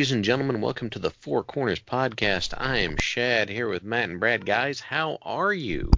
[0.00, 2.54] Ladies and gentlemen, welcome to the Four Corners Podcast.
[2.56, 4.46] I am Shad here with Matt and Brad.
[4.46, 5.90] Guys, how are you?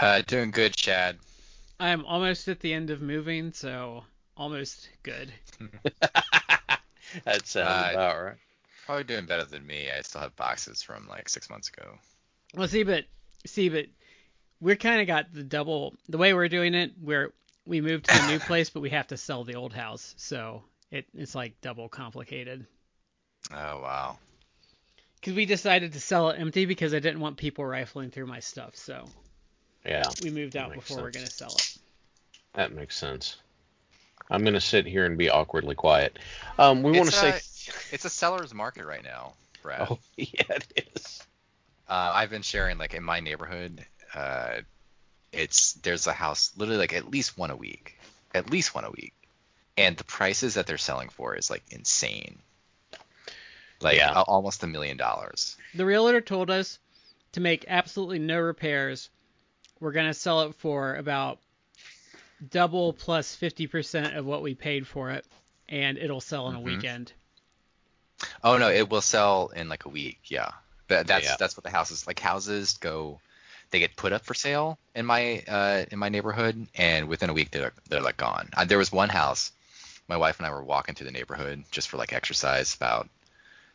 [0.00, 1.18] Uh, doing good, Shad.
[1.80, 4.04] I'm almost at the end of moving, so
[4.36, 5.32] almost good.
[7.24, 8.34] that sounds Uh, about right.
[8.86, 9.88] Probably doing better than me.
[9.90, 11.98] I still have boxes from like six months ago.
[12.54, 13.04] Well, see, but
[13.46, 13.86] see, but
[14.60, 15.96] we're kind of got the double.
[16.08, 17.32] The way we're doing it, we're
[17.66, 20.62] we moved to a new place, but we have to sell the old house, so
[20.92, 22.64] it it's like double complicated.
[23.52, 24.18] Oh wow.
[25.20, 28.40] Because we decided to sell it empty because I didn't want people rifling through my
[28.40, 29.08] stuff, so
[29.86, 31.66] Yeah, we moved out Makes before we're gonna sell it.
[32.54, 33.36] that makes sense.
[34.30, 36.18] I'm going to sit here and be awkwardly quiet.
[36.58, 37.40] Um, we want to say.
[37.92, 39.88] It's a seller's market right now, Brad.
[39.90, 41.22] Oh, yeah, it is.
[41.88, 43.84] Uh, I've been sharing like in my neighborhood.
[44.14, 44.60] Uh,
[45.32, 47.98] it's there's a house literally like at least one a week,
[48.34, 49.12] at least one a week,
[49.76, 52.38] and the prices that they're selling for is like insane.
[53.80, 54.12] Like Yeah.
[54.12, 55.56] a- almost a million dollars.
[55.74, 56.78] The realtor told us
[57.32, 59.10] to make absolutely no repairs.
[59.80, 61.38] We're gonna sell it for about
[62.50, 65.26] double plus 50% of what we paid for it,
[65.68, 66.62] and it'll sell in a Mhm.
[66.64, 67.12] weekend.
[68.42, 70.18] Oh no, it will sell in like a week.
[70.26, 70.50] Yeah,
[70.88, 71.36] but that's Yeah.
[71.38, 72.20] that's what the houses like.
[72.20, 73.20] Houses go,
[73.70, 77.32] they get put up for sale in my uh in my neighborhood, and within a
[77.32, 78.48] week they're they're like gone.
[78.56, 79.50] Uh, there was one house,
[80.08, 83.08] my wife and I were walking through the neighborhood just for like exercise about,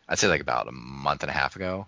[0.09, 1.87] I'd say like about a month and a half ago,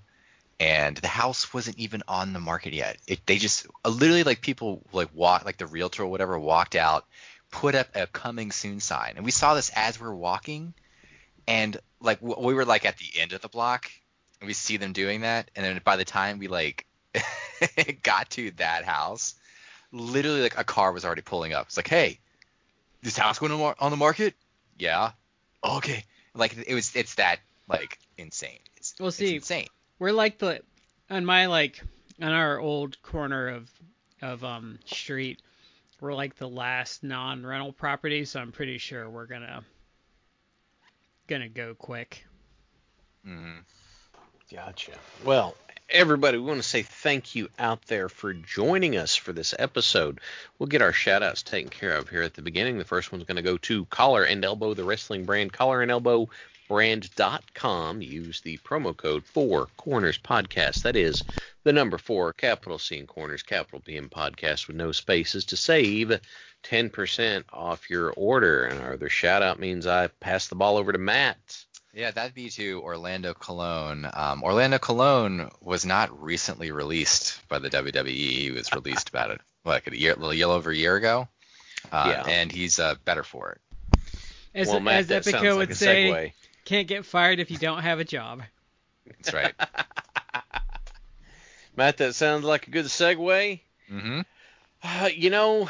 [0.59, 2.97] and the house wasn't even on the market yet.
[3.07, 6.75] It they just uh, literally like people like walk like the realtor or whatever walked
[6.75, 7.05] out,
[7.49, 10.73] put up a coming soon sign, and we saw this as we were walking
[11.47, 13.91] and like w- we were like at the end of the block
[14.39, 16.85] and we see them doing that and then by the time we like
[18.03, 19.35] got to that house
[19.91, 21.67] literally like a car was already pulling up.
[21.67, 22.19] It's like hey
[23.01, 24.35] this house going on the market?
[24.77, 25.11] Yeah.
[25.63, 26.05] Okay.
[26.33, 27.39] Like it was it's that
[27.71, 29.35] like insane it's, We'll it's see.
[29.35, 29.67] insane
[29.99, 30.61] We're like the
[31.09, 31.81] on my like
[32.21, 33.69] on our old corner of
[34.21, 35.41] of um street.
[35.99, 39.63] We're like the last non-rental property, so I'm pretty sure we're gonna
[41.27, 42.25] gonna go quick.
[43.27, 43.59] Mm-hmm.
[44.51, 44.93] Gotcha.
[45.23, 45.55] Well,
[45.89, 50.19] everybody, we want to say thank you out there for joining us for this episode.
[50.57, 52.77] We'll get our shout outs taken care of here at the beginning.
[52.77, 55.91] The first one's going to go to Collar and Elbow, the wrestling brand, Collar and
[55.91, 56.29] Elbow
[56.71, 58.01] brand.com.
[58.01, 60.83] Use the promo code for Corners Podcast.
[60.83, 61.21] That is
[61.65, 65.57] the number four, capital C and Corners, capital P in Podcast with no spaces to
[65.57, 66.17] save
[66.63, 68.63] 10% off your order.
[68.63, 71.65] And our other shout out means I pass the ball over to Matt.
[71.93, 74.17] Yeah, that'd be to Orlando Colón.
[74.17, 78.07] Um, Orlando Colón was not recently released by the WWE.
[78.07, 81.27] He was released about it like a year, a little over a year ago.
[81.91, 82.31] Uh, Yeah.
[82.31, 83.61] And he's uh, better for it.
[84.53, 86.33] As, well, Matt, as that Epico sounds would like a say, segue.
[86.65, 88.41] Can't get fired if you don't have a job.
[89.07, 89.53] That's right.
[91.75, 93.59] Matt, that sounds like a good segue.
[93.91, 94.21] Mm-hmm.
[94.83, 95.69] Uh, you know,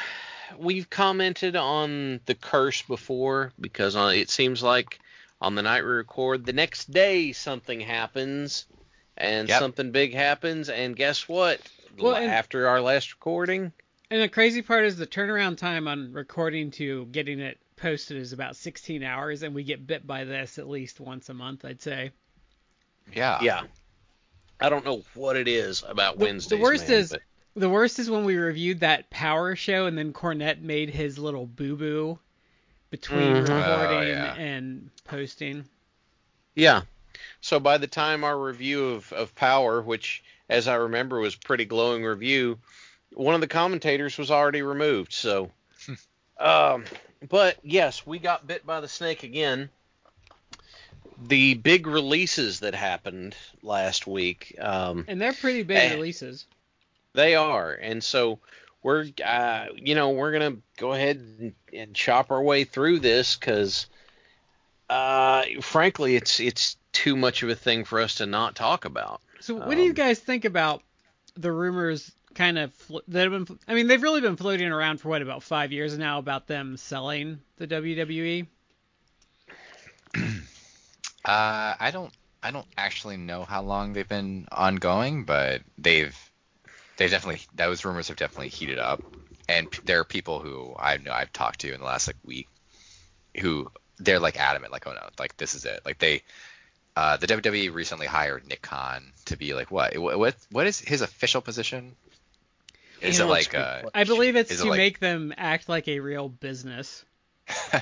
[0.57, 4.99] we've commented on the curse before because on, it seems like
[5.39, 8.65] on the night we record, the next day something happens
[9.17, 9.59] and Yep.
[9.59, 11.59] something big happens, and guess what?
[11.99, 13.71] Well, and- After our last recording,
[14.09, 18.31] And the crazy part is the turnaround time on recording to getting it posted is
[18.33, 21.81] about 16 hours, and we get bit by this at least once a month, I'd
[21.81, 22.11] say.
[23.13, 23.39] Yeah.
[23.41, 23.63] yeah,
[24.59, 27.21] I don't know what it is about The- the worst man, is- but-
[27.53, 31.45] The worst is when we reviewed that Power show, and then Cornette made his little
[31.45, 32.19] boo boo
[32.91, 33.41] between Mhm.
[33.41, 34.33] recording Oh, yeah.
[34.35, 35.65] and posting.
[36.55, 36.83] Yeah.
[37.41, 41.65] So by the time our review of, of Power, which as I remember was pretty
[41.65, 42.57] glowing review,
[43.13, 45.11] one of the commentators was already removed.
[45.11, 45.51] So,
[46.39, 46.85] um,
[47.29, 49.69] but yes, we got bit by the snake again.
[51.27, 54.55] The big releases that happened last week.
[54.59, 56.45] Um, And they're pretty big releases.
[57.13, 58.39] They are, and so
[58.83, 63.35] we're, uh, you know, we're gonna go ahead and, and chop our way through this
[63.35, 63.85] because,
[64.89, 69.21] uh, frankly, it's it's too much of a thing for us to not talk about.
[69.41, 70.83] So, what do you Um, guys think about
[71.35, 72.73] the rumors kind of
[73.07, 73.59] that have been?
[73.67, 76.77] I mean, they've really been floating around for what about five years now about them
[76.77, 77.67] selling the?
[77.67, 78.47] WWE.
[81.23, 82.11] Uh, I don't
[82.41, 86.17] I don't actually know how long they've been ongoing, but they've
[86.97, 89.03] they've definitely those rumors have definitely heated up,
[89.47, 92.15] and p- there are people who I know I've talked to in the last like
[92.25, 92.47] week
[93.39, 93.69] who
[93.99, 96.23] they're like adamant, like oh no, like this is it, like they.
[96.93, 99.71] Uh, the WWE recently hired Nick Khan to be like?
[99.71, 101.95] What what, what is his official position?
[103.01, 103.89] Is it like a uh.
[103.93, 107.03] I believe it's Is it to like- make them act like a real business.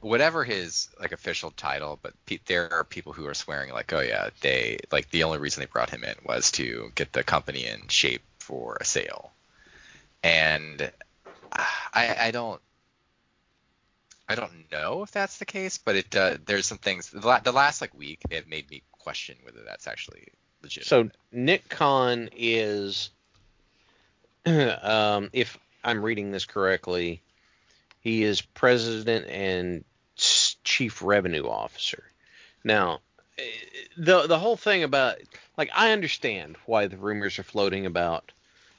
[0.00, 4.00] whatever his like official title, but pe- there are people who are swearing like, oh
[4.00, 7.66] yeah, they like the only reason they brought him in was to get the company
[7.66, 9.30] in shape for a sale,
[10.22, 10.80] and
[11.52, 11.64] uh,
[11.94, 12.60] I, I don't.
[14.28, 17.10] I don't know if that's the case, but it uh, there's some things.
[17.10, 20.28] The, la- the last like week, they have made me question whether that's actually
[20.62, 20.84] legit.
[20.86, 23.10] So Nick Khan is,
[24.82, 27.22] um, if I'm reading this correctly,
[28.00, 29.84] he is president and
[30.16, 32.04] chief revenue officer.
[32.64, 33.00] Now,
[33.96, 35.16] the the whole thing about
[35.56, 38.32] like I understand why the rumors are floating about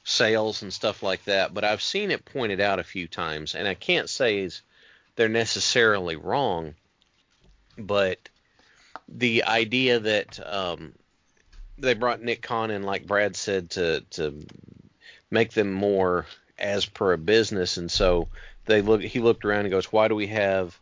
[0.04, 3.68] sales and stuff like that, but I've seen it pointed out a few times, and
[3.68, 4.50] I can't say
[5.16, 6.76] they're necessarily wrong,
[7.78, 8.18] but
[9.08, 10.94] the idea that um,
[11.78, 14.46] they brought Nick Khan in, like Brad said, to to
[15.32, 16.26] make them more
[16.60, 18.28] as per a business, and so
[18.66, 19.02] they look.
[19.02, 20.78] He looked around and goes, "Why do we have,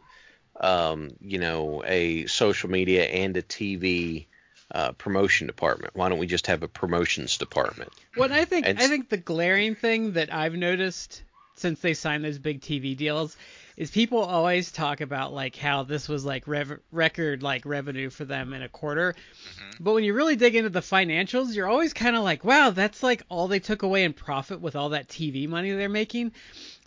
[0.59, 4.25] um, you know, a social media and a TV
[4.71, 5.95] uh, promotion department?
[5.95, 9.17] Why don't we just have a promotions department?" Well, I think, And I think the
[9.17, 11.23] glaring thing that I've noticed
[11.55, 13.37] since they signed those big TV deals
[13.79, 18.25] is people always talk about like how this was like rev- record like revenue for
[18.25, 19.15] them in a quarter.
[19.79, 23.01] But when you really dig into the financials, you're always kind of like, wow, that's
[23.01, 26.33] like all they took away in profit with all that TV money they're making.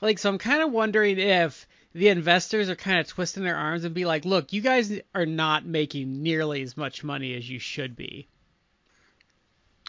[0.03, 3.85] Like, so I'm kind of wondering if the investors are kind of twisting their arms
[3.85, 7.59] and be like, look, you guys are not making nearly as much money as you
[7.59, 8.29] should be.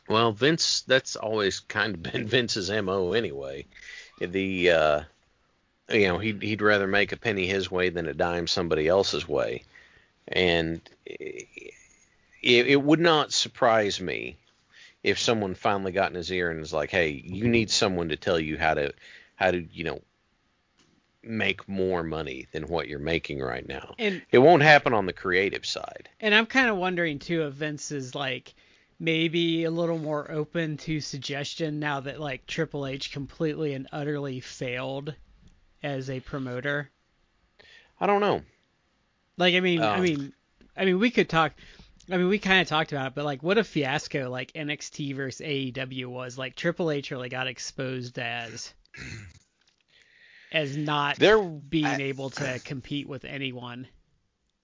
[0.08, 3.66] Well, Vince, that's always kind of been Vince's mo anyway.
[4.22, 5.02] The uh,
[5.90, 9.28] you know he'd he'd rather make a penny his way than a dime somebody else's
[9.28, 9.64] way,
[10.28, 11.68] and it,
[12.42, 14.38] it would not surprise me
[15.04, 18.16] if someone finally got in his ear and was like, "Hey, you need someone to
[18.16, 18.94] tell you how to
[19.36, 20.02] how to you know
[21.22, 25.14] make more money than what you're making right now." And It won't happen on the
[25.14, 26.10] creative side.
[26.22, 28.54] And I'm kind of wondering too if Vince is like
[29.00, 34.40] maybe a little more open to suggestion now that like Triple H completely and utterly
[34.40, 35.16] failed
[35.84, 36.90] as a promoter.
[38.00, 38.42] I don't know.
[39.38, 40.34] Like I mean, I Um, mean,
[40.76, 41.54] I mean we could talk.
[42.12, 45.16] I mean, we kind of talked about it, but like, what a fiasco like NXT
[45.16, 46.38] versus AEW was.
[46.38, 48.74] Like Triple H really got exposed as
[50.52, 53.88] as not There being I- able to compete with anyone.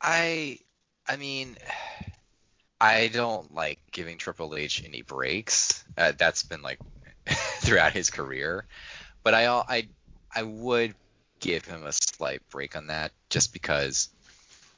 [0.01, 0.59] I
[1.07, 1.57] I mean
[2.81, 5.83] I don't like giving Triple H any breaks.
[5.97, 6.79] Uh, that's been like
[7.27, 8.65] throughout his career,
[9.23, 9.87] but I I
[10.33, 10.93] I would
[11.39, 14.09] give him a slight break on that just because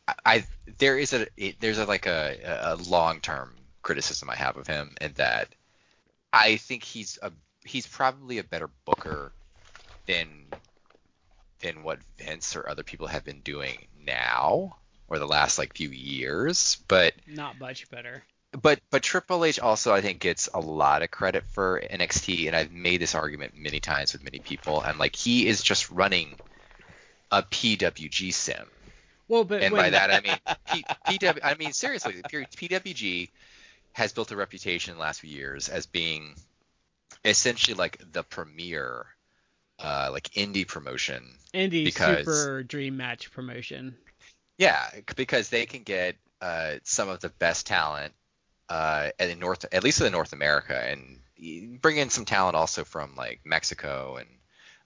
[0.08, 0.46] I, I
[0.80, 4.68] there is a it, there's a like a, a long term criticism I have of
[4.68, 5.50] him in that
[6.34, 7.32] I think he's a
[7.66, 9.34] he's probably a better booker
[10.08, 10.46] than
[11.62, 14.78] than what Vince or other people have been doing now
[15.08, 16.78] or the last like few years.
[16.88, 18.24] But Not much better.
[18.62, 22.56] but but Triple H also I think gets a lot of credit for NXT, and
[22.56, 26.38] I've made this argument many times with many people, and like he is just running
[27.32, 28.66] a PWG sim,
[29.28, 30.38] Well, but and by that I mean
[30.72, 31.40] P, PW.
[31.44, 33.30] I mean seriously, PWG
[33.94, 36.36] has built a reputation in the last few years as being
[37.26, 39.06] essentially like the premier.
[39.84, 41.24] Uh, like indie promotion
[41.56, 43.96] Indie because- Super Dream Match promotion.
[44.60, 44.86] Yeah,
[45.16, 48.14] because they can get uh, some of the best talent
[48.70, 53.16] uh, in North, at least in North America, and bring in some talent also from
[53.16, 54.30] like Mexico and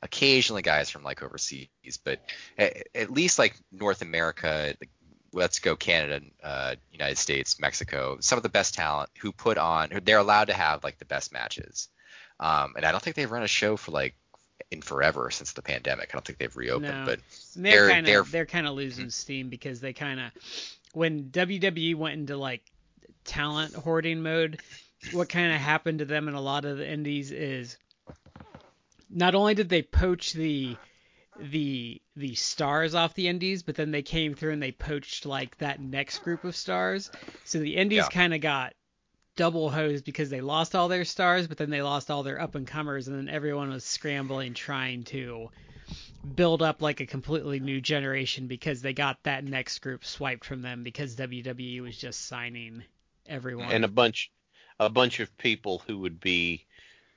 [0.06, 1.68] occasionally guys from like overseas.
[2.04, 2.20] But
[2.58, 4.90] at, at least like North America, like,
[5.34, 9.90] let's go Canada, uh, United States, Mexico, some of the best talent who put on,
[10.06, 11.90] they're allowed to have like the best matches.
[12.40, 14.16] Um, and I don't think they've run a show for like
[14.72, 16.10] in forever since the pandemic.
[16.12, 17.06] I don't think they've reopened, No.
[17.06, 17.20] but
[17.56, 20.32] And they're They're- kind they're- of they're kind of losing steam because they kind of
[20.94, 22.62] when WWE went into like
[23.26, 24.62] talent hoarding mode,
[25.12, 27.78] what kind of happened to them in a lot of the indies is
[29.10, 30.80] not only did they poach the
[31.38, 35.58] the the stars off the indies, but then they came through and they poached like
[35.58, 37.12] that next group of stars.
[37.44, 38.10] So the indies Yeah.
[38.10, 38.74] kind of got
[39.36, 42.56] double hosed because they lost all their stars, but then they lost all their up
[42.56, 45.50] and comers, and then everyone was scrambling trying to
[46.36, 50.62] build up like a completely new generation because they got that next group swiped from
[50.62, 52.84] them because WWE was just signing
[53.28, 53.72] everyone.
[53.72, 54.32] and a bunch
[54.80, 56.65] a bunch of people who would be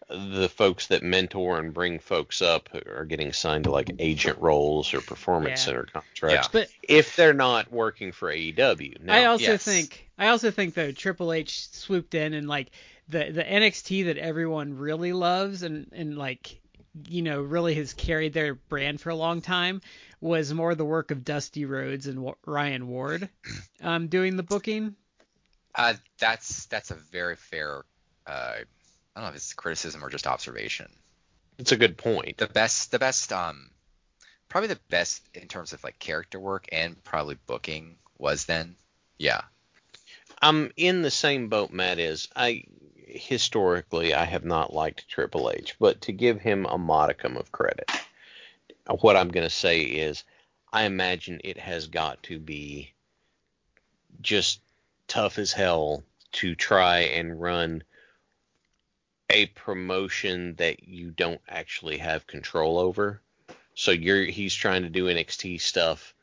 [0.08, 4.94] the folks that mentor and bring folks up are getting signed to like agent roles
[4.94, 5.66] or performance Yeah.
[5.66, 6.60] center contracts Yeah.
[6.60, 9.02] but if they're not working for AEW.
[9.02, 9.64] Now, I also yes.
[9.64, 12.70] think I also think though Triple H swooped in and like
[13.08, 16.58] the the NXT that everyone really loves and and like
[17.08, 19.82] you know really has carried their brand for a long time
[20.20, 23.28] was more the work of Dusty Rhodes and Wa- Ryan Ward
[23.82, 24.96] um doing the booking.
[25.74, 27.84] Uh, that's that's a very fair.
[28.26, 28.56] Uh,
[29.18, 30.86] I don't know if it's criticism or just observation.
[31.58, 32.36] it's a good point.
[32.36, 33.68] The best, the best, um,
[34.48, 38.76] probably the best in terms of like character work and probably booking was then.
[39.18, 39.40] Yeah.
[40.40, 42.28] I'm in the same boat Matt is.
[42.36, 42.62] I
[43.08, 47.90] historically I have not liked Triple H, but to give him a modicum of credit,
[49.00, 50.22] what I'm going to say is
[50.72, 52.92] I imagine it has got to be
[54.20, 54.60] just
[55.08, 57.82] tough as hell to try and run
[59.30, 63.20] a promotion that you don't actually have control over.
[63.74, 66.14] So you're he's trying to do NXT stuff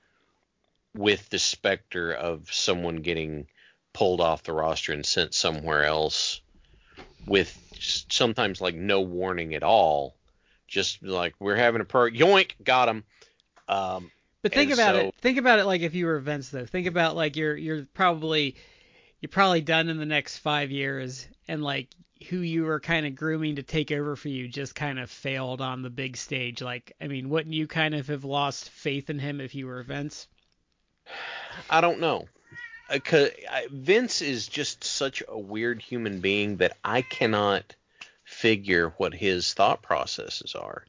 [0.93, 3.47] with the specter of someone getting
[3.93, 6.41] pulled off the roster and sent somewhere else
[7.27, 7.57] with
[8.09, 10.15] sometimes like no warning at all.
[10.67, 13.03] Just like we're having a pro yoink, got him.
[13.69, 15.15] Um, But think about so- it.
[15.21, 16.65] Think about it like if you were Vince though.
[16.65, 18.55] Think about like you're you're probably
[19.21, 21.88] you're probably done in the next five years, and like
[22.29, 25.62] who you were kind of grooming to take over for you just kind of failed
[25.62, 26.62] on the big stage.
[26.62, 29.84] Like, I mean, wouldn't you kind of have lost faith in him if you were
[29.84, 30.27] Vince?
[31.70, 32.27] I don't know.
[33.03, 33.32] 'cause
[33.72, 37.75] Vince is just such a weird human being that I cannot
[38.24, 40.86] figure what his thought processes are.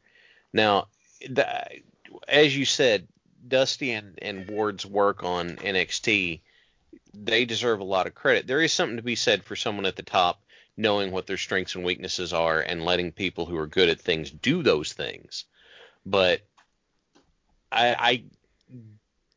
[0.52, 0.88] Now,
[1.28, 1.80] the,
[2.28, 3.08] as you said,
[3.46, 6.40] Dusty and, and Ward's work on NXT,
[7.14, 8.46] they deserve a lot of credit.
[8.46, 10.42] There is something to be said for someone at the top
[10.76, 14.30] knowing what their strengths and weaknesses are and letting people who are good at things
[14.30, 15.44] do those things.
[16.04, 16.42] But
[17.72, 18.22] I, I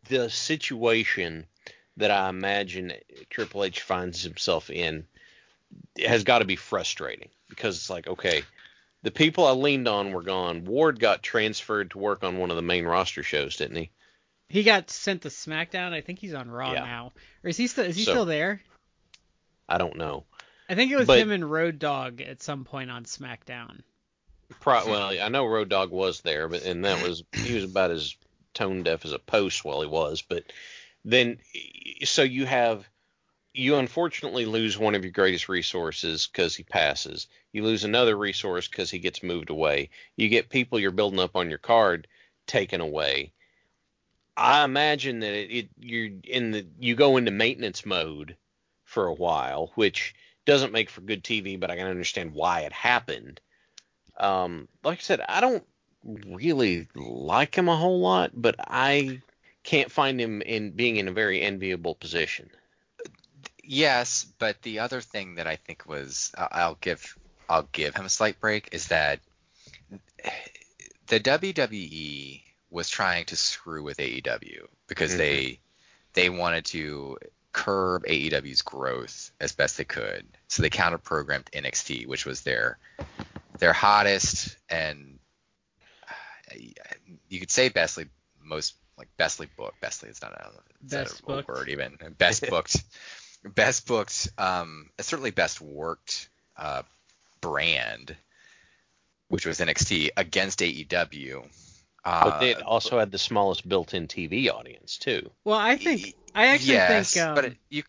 [0.09, 1.45] the situation
[1.97, 2.93] that I imagine
[3.29, 5.05] Triple H finds himself in
[6.03, 8.43] has got to be frustrating because it's like, okay,
[9.03, 10.65] the people I leaned on were gone.
[10.65, 13.91] Ward got transferred to work on one of the main roster shows, didn't he?
[14.49, 15.93] He got sent to SmackDown.
[15.93, 16.83] I think he's on Raw Yeah.
[16.83, 17.11] now,
[17.43, 18.61] or is he still is he So- still there?
[19.67, 20.25] I don't know.
[20.69, 23.81] I think it was But- him and Road Dog at some point on SmackDown.
[24.59, 27.91] Pro, well, I know Road Dog was there, but and that was he was about
[27.91, 28.15] as
[28.53, 30.21] tone deaf as a post while he was.
[30.21, 30.51] But
[31.05, 31.37] then,
[32.03, 32.87] so you have
[33.53, 37.27] you unfortunately lose one of your greatest resources because he passes.
[37.51, 39.89] You lose another resource because he gets moved away.
[40.15, 42.07] You get people you're building up on your card
[42.47, 43.31] taken away.
[44.35, 48.35] I imagine that it, it you're in the you go into maintenance mode
[48.83, 50.15] for a while, which
[50.49, 53.39] doesn't make for good TV, but I can understand why it happened.
[54.17, 55.63] Um, like I said, I don't
[56.03, 59.21] really like him a whole lot, but I
[59.63, 62.49] can't find him in being in a very enviable position.
[63.63, 67.15] Yes, but the other thing that I think was I'll give
[67.47, 69.19] I'll give him a slight break is that
[71.07, 75.17] the WWE was trying to screw with AEW because Mhm.
[75.17, 75.59] they
[76.13, 77.17] they wanted to
[77.51, 80.25] curb AEW's growth as best they could.
[80.47, 82.77] So they counter programmed NXT, which was their
[83.57, 85.19] their hottest and
[86.07, 86.55] uh,
[87.27, 88.07] you could say bestly
[88.43, 89.81] most like bestly booked.
[89.81, 91.97] Bestly is not I don't know if it's Best a word even.
[92.17, 92.83] Best booked
[93.43, 96.83] best booked, um, certainly best worked uh,
[97.41, 98.15] brand,
[99.29, 101.45] which was NXT against AEW.
[102.05, 105.29] Uh, But it also had the smallest built-in TV audience too.
[105.43, 107.25] Well, I think I actually yes, think.
[107.25, 107.83] Um, but it, you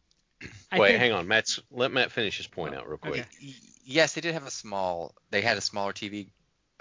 [0.72, 3.12] I Wait, think, hang on, Matt's let Matt finish his point out real quick.
[3.12, 3.54] Okay.
[3.84, 5.14] yes, they did have a small.
[5.30, 6.28] They had a smaller TV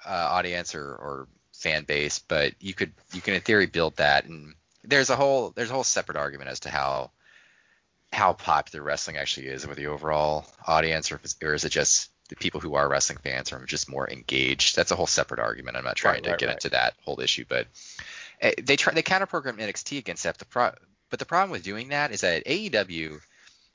[0.06, 4.26] uh, audience or, or fan base, but you could you can in theory build that,
[4.26, 7.12] and there's a whole there's a whole separate argument as to how
[8.12, 11.70] how popular wrestling actually is with the overall audience, or, if it's, or is it
[11.70, 14.76] just the people who are wrestling fans are just more engaged?
[14.76, 15.78] That's a whole separate argument.
[15.78, 16.54] I'm not trying Right, to right, get right.
[16.56, 17.68] into that whole issue, but
[18.42, 20.38] uh, they try they counter program NXT against that.
[20.38, 20.72] The pro,
[21.10, 23.20] but the problem with doing that is that AEW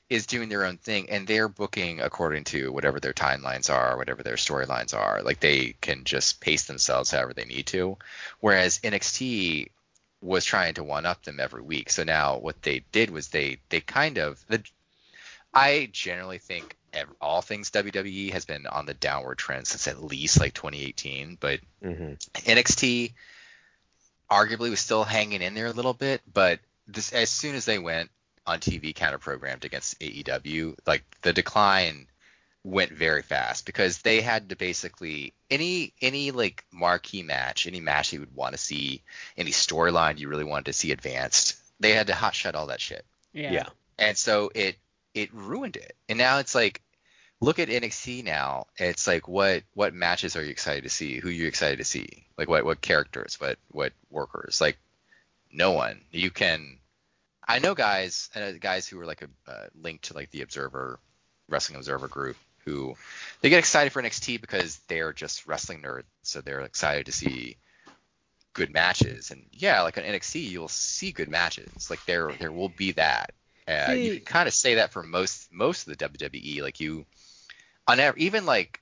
[0.09, 4.23] is doing their own thing and they're booking according to whatever their timelines are, whatever
[4.23, 5.21] their storylines are.
[5.23, 7.97] Like they can just pace themselves however they need to.
[8.39, 9.69] Whereas NXT
[10.21, 11.89] was trying to one up them every week.
[11.89, 14.63] So now what they did was they they kind of the
[15.53, 16.75] I generally think
[17.21, 21.59] all things WWE has been on the downward trend since at least like 2018, but
[21.83, 22.13] Mm-hmm.
[22.49, 23.13] NXT
[24.29, 27.77] arguably was still hanging in there a little bit, but this as soon as they
[27.77, 28.09] went
[28.47, 32.07] on TV counter programmed against AEW, like the decline
[32.63, 38.13] went very fast because they had to basically any any like marquee match, any match
[38.13, 39.03] you would want to see,
[39.37, 42.81] any storyline you really wanted to see advanced, they had to hot shut all that
[42.81, 43.05] shit.
[43.33, 43.51] Yeah.
[43.51, 43.67] Yeah.
[43.99, 44.77] And so it
[45.13, 45.95] it ruined it.
[46.09, 46.81] And now it's like
[47.45, 48.65] look at NXT now.
[48.77, 51.19] It's like what what matches are you excited to see?
[51.19, 52.25] Who are you excited to see?
[52.37, 53.39] Like what what characters?
[53.39, 54.59] What what workers?
[54.59, 54.77] Like
[55.53, 56.01] no one.
[56.11, 56.79] You can
[57.47, 60.99] I know guys uh, guys who are like a uh, linked to like the Observer
[61.47, 62.35] Wrestling Observer group
[62.65, 62.95] who
[63.41, 67.57] they get excited for NXT because they're just wrestling nerds, so they're excited to see
[68.53, 69.29] good matches.
[69.29, 71.91] And yeah, like on NXT, you'll see good matches.
[71.91, 73.33] Like there there will be that.
[73.67, 76.63] Uh, you can kind of say that for most most of the WWE.
[76.63, 77.05] Like you
[77.87, 78.81] on ev- even like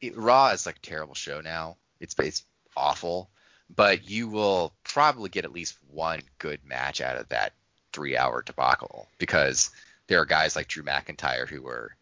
[0.00, 1.76] it, Raw is like a terrible show now.
[2.00, 2.44] It's it's
[2.76, 3.30] awful,
[3.74, 7.52] but you will probably get at least one good match out of that
[7.92, 9.70] three hour debacle because
[10.06, 11.96] there are guys like Drew McIntyre who are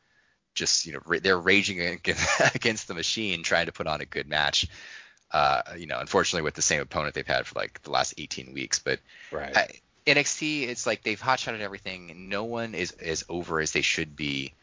[0.55, 4.07] just you know ra- they're raging against, against the machine trying to put on a
[4.07, 4.67] good match.
[5.31, 8.55] Uh, you know, unfortunately with the same opponent they've had for like the last 18
[8.55, 8.99] weeks, but
[9.31, 9.55] Right.
[9.55, 9.69] I,
[10.07, 12.31] NXT, it's like they've hotshotted everything.
[12.31, 14.55] No one is as over as they should be.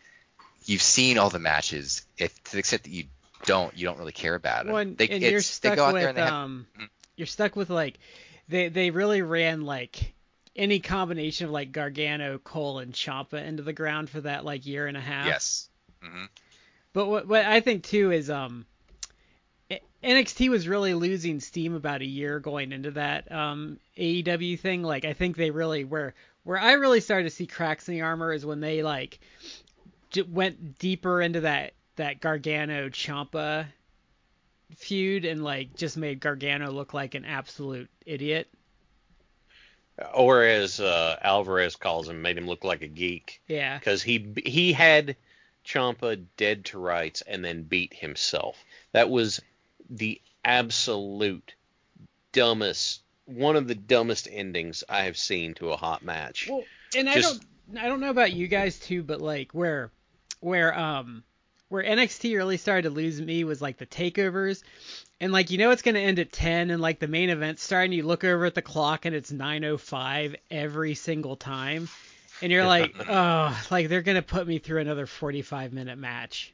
[0.66, 2.06] You've seen all the matches.
[2.18, 3.06] If to the extent that you
[3.46, 4.74] don't, you don't really care about them.
[4.74, 6.90] Well, and, they, and you're stuck with there and they have, um, Mhm.
[7.16, 8.00] you're stuck with like,
[8.48, 10.14] they they really ran like
[10.56, 14.88] any combination of like Gargano, Cole, and Ciampa into the ground for that like year
[14.88, 15.28] and a half.
[15.28, 15.70] yes.
[16.02, 16.26] hmm
[16.94, 18.66] But what what I think too is um,
[20.04, 24.84] NXT was really losing steam about a year going into that um AEW thing.
[24.84, 26.14] Like I think they really where
[26.44, 29.20] where I really started to see cracks in the armor is when they like
[30.24, 33.68] went deeper into that that Gargano Ciampa
[34.76, 38.48] feud and like just made Gargano look like an absolute idiot.
[40.14, 43.78] Or as uh, Alvarez calls him, made him look like a geek Yeah.
[43.78, 45.16] because he he had
[45.66, 48.58] Ciampa dead to rights and then beat himself.
[48.92, 49.42] That was
[49.90, 51.54] the absolute
[52.34, 56.48] dumbest, one of the dumbest endings I have seen to a hot match.
[56.50, 57.42] Well, and I don't
[57.80, 59.92] I don't know about you guys too, but like where
[60.46, 61.24] where um
[61.70, 64.62] where NXT really started to lose me was like the takeovers.
[65.20, 67.94] And like you know it's gonna end at ten and like the main event's starting,
[67.94, 71.90] you look over at the clock and it's nine oh five every single time.
[72.42, 76.54] And you're like, oh, like they're gonna put me through another forty five minute match.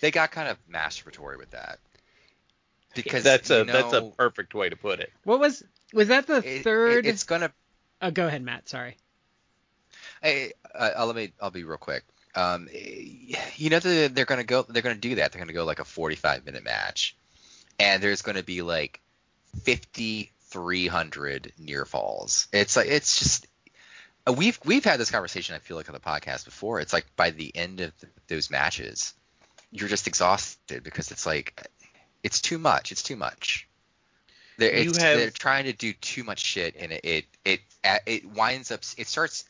[0.00, 1.78] They got kind of masturbatory with that.
[2.94, 5.12] Because that's a you that's a perfect way to put it.
[5.22, 7.06] What was was that the it- it- third?
[7.06, 7.52] it's gonna.
[8.02, 8.68] oh, go ahead, Matt.
[8.68, 8.96] Sorry.
[10.22, 11.32] Hey, uh, I'll let me.
[11.40, 12.04] I'll be real quick.
[12.34, 14.62] Um, you know the, they're gonna go.
[14.68, 15.32] They're gonna do that.
[15.32, 17.14] They're gonna go like a 45 minute match,
[17.78, 19.00] and there's gonna be like
[19.64, 22.48] 5,300 near falls.
[22.52, 23.46] It's like it's just.
[24.26, 25.54] uh, We've we've had this conversation.
[25.54, 26.80] I feel like on the podcast before.
[26.80, 29.14] It's like by the end of th- those matches,
[29.70, 31.66] you're just exhausted because it's like
[32.22, 32.92] it's too much.
[32.92, 33.68] It's too much.
[34.58, 37.60] They're, have- they're trying to do too much shit, and it it it,
[38.06, 38.80] it winds up.
[38.96, 39.44] It starts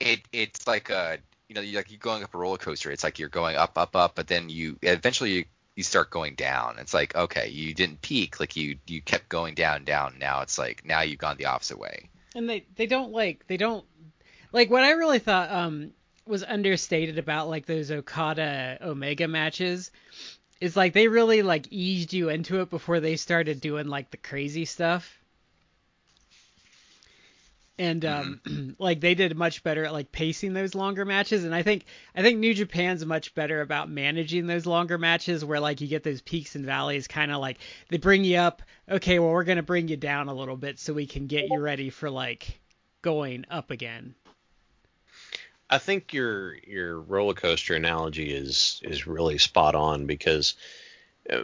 [0.00, 3.04] it it's like a you know you're like you're going up a roller coaster it's
[3.04, 6.76] like you're going up up up but then you eventually you, you start going down.
[6.78, 10.16] It's like okay you didn't peak like you you kept going down down.
[10.18, 12.08] Now it's like now you've gone the opposite way.
[12.34, 13.84] And they they don't like they don't
[14.52, 15.92] like what I really thought um
[16.26, 19.90] was understated about like those Okada Omega matches
[20.60, 24.16] is like they really like eased you into it before they started doing like the
[24.16, 25.18] crazy stuff.
[27.78, 31.62] And um like they did much better at like pacing those longer matches and I
[31.62, 35.88] think I think New Japan's much better about managing those longer matches where like you
[35.88, 39.44] get those peaks and valleys kind of like they bring you up okay well we're
[39.44, 42.10] going to bring you down a little bit so we can get you ready for
[42.10, 42.58] like
[43.02, 44.14] going up again.
[45.70, 50.54] I think your your roller coaster analogy is is really spot on because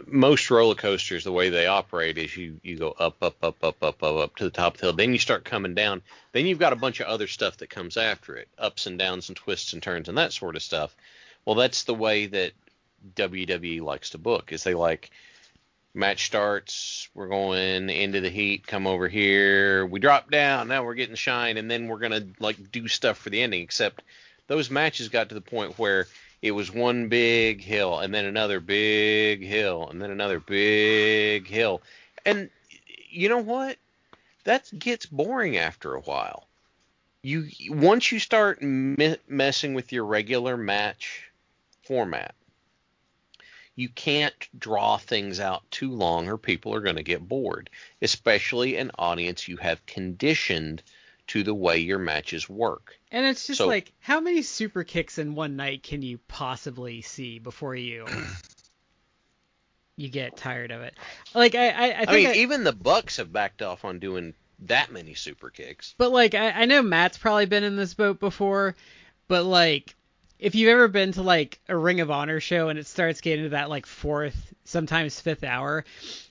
[0.07, 3.83] most roller coasters the way they operate is you you go up up up up
[3.83, 6.45] up up up to the top of the hill then you start coming down then
[6.45, 9.35] you've got a bunch of other stuff that comes after it ups and downs and
[9.35, 10.95] twists and turns and that sort of stuff
[11.45, 12.51] well that's the way that
[13.15, 15.11] WWE likes to book is they like
[15.95, 17.07] Match starts.
[17.13, 18.67] We're going into the heat.
[18.67, 19.85] Come over here.
[19.85, 20.67] We drop down.
[20.67, 23.61] Now we're getting shine, and then we're gonna like do stuff for the ending.
[23.61, 24.03] Except
[24.47, 26.07] those matches got to the point where
[26.45, 31.81] it was one big hill, and then another big hill, and then another big hill,
[32.23, 32.51] and
[33.09, 33.77] you know what?
[34.43, 36.47] That gets boring after a while.
[37.23, 41.31] You once you start me- messing with your regular match
[41.81, 42.35] format,
[43.75, 47.71] you can't draw things out too long or people are going to get bored,
[48.03, 50.83] especially an audience you have conditioned
[51.27, 52.97] to the way your matches work.
[53.11, 57.01] And it's just So- like, how many super kicks in one night can you possibly
[57.01, 58.05] see before you
[59.97, 60.93] you get tired of it?
[61.33, 63.99] Like I, I, I I, think mean, I- even the Bucks have backed off on
[63.99, 65.95] doing that many super kicks.
[65.97, 68.75] But like I, I know Matt's probably been in this boat before,
[69.27, 69.95] but like
[70.37, 73.45] if you've ever been to like a Ring of Honor show and it starts getting
[73.45, 75.85] to that like fourth, sometimes fifth hour,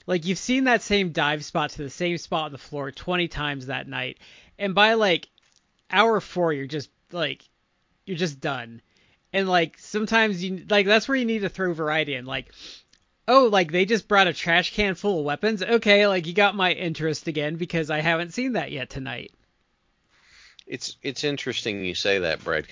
[0.06, 3.28] like you've seen that same dive spot to the same spot on the floor 20
[3.28, 4.18] times that night,
[4.58, 5.28] and by like
[5.90, 7.42] hour four you're just like
[8.06, 8.82] you're just done.
[9.32, 12.24] And like sometimes you like that's where you need to throw variety in.
[12.26, 12.52] Like
[13.26, 15.62] oh, like they just brought a trash can full of weapons.
[15.62, 19.32] Okay, like you got my interest again because I haven't seen that yet tonight.
[20.66, 22.66] It's it's interesting you say that, Brad.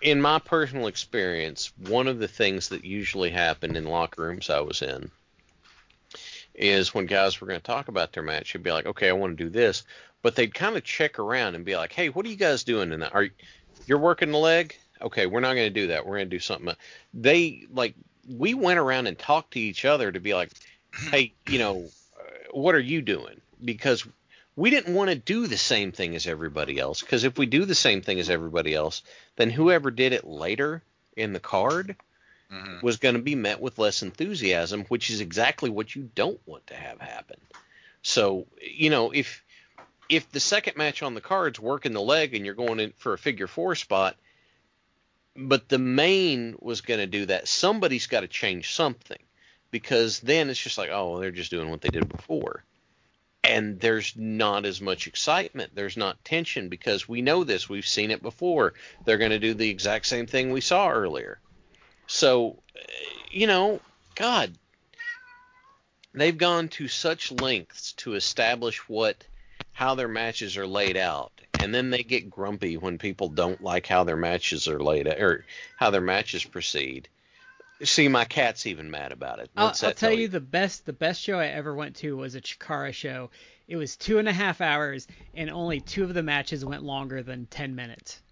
[0.00, 4.60] In my personal experience, one of the things that usually happened in locker rooms I
[4.60, 5.10] was in
[6.58, 9.12] is when guys were going to talk about their match, you'd be like, "Okay, I
[9.12, 9.84] want to do this,"
[10.22, 12.84] but they'd kind of check around and be like, "Hey, what are you guys doing
[12.84, 13.12] in tonight?
[13.14, 13.30] Are you,
[13.86, 14.76] you're working the leg?
[15.00, 16.04] Okay, we're not going to do that.
[16.04, 16.74] We're going to do something."
[17.14, 17.94] They like
[18.28, 20.50] we went around and talked to each other to be like,
[20.92, 24.04] "Hey, you know, uh, what are you doing?" Because
[24.58, 27.64] we didn't want to do the same thing as everybody else because if we do
[27.64, 29.02] the same thing as everybody else,
[29.36, 30.82] then whoever did it later
[31.16, 31.94] in the card
[32.50, 32.82] Mhm.
[32.82, 36.66] was going to be met with less enthusiasm, which is exactly what you don't want
[36.68, 37.38] to have happen.
[38.02, 39.44] So, you know, if
[40.08, 43.12] if the second match on the card's working the leg and you're going in for
[43.12, 44.16] a figure four spot,
[45.36, 49.18] but the main was going to do that, somebody's got to change something
[49.70, 52.64] because then it's just like, oh, they're just doing what they did before.
[53.44, 55.74] And there's not as much excitement.
[55.74, 57.68] There's not tension because we know this.
[57.68, 58.74] We've seen it before.
[59.04, 61.38] They're going to do the exact same thing we saw earlier.
[62.08, 62.62] So,
[63.30, 63.80] you know,
[64.16, 64.54] God,
[66.14, 69.24] they've gone to such lengths to establish what
[69.72, 73.86] how their matches are laid out, and then they get grumpy when people don't like
[73.86, 75.44] how their matches are laid out or
[75.76, 77.08] how their matches proceed.
[77.84, 79.50] See, my cat's even mad about it.
[79.56, 82.34] I'll, I'll that tell you the best the best show I ever went to was
[82.34, 83.30] a Chikara show.
[83.68, 87.22] It was two and a half hours, and only two of the matches went longer
[87.22, 88.22] than ten minutes.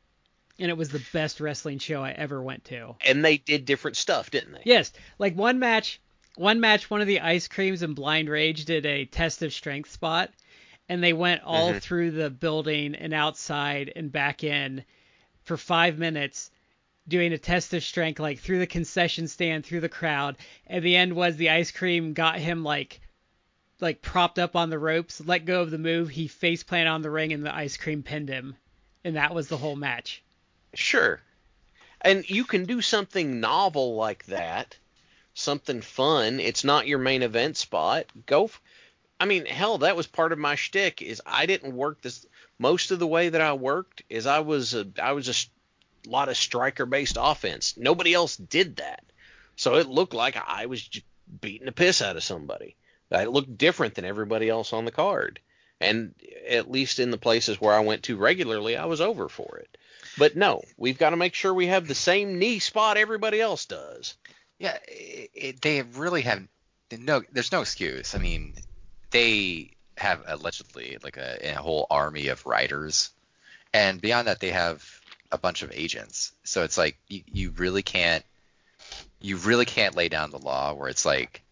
[0.58, 2.96] And it was the best wrestling show I ever went to.
[3.04, 4.62] And they did different stuff, didn't they?
[4.64, 6.00] Yes, like one match,
[6.36, 9.90] one match, one of the ice creams and Blind Rage did a test of strength
[9.90, 10.30] spot,
[10.88, 11.82] and they went all Mhm.
[11.82, 14.84] through the building and outside and back in
[15.42, 16.50] for five minutes
[17.08, 20.96] doing a test of strength like through the concession stand through the crowd and the
[20.96, 23.00] end was the ice cream got him like
[23.78, 27.02] like propped up on the ropes let go of the move he face planted on
[27.02, 28.56] the ring and the ice cream pinned him
[29.04, 30.20] and that was the whole match
[30.76, 31.20] Sure.
[32.00, 34.76] And you can do something novel like that,
[35.34, 36.38] something fun.
[36.38, 38.06] It's not your main event spot.
[38.26, 38.44] Go.
[38.44, 38.60] F-
[39.18, 41.02] I mean, hell, that was part of my shtick.
[41.02, 42.26] Is I didn't work this.
[42.58, 46.28] Most of the way that I worked is I was a I was a lot
[46.28, 47.76] of striker based offense.
[47.76, 49.04] Nobody else did that,
[49.56, 50.88] so it looked like I was
[51.40, 52.76] beating the piss out of somebody.
[53.10, 55.40] It looked different than everybody else on the card.
[55.80, 56.14] And
[56.48, 59.76] at least in the places where I went to regularly, I was over for it.
[60.18, 63.66] But no, we've got to make sure we have the same knee spot everybody else
[63.66, 64.14] does.
[64.58, 66.42] Yeah, it, it, they really have
[66.98, 67.22] no.
[67.32, 68.14] There's no excuse.
[68.14, 68.54] I mean,
[69.10, 73.10] they have allegedly like a, a whole army of writers,
[73.74, 74.84] and beyond that, they have
[75.30, 76.32] a bunch of agents.
[76.44, 78.24] So it's like you, you really can't
[79.20, 81.42] you really can't lay down the law where it's like,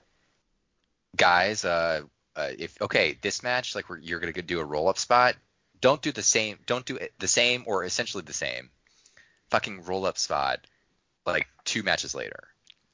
[1.16, 2.02] guys, uh,
[2.36, 5.36] uh if okay, this match like you're gonna do a roll up spot,
[5.84, 6.56] don't do the same.
[6.64, 8.70] Don't do it the same or essentially the same
[9.50, 10.60] fucking roll up spot
[11.26, 12.44] like two matches later.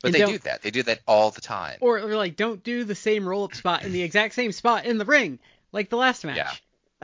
[0.02, 0.62] But And they do that.
[0.62, 1.78] They do that all the time.
[1.80, 4.86] or, or like don't do the same roll up spot in the exact same spot
[4.86, 5.38] in the ring
[5.70, 6.50] like the last match Yeah.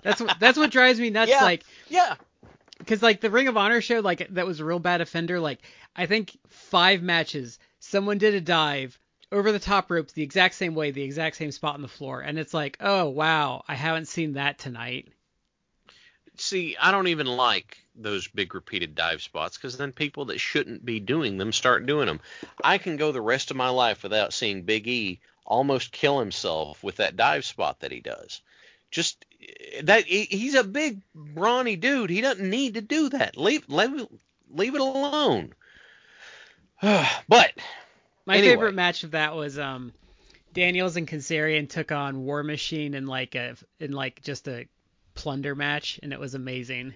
[0.03, 1.45] that's what that's what drives me nuts Yeah.
[1.45, 2.17] like Yeah.
[2.79, 5.39] because like the Ring of Honor show, like that was a real bad offender.
[5.39, 5.61] Like
[5.95, 8.99] I think five matches, someone did a dive
[9.31, 12.23] over the top ropes the exact same way, the exact same spot on the floor,
[12.23, 15.09] and it's like, oh wow, I haven't seen that tonight.
[16.39, 20.85] See, I don't even like those big repeated dive spots because then people that shouldn't
[20.85, 22.21] be doing them start doing them.
[22.63, 26.83] I can go the rest of my life without seeing Big E almost kill himself
[26.83, 28.43] with that dive spot that he does.
[28.91, 29.25] Just
[29.83, 32.11] that he's a big brawny dude.
[32.11, 33.37] He doesn't need to do that.
[33.37, 34.07] Leave leave,
[34.51, 35.55] leave it alone.
[36.83, 37.53] but
[38.27, 38.53] my anyway.
[38.53, 39.93] favorite match of that was um
[40.53, 44.67] Daniels and Kazarian took on War Machine in like a in like just a
[45.17, 46.95] plunder match, and it was amazing.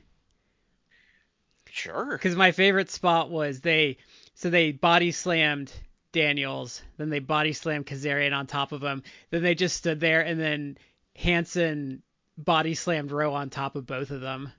[1.70, 2.06] Sure.
[2.12, 3.96] Because my favorite spot was they
[4.34, 5.72] so they body slammed
[6.12, 10.20] Daniels, then they body slammed Kazarian on top of him, then they just stood there,
[10.20, 10.76] and then
[11.16, 12.02] Hanson
[12.36, 14.52] body slammed Rowe on top of both of them.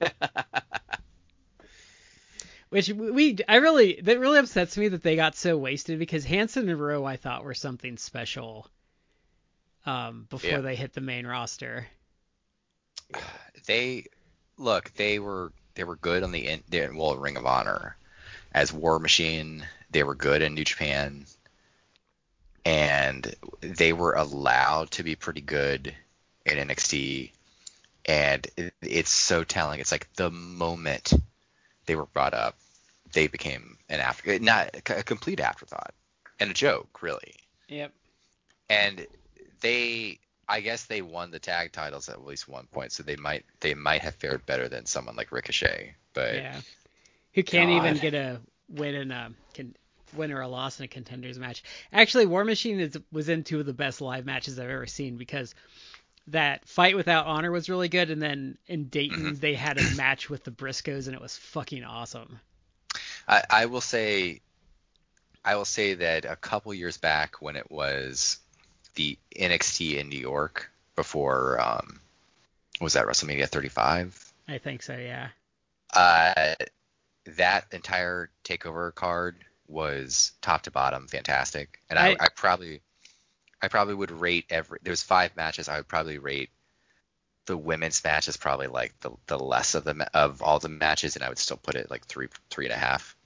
[2.68, 6.68] Which we, I really, that really upsets me that they got so wasted because Hanson
[6.68, 8.68] and Rowe I thought were something special.
[9.84, 10.60] Um, before Yeah.
[10.62, 11.86] they hit the main roster.
[13.66, 14.06] They
[14.58, 17.96] look, they were they were good on the in, they- well Ring of Honor
[18.52, 19.66] as War Machine.
[19.90, 21.26] They were good in New Japan,
[22.64, 25.92] and they were allowed to be pretty good
[26.44, 27.32] in NXT.
[28.04, 29.80] And it, it's so telling.
[29.80, 31.12] It's like the moment
[31.86, 32.56] they were brought up,
[33.12, 35.92] they became an after, not a complete afterthought
[36.38, 37.34] and a joke, really
[37.68, 37.92] Yep.
[38.68, 39.06] and
[39.60, 43.44] they I guess they won the tag titles at least one point, so they might
[43.60, 45.96] they might have fared better than someone like Ricochet.
[46.14, 46.62] But Yeah.
[47.34, 49.74] Who can't even get a win in a can,
[50.12, 51.62] win or a loss in a contenders match.
[51.92, 55.16] Actually, War Machine is, was in two of the best live matches I've ever seen
[55.16, 55.54] because
[56.28, 59.40] that fight without honor was really good, and then in Dayton Mm-hmm.
[59.40, 62.40] they had a match with the Briscoes, and it was fucking awesome.
[63.28, 64.42] I, I will say
[65.44, 68.38] I will say that a couple years back when it was
[68.96, 72.00] the NXT in New York before um
[72.80, 74.32] was that WrestleMania 35?
[74.48, 75.28] I think so, yeah.
[75.94, 76.54] Uh
[77.36, 79.36] that entire takeover card
[79.68, 81.80] was top to bottom fantastic.
[81.90, 82.80] And I, I- I probably
[83.62, 86.50] I probably would rate every there's five matches I would probably rate
[87.46, 91.16] the women's match is probably like the, the less of the of all the matches
[91.16, 93.16] and I would still put it like three three and a half.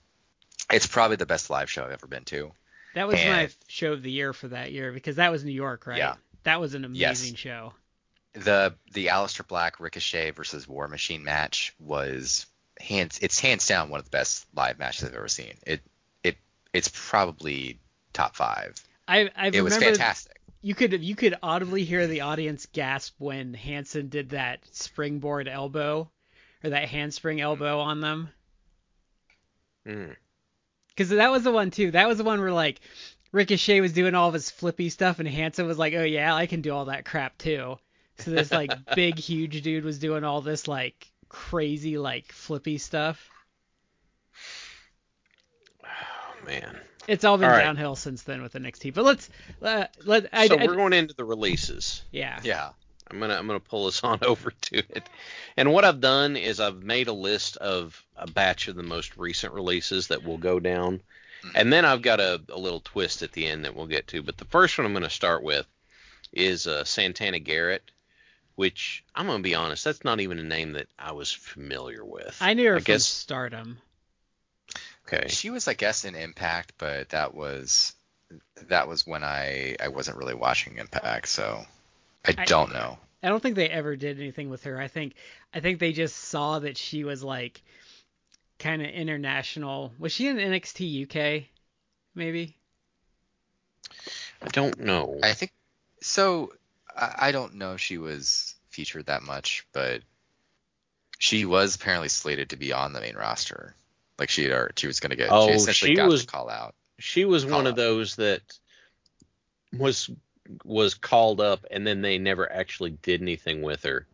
[0.71, 2.53] It's probably the best live show I've ever been to.
[2.95, 5.87] That was my show of the year for that year because that was New York,
[5.87, 5.99] right?
[5.99, 6.15] Yeah.
[6.43, 7.21] That was an Yes.
[7.21, 7.73] amazing show.
[8.33, 12.47] The the Aleister Black Ricochet versus War Machine match was
[12.81, 15.55] hands it's hands down one of the best live matches I've ever seen.
[15.67, 15.83] It
[16.23, 16.37] it
[16.73, 17.79] it's probably
[18.13, 18.75] top five.
[19.07, 20.41] I I It was fantastic.
[20.63, 26.11] you could you could audibly hear the audience gasp when Hanson did that springboard elbow
[26.63, 28.31] or that handspring elbow on them.
[29.87, 30.17] Mm.
[31.01, 31.93] Because that was the one too.
[31.93, 32.79] That was the one where like
[33.33, 36.45] Ricochet was doing all of his flippy stuff, and Hanson was like, "Oh yeah, I
[36.45, 37.79] can do all that crap too."
[38.19, 43.31] So this like big huge dude was doing all this like crazy like flippy stuff.
[45.85, 46.79] Oh man.
[47.09, 47.63] It's all been All right.
[47.63, 48.93] downhill since then with the NXT.
[48.93, 49.31] But let's
[49.63, 52.03] uh, let I, so I- we're going into the releases.
[52.13, 52.73] yeah Yeah.
[53.11, 55.09] I'm gonna I'm gonna pull us on over to it.
[55.57, 59.17] And what I've done is I've made a list of a batch of the most
[59.17, 61.01] recent releases that will go down.
[61.55, 64.23] And then I've got a, a little twist at the end that we'll get to.
[64.23, 65.67] But the first one I'm gonna start with
[66.33, 67.91] is uh, Santana Garrett,
[68.57, 72.37] which I'm gonna be honest, that's not even a name that I was familiar with.
[72.41, 73.79] I knew her from guess Stardom.
[75.07, 75.29] okay.
[75.29, 77.95] She was I guess in Impact, but that was
[78.69, 81.65] that was when I I wasn't really watching Impact, so
[82.25, 82.99] I I- don't know.
[83.23, 84.81] I don't think they ever did anything with her.
[84.81, 85.13] I think
[85.53, 87.61] I think they just saw that she was like
[88.59, 89.93] kind of international.
[89.99, 91.45] Was she in NXT UK?
[92.15, 92.57] Maybe.
[94.43, 95.19] I don't know.
[95.23, 95.53] I think
[96.01, 96.53] so.
[96.97, 100.01] I, I don't know if she was featured that much, but
[101.19, 103.75] she was apparently slated to be on the main roster.
[104.19, 105.29] Like she had, she was going to get.
[105.31, 106.75] Oh, she essentially she got was- the call out.
[106.99, 108.41] she was Call one of those that
[109.79, 110.11] was
[110.65, 114.07] was called up and then they never actually did anything with her,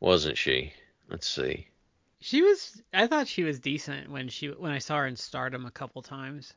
[0.00, 0.72] wasn't she?
[1.08, 1.68] Let's see.
[2.20, 2.82] She was.
[2.92, 6.02] I thought she was decent when she when I saw her in Stardom a couple
[6.02, 6.54] times.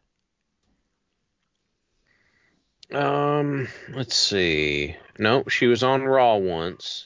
[2.92, 4.96] Um, let's see.
[5.18, 7.06] No, she was on Raw once,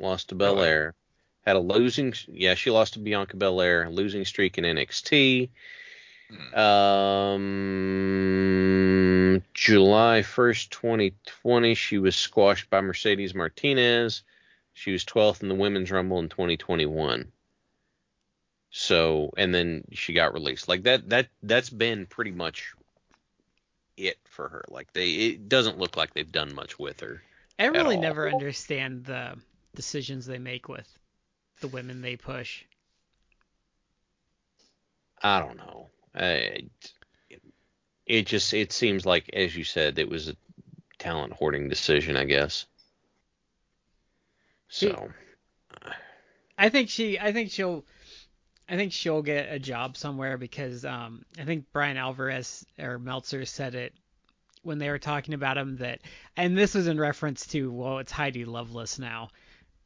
[0.00, 0.94] lost to Belair.
[1.46, 5.50] Had a losing, yeah, she lost to Bianca Belair, losing streak in NXT.
[6.30, 6.54] Hmm.
[6.58, 7.40] Um,
[9.60, 14.22] July 1st, 2020, she was squashed by Mercedes Martinez.
[14.72, 17.30] She was 12th in the Women's Rumble in 2021.
[18.70, 20.66] So, and then she got released.
[20.66, 22.72] Like that, that, that's been pretty much
[23.98, 24.64] it for her.
[24.70, 27.22] Like they, it doesn't look like they've done much with her.
[27.58, 29.36] I really never understand the
[29.74, 30.88] decisions they make with
[31.60, 32.64] the women they push.
[35.22, 35.90] I don't know.
[36.14, 36.62] Uh,
[38.10, 40.36] it, just it seems like, as you said, it was a
[40.98, 42.66] talent hoarding decision, I guess.
[44.68, 45.12] So
[46.58, 47.84] I think she I think she'll
[48.68, 53.44] I think she'll get a job somewhere because um I think Brian Alvarez or Meltzer
[53.44, 53.94] said it
[54.62, 56.00] when they were talking about him that
[56.36, 59.30] and this was in reference to well it's Heidi Lovelace now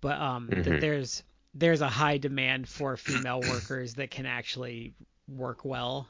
[0.01, 0.65] but um Mhm.
[0.65, 1.23] that there's
[1.55, 4.95] there's a high demand for female workers that can actually
[5.29, 6.09] work well.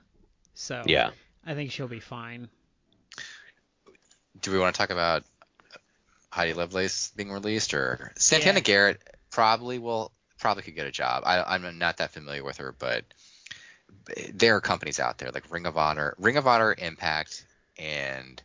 [0.54, 1.12] So yeah,
[1.46, 2.48] I think she'll be fine.
[4.40, 5.24] Do we want to talk about
[6.30, 8.62] Heidi Lovelace being released or Santana Yeah.
[8.62, 11.22] Garrett probably will probably could get a job.
[11.24, 13.04] I, I'm not that familiar with her, but
[14.32, 17.46] there are companies out there like Ring of Honor, Ring of Honor, Impact,
[17.78, 18.42] and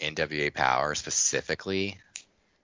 [0.00, 1.98] NWA Power specifically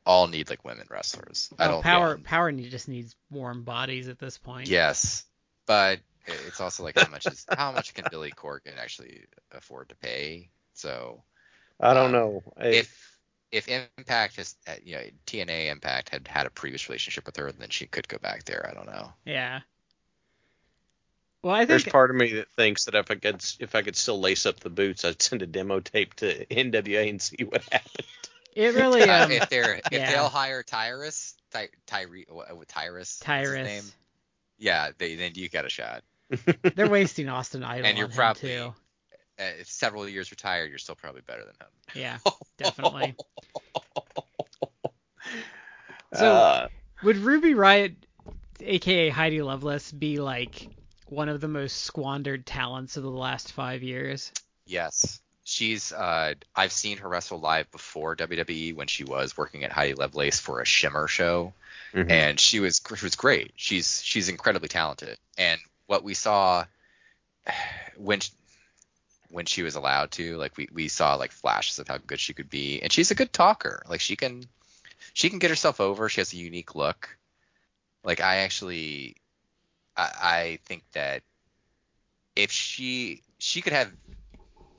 [0.06, 1.50] all need like women wrestlers.
[1.58, 2.28] I don't power yeah.
[2.28, 4.68] power just needs warm bodies at this point.
[4.68, 5.24] Yes,
[5.66, 9.96] but it's also like how much is how much can Billy Corgan actually afford to
[9.96, 10.50] pay?
[10.74, 11.22] So
[11.80, 12.42] I don't Um, know.
[12.56, 13.18] I- if
[13.52, 17.50] if Impact has uh, you know TNA Impact had had a previous relationship with her,
[17.52, 18.66] then she could go back there.
[18.70, 19.12] I don't know.
[19.24, 19.60] Yeah.
[21.42, 23.82] Well, I think There's part of me that thinks that if I could if I
[23.82, 27.44] could still lace up the boots, I'd send a demo tape to NWA and see
[27.44, 28.06] what happened.
[28.54, 30.10] it really Uh, um if they're if yeah.
[30.12, 33.64] they'll hire Tyrus, Ty, Tyree, what, what, Tyrus, Tyrus.
[33.64, 33.84] name?
[34.58, 36.04] Yeah, they, then you got a shot.
[36.74, 38.74] They're wasting Austin Idol And you're on probably- him too.
[39.38, 41.68] Uh, several years retired, you're still probably better than him.
[41.94, 42.18] Yeah,
[42.58, 43.14] definitely.
[46.14, 46.68] So- Uh,
[47.04, 47.94] Would Ruby Riot,
[48.60, 50.68] aka Heidi Lovelace, be like
[51.06, 54.32] one of the most squandered talents of the last five years?
[54.66, 55.20] Yes.
[55.44, 59.94] She's uh I've seen her wrestle live before WWE when she was working at Heidi
[59.94, 61.52] Lovelace for a Shimmer show
[61.94, 62.08] mhm.
[62.10, 63.52] and she was she was great.
[63.56, 65.16] She's she's incredibly talented.
[65.38, 65.58] And
[65.90, 66.64] what we saw
[67.96, 68.30] when sh-
[69.30, 72.34] when she was allowed to, like we we saw like flashes of how good she
[72.34, 72.80] could be.
[72.82, 73.82] And she's a good talker.
[73.88, 74.48] Like she can
[75.14, 76.08] she can get herself over.
[76.08, 77.18] She has a unique look.
[78.04, 79.16] Like I actually
[79.96, 81.22] I, I think that
[82.36, 83.92] if she she could have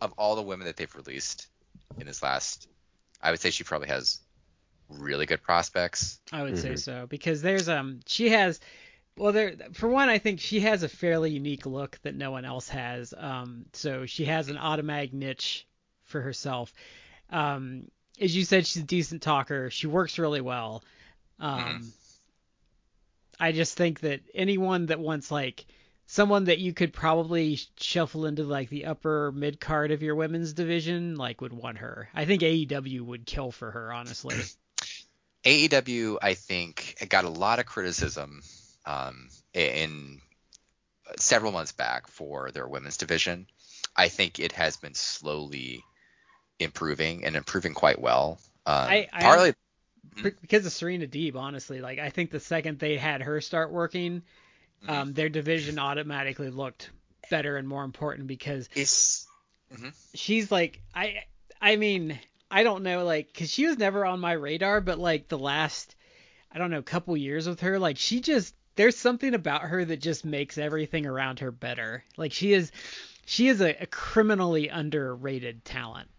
[0.01, 1.47] of all the women that they've released
[1.99, 2.67] in this last
[3.21, 4.19] I would say she probably has
[4.89, 6.19] really good prospects.
[6.31, 6.77] I would say Mhm.
[6.77, 8.59] so because there's um she has
[9.17, 12.45] well there for one I think she has a fairly unique look that no one
[12.45, 13.13] else has.
[13.17, 15.67] Um so she has an automatic niche
[16.05, 16.73] for herself.
[17.29, 19.69] Um as you said she's a decent talker.
[19.69, 20.83] She works really well.
[21.39, 21.91] Um
[23.39, 25.65] I just think that anyone that wants like
[26.05, 30.53] someone that you could probably shuffle into like the upper mid card of your women's
[30.53, 32.09] division like would want her.
[32.13, 34.35] I think AEW would kill for her honestly.
[35.43, 38.43] AEW, I think, got a lot of criticism
[38.85, 40.21] um, in
[41.17, 43.47] several months back for their women's division.
[43.95, 45.83] I think it has been slowly
[46.59, 48.39] improving and improving quite well.
[48.65, 49.53] Um, I- I partly,
[50.23, 51.81] Be- because of Serena Deeb, honestly.
[51.81, 54.23] Like I think the second they had her start working,
[54.83, 54.89] Mhm.
[54.89, 56.89] um, their division automatically looked
[57.29, 59.27] better and more important because it's
[60.13, 61.23] she's like I
[61.61, 65.27] I mean I don't know like because she was never on my radar, but like
[65.27, 65.95] the last
[66.51, 70.01] I don't know couple years with her, like she just there's something about her that
[70.01, 72.03] just makes everything around her better.
[72.17, 72.71] Like she is
[73.25, 76.09] she is a, a criminally underrated talent.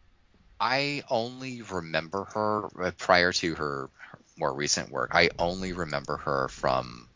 [0.61, 3.91] I only remember her uh, prior to her
[4.38, 5.11] more recent work.
[5.12, 7.09] I only remember her from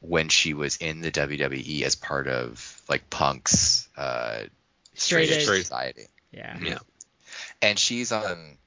[0.00, 4.44] when she was in the WWE as part of like Punk's uh,
[4.94, 5.62] Straight Edge Edge.
[5.62, 6.06] Society.
[6.30, 6.58] Yeah.
[6.62, 6.78] Yeah.
[7.62, 8.58] and she's um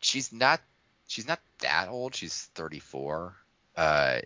[0.00, 0.60] she's not
[1.06, 3.34] she's not that old she's 34
[3.76, 4.20] uh yeah,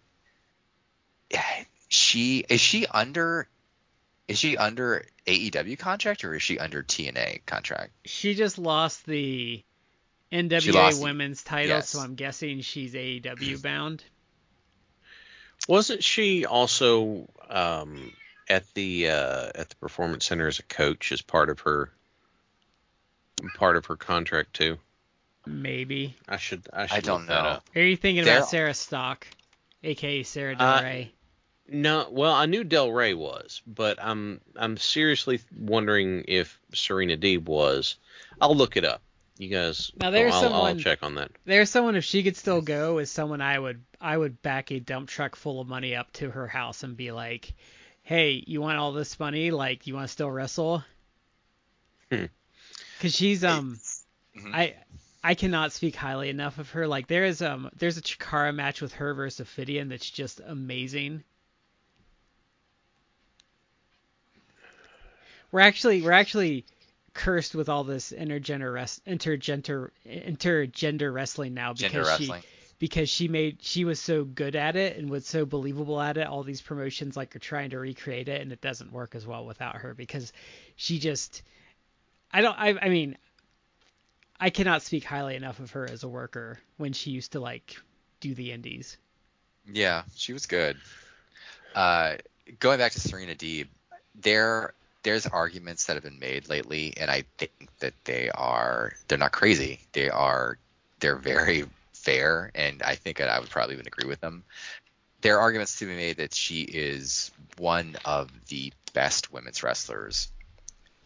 [1.88, 3.48] she is she under
[4.28, 9.62] is she under AEW contract or is she under TNA contract She just lost the
[10.32, 11.90] NWA She lost the- women's title, yes.
[11.90, 14.02] so I'm guessing she's AEW bound.
[15.68, 18.12] Wasn't she also um,
[18.48, 21.90] at the uh, at the performance center as a coach as part of her
[23.56, 24.78] part of her contract too?
[25.46, 26.16] Maybe.
[26.28, 27.42] I should I should I don't that
[27.74, 27.80] know.
[27.80, 29.26] Are you thinking There- about Sarah Stock,
[29.84, 31.12] aka Sarah Del Uh, Rey?
[31.68, 37.44] No, well I knew Del Rey was, but I'm I'm seriously wondering if Serena Deeb
[37.44, 37.96] was.
[38.40, 39.00] I'll look it up.
[39.36, 41.32] You guys, Now, there's I'll, I'll check on that.
[41.44, 44.78] There's someone if she could still go is someone I would I would back a
[44.78, 47.52] dump truck full of money up to her house and be like,
[48.02, 49.50] "Hey, you want all this money?
[49.50, 50.84] Like, you want to still wrestle?"
[52.12, 52.26] Hmm.
[53.00, 53.80] Cause she's um.
[54.52, 54.74] I
[55.24, 56.86] I cannot speak highly enough of her.
[56.86, 61.24] Like there is um there's a Chikara match with her versus Ophidian that's just amazing.
[65.54, 66.64] we're actually we're actually
[67.14, 72.42] cursed with all this intergender res- intergender intergender wrestling now because Gender she wrestling.
[72.80, 76.26] because she made she was so good at it and was so believable at it
[76.26, 79.46] all these promotions like are trying to recreate it and it doesn't work as well
[79.46, 80.32] without her because
[80.74, 81.42] she just
[82.32, 83.16] i don't i, I mean
[84.44, 87.76] i cannot speak highly enough of her as a worker when she used to like
[88.20, 88.96] do the indies
[89.72, 90.76] Yeah, she was good.
[91.74, 92.16] Uh,
[92.58, 93.68] going back to Serena Deeb,
[94.14, 99.18] there there's arguments that have been made lately, and I think that they are they're
[99.18, 99.80] not crazy.
[99.92, 100.58] They are
[101.00, 104.44] they're very fair, and I think that I would probably even agree with them.
[105.20, 110.30] There are arguments to be made that she is one of the best women's wrestlers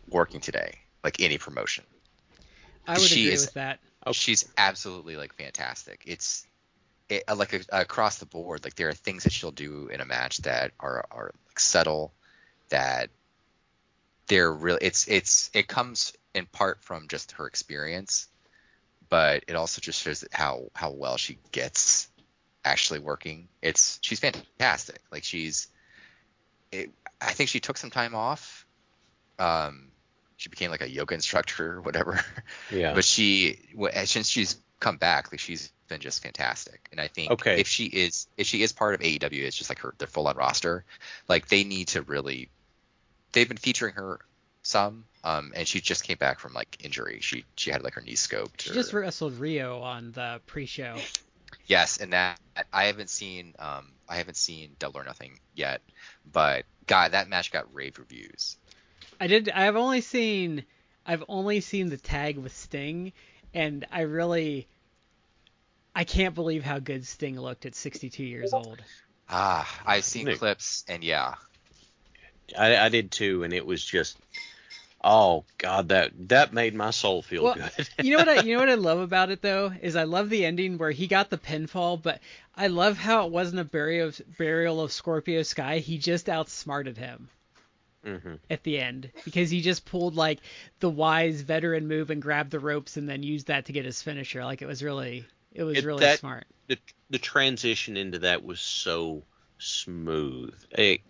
[0.09, 1.84] working today, like any promotion.
[2.89, 3.78] I would She agree is- with that
[4.12, 6.03] She's absolutely like fantastic.
[6.07, 6.47] It's
[7.11, 8.64] it, uh, like a, across the board.
[8.64, 12.14] Like there are things that she'll do in a match that are are like subtle,
[12.70, 13.11] that
[14.28, 14.78] they're really.
[14.82, 18.28] It's it's it comes in part from just her experience,
[19.11, 22.09] but it also just shows how how well she gets
[22.64, 23.49] actually working.
[23.61, 25.01] It's she's fantastic.
[25.11, 25.68] Like she's.
[26.72, 28.64] It, I think she took some time off.
[29.39, 29.88] Um,
[30.39, 32.20] she became like a yoga instructor or whatever.
[32.70, 32.95] Yeah.
[32.95, 33.59] But she,
[34.05, 36.86] since she's come back, like she's been just fantastic.
[36.93, 37.59] And I think Okay.
[37.61, 40.28] if she is, if she is part of AEW, it's just like her, their full
[40.28, 40.84] on roster.
[41.28, 42.51] Like they need to really,
[43.32, 44.20] they've been featuring her
[44.62, 47.18] some, um, and she just came back from like injury.
[47.22, 48.61] She she had like her knee scoped.
[48.61, 50.97] she or- just wrestled Riho on the pre-show
[51.66, 52.39] Yes, and that
[52.72, 55.80] I haven't seen um I haven't seen Double or Nothing yet,
[56.30, 58.57] but God, that match got rave reviews.
[59.21, 59.49] I did.
[59.49, 60.64] I've only seen.
[61.07, 63.12] I've only seen the tag with Sting,
[63.55, 64.69] and I really.
[65.95, 68.81] I can't believe how good Sting looked at 62 years old.
[69.29, 70.39] Ah, I've seen Nick.
[70.39, 71.35] clips, and yeah,
[72.57, 74.16] I, I did too, and it was just,
[75.03, 77.89] oh god, that that made my soul feel Well, good.
[78.05, 80.31] you know what I you know what I love about it though is I love
[80.31, 82.21] the ending where he got the pinfall, but
[82.57, 85.79] I love how it wasn't a burial burial of Scorpio Sky.
[85.79, 87.29] He just outsmarted him
[88.05, 90.39] hmm at the end because he just pulled like
[90.81, 94.01] the wise veteran move and grabbed the ropes and then used that to get his
[94.03, 94.45] finisher.
[94.45, 96.45] Like it was really it was It- really that- smart.
[96.69, 96.79] The
[97.11, 99.23] the transition into that was so
[99.59, 100.55] smooth.
[100.71, 101.01] It,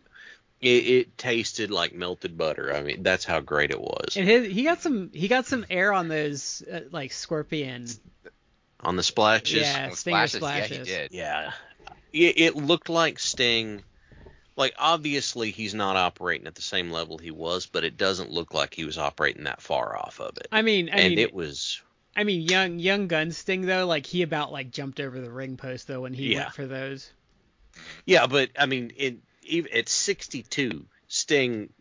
[0.61, 2.73] it it tasted like melted butter.
[2.75, 4.17] I mean, that's how great it was.
[4.17, 7.87] And his he got some he got some air on those uh, like scorpion.
[8.81, 11.13] On the splashes, Yeah, With Stinger splashes, yeah, he did.
[11.13, 11.53] Yeah.
[12.13, 13.83] It, it looked like Sting.
[14.59, 18.53] Like obviously he's not operating at the same level he was, but it doesn't look
[18.53, 20.53] like he was operating that far off of it.
[20.53, 21.81] I mean, I and mean, it was
[22.17, 25.57] I mean, young young gun Sting though, like he about like jumped over the ring
[25.57, 26.35] post though when he Yeah.
[26.35, 27.15] went for those.
[28.07, 31.73] yeah, but I mean, it, even at 62, Sting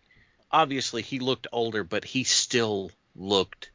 [0.51, 3.71] obviously he looked older, but he still looked.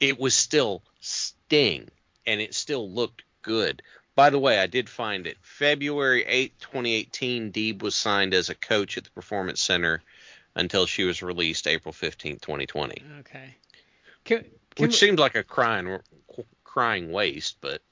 [0.00, 1.90] It was still Sting,
[2.26, 3.82] and it still looked good.
[4.16, 5.36] By the way, I did find it.
[5.42, 10.02] February 8, 2018, Deeb was signed as a coach at the Performance Center
[10.54, 13.02] until she was released April 15, 2020.
[13.20, 13.54] Okay.
[14.24, 14.44] Can,
[14.74, 16.00] can Which seems like a crying
[16.64, 17.82] crying waste, but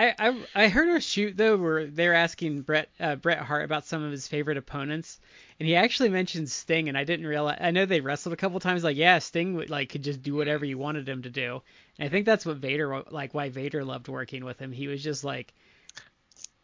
[0.00, 3.84] I, I I heard a shoot though where they're asking Bret uh, Bret Hart about
[3.84, 5.20] some of his favorite opponents,
[5.58, 7.58] and he actually mentioned Sting, and I didn't realize.
[7.60, 8.82] I know they wrestled a couple times.
[8.82, 11.60] Like yeah, Sting would, like could just do whatever you wanted him to do,
[11.98, 14.72] and I think that's what Vader like why Vader loved working with him.
[14.72, 15.52] He was just like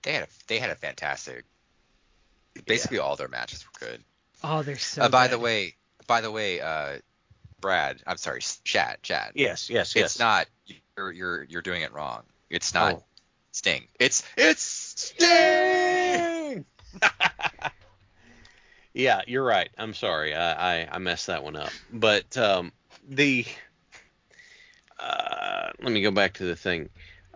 [0.02, 1.44] They had a, they had a fantastic.
[2.64, 4.02] Basically, all their matches were good.
[4.44, 5.02] oh they're so.
[5.02, 5.34] uh, by good.
[5.34, 5.74] the way,
[6.06, 7.00] by the way, uh,
[7.60, 9.32] Brad, I'm sorry, Chad, Chad.
[9.34, 10.12] yes, yes, yes.
[10.12, 10.46] It's not.
[10.96, 12.22] You're you're you're doing it wrong.
[12.48, 13.02] It's not Oh.
[13.56, 13.86] Sting.
[13.98, 16.66] It's it's Sting.
[18.94, 19.68] Yeah, you're right.
[19.76, 20.34] I'm sorry.
[20.34, 21.70] I, I, I messed that one up.
[21.92, 22.72] But um,
[23.08, 23.44] the
[24.98, 26.88] uh, let me go back to the thing.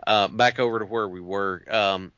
[0.05, 2.11] Uh, back over to where we were um,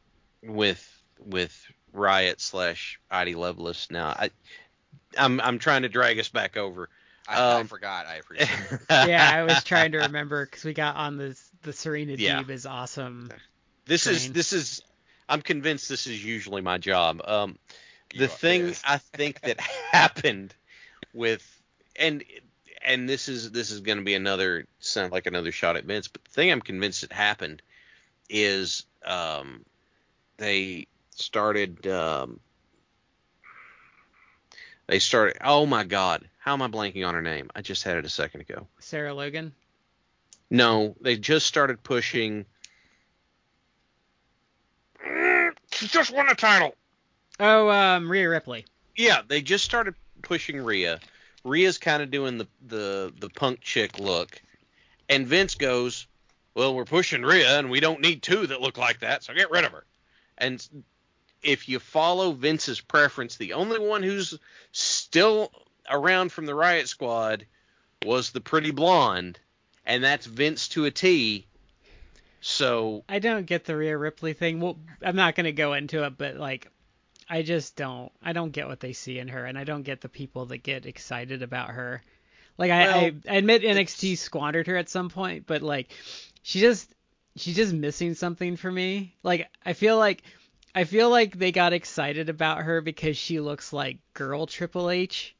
[0.43, 0.87] with
[1.19, 1.55] with
[1.91, 3.91] Riot slash Heidi Lovelace.
[3.91, 4.31] Now I
[5.17, 6.89] I'm I'm trying to drag us back over.
[7.27, 8.05] I, I Um, forgot.
[8.05, 8.81] I appreciate it.
[8.89, 12.41] yeah, I was trying to remember because we got on this the Serena Yeah.
[12.41, 13.31] Deeb is awesome.
[13.85, 14.81] This is this is
[15.27, 17.21] I'm convinced this is usually my job.
[17.25, 17.57] Um,
[18.15, 18.73] the thing.
[18.85, 19.59] I think that
[19.91, 20.53] happened
[21.13, 21.45] with
[21.95, 22.23] and
[22.83, 26.07] and this is this is going to be another sound like another shot at Vince,
[26.07, 27.61] but the thing I'm convinced it happened
[28.29, 29.65] is um,
[30.37, 32.39] they started um,
[34.87, 37.97] they started oh my god how am I blanking on her name I just had
[37.97, 39.53] it a second ago Sarah Logan.
[40.49, 42.45] no they just started pushing
[45.83, 46.75] She just won a title.
[47.41, 48.65] Oh, um, Rhea Ripley.
[48.95, 51.01] Yeah, they just started pushing Rhea,
[51.43, 54.41] Rhea's kind of doing the, the the punk chick look,
[55.09, 56.07] and Vince goes,
[56.55, 59.51] "Well, we're pushing Rhea, and we don't need two that look like that, so get
[59.51, 59.83] rid of her."
[60.37, 60.65] And
[61.41, 64.39] if you follow Vince's preference, the only one who's
[64.71, 65.51] still
[65.89, 67.45] around from the Riot Squad
[68.05, 69.37] was the pretty blonde,
[69.85, 71.45] and that's Vince to a T.
[72.45, 74.59] So I don't get the Rhea Ripley thing.
[74.59, 76.67] Well, I'm not gonna go into it, but like,
[77.29, 78.11] I just don't.
[78.21, 80.57] I don't get what they see in her, and I don't get the people that
[80.57, 82.03] get excited about her.
[82.57, 85.91] Like, I, Well, I, I admit NXT squandered her at some point, but like,
[86.41, 86.93] she just,
[87.37, 89.15] she's just missing something for me.
[89.23, 90.21] Like, I feel like,
[90.75, 95.33] I feel like they got excited about her because she looks like girl Triple H,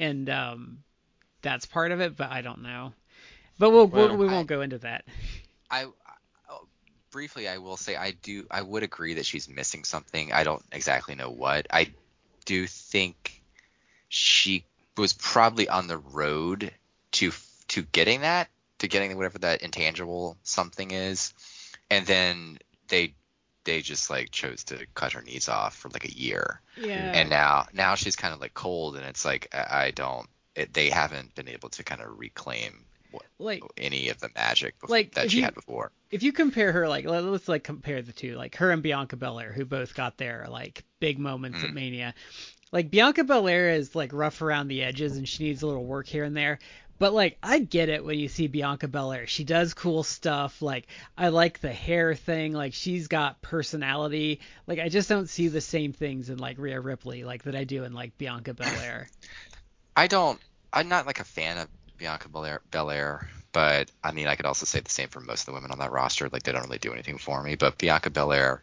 [0.00, 0.78] and um,
[1.42, 2.16] that's part of it.
[2.16, 2.92] But I don't know.
[3.56, 5.04] But we'll, Well, we I- won't go into that.
[5.70, 5.86] I,
[7.14, 10.32] briefly I will say I do I would agree that she's missing something.
[10.32, 11.68] I don't exactly know what.
[11.70, 11.92] I
[12.44, 13.40] do think
[14.08, 16.72] she was probably on the road
[17.12, 17.30] to
[17.68, 18.48] to getting that,
[18.80, 21.32] to getting whatever that intangible something is.
[21.88, 22.58] And then
[22.88, 23.14] they
[23.62, 26.60] they just like chose to cut her knees off for like a year.
[26.76, 27.12] Yeah.
[27.14, 30.74] And now now she's kind of like cold and it's like I, I don't it,
[30.74, 32.84] they haven't been able to kind of reclaim
[33.38, 35.90] like any of the magic bef- Like, that she you- had before.
[36.10, 39.16] if you compare her like let- let's like compare the two like her and Bianca
[39.16, 41.74] Belair who both got their like big moments at Mm.
[41.74, 42.14] Mania
[42.72, 46.06] like Bianca Belair is like rough around the edges and she needs a little work
[46.06, 46.58] here and there
[46.98, 50.86] but like I get it when you see Bianca Belair she does cool stuff like
[51.18, 55.60] I like the hair thing like she's got personality like I just don't see the
[55.60, 59.08] same things in like Rhea Ripley like that I do in like Bianca Belair
[59.96, 60.40] I don't.
[60.72, 64.66] I'm not like a fan of Bianca Belair, Belair, but I mean, I could also
[64.66, 66.28] say the same for most of the women on that roster.
[66.28, 67.54] Like they don't really do anything for me.
[67.56, 68.62] But Bianca Belair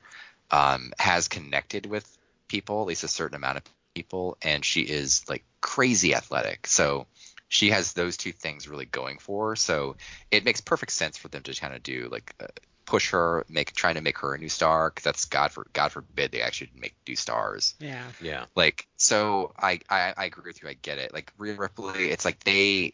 [0.52, 2.18] um, has connected with
[2.48, 3.64] people, at least a certain amount of
[3.96, 6.68] people, and she is like crazy athletic.
[6.68, 7.08] So
[7.48, 9.56] she has those two things really going for her.
[9.56, 9.96] So
[10.32, 12.48] it makes perfect sense for them to kind of do like uh,
[12.86, 14.92] push her, make trying to make her a new star.
[14.92, 17.76] Cause that's God for God forbid they actually make new stars.
[17.80, 20.70] yeah yeah, Like, so I, I I agree with you.
[20.70, 21.14] I get it.
[21.14, 22.94] Like Rhea Ripley, it's like they,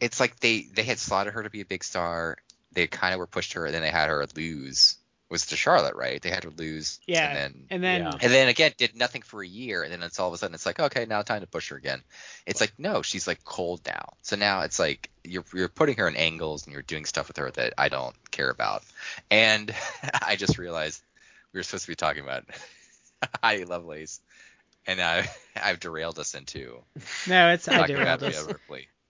[0.00, 2.38] it's like they they had slotted her to be a big star.
[2.72, 4.96] They kind of were pushed her, and then they had her lose.
[5.28, 6.22] Was to Charlotte, right?
[6.22, 7.00] They had her lose.
[7.08, 8.10] yeah And then and then Yeah.
[8.20, 10.54] and then again did nothing for a year, and then it's all of a sudden
[10.54, 12.02] it's like okay now time to push her again.
[12.46, 14.14] It's like no, she's like cold now.
[14.22, 17.38] So now it's like you're you're putting her in angles and you're doing stuff with
[17.38, 18.84] her that I don't care about.
[19.30, 19.74] And
[20.22, 21.02] I just realized
[21.52, 22.44] we were supposed to be talking about
[23.42, 24.20] Heidi Lovelace,
[24.86, 26.84] and I I've derailed us into
[27.26, 28.02] no it's I talking do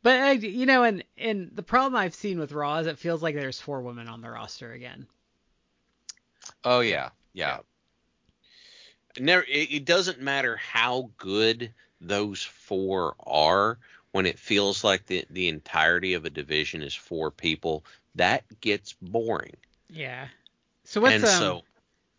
[0.07, 0.43] about this.
[0.43, 0.51] Rhea Ripley.
[0.51, 3.23] But I, you know, and and the problem I've seen with Raw is it feels
[3.23, 5.07] like there's four women on the roster again.
[6.65, 7.59] Oh yeah, yeah.
[9.19, 9.43] never.
[9.43, 13.79] It, it doesn't matter how good those four are
[14.13, 17.85] when it feels like the the entirety of a division is four people.
[18.15, 19.57] That gets boring.
[19.91, 20.29] Yeah.
[20.85, 21.31] So what's and um?
[21.31, 21.63] so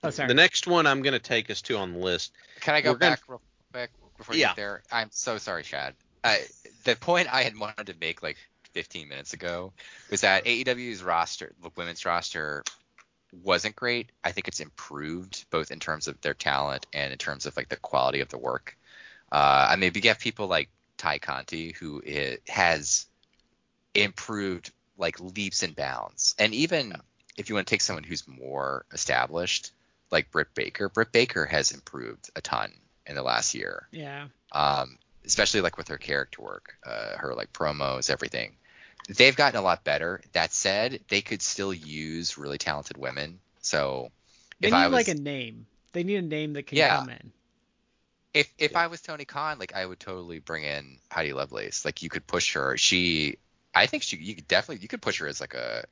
[0.03, 0.27] oh, sorry.
[0.27, 2.33] the next one I'm going to take us to on the list.
[2.59, 4.47] Can I go We're gonna- back real quick before you Yeah.
[4.49, 4.83] get there?
[4.91, 5.95] I'm so sorry, Chad.
[6.23, 6.45] I,
[6.83, 8.37] the point I had wanted to make like
[8.73, 9.73] 15 minutes ago
[10.11, 12.63] was that AEW's roster, the women's roster,
[13.43, 14.11] wasn't great.
[14.23, 17.69] I think it's improved both in terms of their talent and in terms of like
[17.69, 18.77] the quality of the work.
[19.31, 22.01] Uh, I mean, you get people like Tay Conti who
[22.47, 23.05] has
[23.93, 26.93] improved like leaps and bounds, and even
[27.37, 29.71] if you want to take someone who's more established,
[30.11, 32.71] like Britt Baker, Britt Baker has improved a ton
[33.05, 33.87] in the last year.
[33.91, 34.27] yeah.
[34.51, 34.97] Um,
[35.27, 38.57] especially like with her character work, uh, her like promos, everything.
[39.09, 40.21] They've gotten a lot better.
[40.33, 43.41] That said, they could still use really talented women.
[43.61, 44.11] So
[44.61, 45.67] They if need I was like a name.
[45.93, 46.83] They need a name that can Yeah.
[46.83, 47.33] come in.
[48.33, 51.85] if if I was Tony Khan, like I would totally bring in Heidi Lovelace.
[51.85, 52.77] Like you could push her.
[52.77, 53.37] She,
[53.73, 55.85] I think she, you could definitely you could push her as like a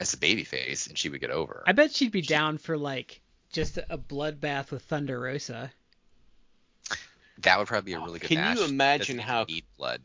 [0.00, 1.64] as a baby face, and she would get over.
[1.66, 3.20] I bet she'd be down for like
[3.52, 5.72] just a bloodbath with Thunder Rosa.
[7.38, 8.56] That would probably be a really good Can you match.
[8.58, 10.00] Doesn't imagine how- need blood?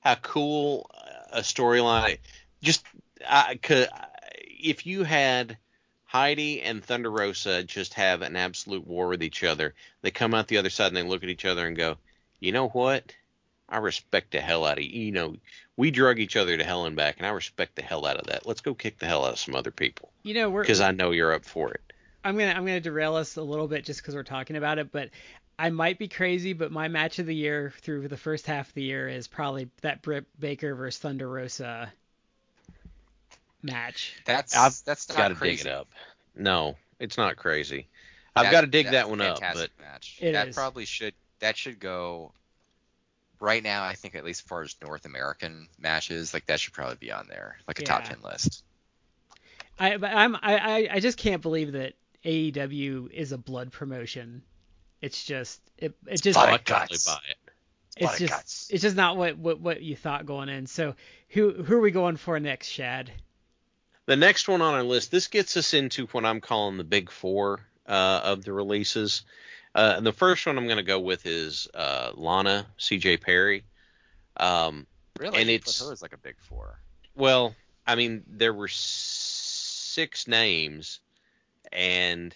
[0.00, 0.90] how cool
[1.32, 2.18] a storyline
[2.60, 2.84] just
[3.28, 3.88] I could
[4.38, 5.56] if you had
[6.04, 9.74] Heidi and Thunder Rosa just have an absolute war with each other.
[10.02, 11.96] They come out the other side and they look at each other and go,
[12.40, 13.14] "You know what?
[13.68, 15.04] I respect the hell out of you.
[15.04, 15.36] You know,
[15.76, 18.26] we drug each other to hell and back, and I respect the hell out of
[18.26, 18.44] that.
[18.44, 21.12] Let's go kick the hell out of some other people You know, because I know
[21.12, 21.80] you're up for it."
[22.24, 24.92] I'm gonna I'm gonna derail us a little bit just because we're talking about it,
[24.92, 25.08] but
[25.58, 28.74] I might be crazy, but my match of the year through the first half of
[28.74, 31.92] the year is probably that Britt Baker versus Thunder Rosa
[33.62, 34.14] match.
[34.24, 35.58] That's I've that's gotta crazy.
[35.58, 35.88] dig it up.
[36.34, 37.86] No, it's not crazy.
[38.34, 40.18] I've That- got to dig that one up, but match.
[40.20, 40.54] It that is.
[40.54, 42.32] probably should that should go
[43.40, 46.72] right now, I think at least as far as North American matches, like that should
[46.72, 48.64] probably be on there, like a top ten list.
[49.78, 51.94] I but I'm I, I I just can't believe that
[52.24, 54.42] AEW is a blood promotion.
[55.02, 57.36] It's just it it just I'd totally buy it.
[57.96, 58.68] it's Blood just guts.
[58.70, 60.66] it's just not what, what what you thought going in.
[60.66, 60.94] So
[61.28, 63.10] who who are we going for next, Chad?
[64.06, 67.10] The next one on our list, this gets us into what I'm calling the big
[67.10, 69.22] four uh, of the releases.
[69.74, 73.64] Uh, the first one I'm going to go with is uh, Lana CJ Perry.
[74.36, 74.86] Um,
[75.20, 76.78] Really, And it's- her as like a big four.
[77.14, 77.54] well,
[77.86, 81.00] I mean, there were six names,
[81.70, 82.34] and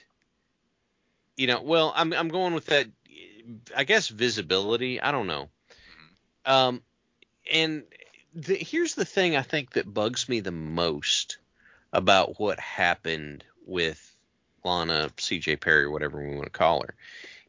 [1.36, 2.86] you know, well, I'm I'm going with that.
[3.76, 5.00] I guess visibility.
[5.00, 5.48] I don't know.
[6.44, 6.82] Um,
[7.52, 7.84] and
[8.34, 11.38] the, here's the thing I think that bugs me the most
[11.92, 14.14] about what happened with
[14.64, 16.94] Lana CJ Perry, whatever we want to call her,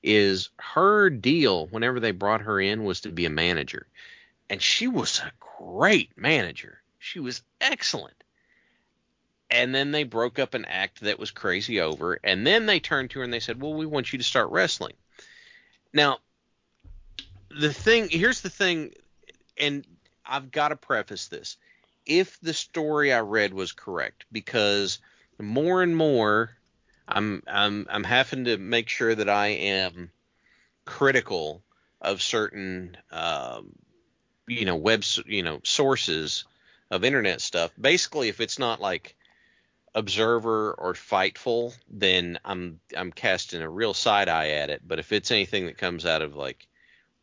[0.03, 3.87] is her deal whenever they brought her in was to be a manager.
[4.49, 6.79] And she was a great manager.
[6.99, 8.16] She was excellent.
[9.49, 12.19] And then they broke up an act that was crazy over.
[12.23, 14.51] And then they turned to her and they said, Well, we want you to start
[14.51, 14.95] wrestling.
[15.93, 16.19] Now,
[17.49, 18.93] the thing here's the thing,
[19.57, 19.85] and
[20.25, 21.57] I've got to preface this.
[22.05, 24.99] If the story I read was correct, because
[25.39, 26.57] more and more
[27.07, 30.11] I'm I'm I'm having to make sure that I am
[30.85, 31.63] critical
[32.01, 33.73] of certain um,
[34.47, 36.45] you know web you know sources
[36.91, 37.71] of internet stuff.
[37.79, 39.15] Basically, if it's not like
[39.97, 44.87] Observer or Fightful, then I'm I'm casting a real side eye at it.
[44.87, 46.67] But if it's anything that comes out of like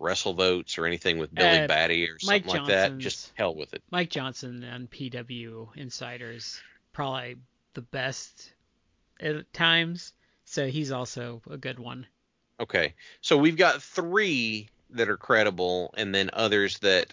[0.01, 3.75] WrestleVotes or anything with Billy Uh, Batty or Mike something like that, just hell with
[3.75, 3.83] it.
[3.93, 6.61] Mike Johnson and PW Insiders
[6.93, 7.37] probably
[7.75, 8.53] the best
[9.21, 10.13] at times.
[10.45, 12.09] So he's also a good one.
[12.59, 12.95] Okay.
[13.21, 17.13] So we've got three that are credible and then others that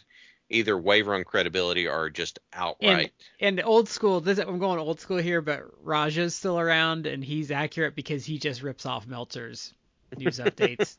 [0.51, 3.13] either waver on credibility or just outright.
[3.39, 7.51] And old school, this I'm going old school here, but Raja's still around and he's
[7.51, 9.73] accurate because he just rips off Meltzer's
[10.17, 10.95] news updates.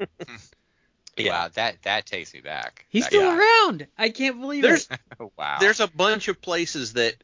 [1.17, 1.31] yeah.
[1.45, 2.87] Wow, that that takes me back.
[2.89, 3.39] He's That still guy.
[3.39, 3.87] around.
[3.99, 5.31] I can't believe There's it.
[5.39, 5.59] wow.
[5.61, 7.15] there's a bunch of places that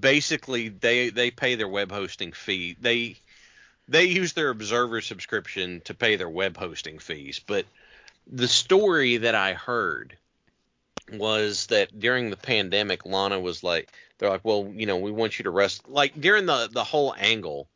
[0.00, 2.76] basically they they pay their web hosting fee.
[2.80, 3.16] They
[3.86, 7.66] they use their observer subscription to pay their web hosting fees, but
[8.26, 10.16] the story that I heard
[11.12, 15.38] was that during the pandemic Lana was like they're like, "Well, you know, we want
[15.38, 17.68] you to rest like during the the whole angle,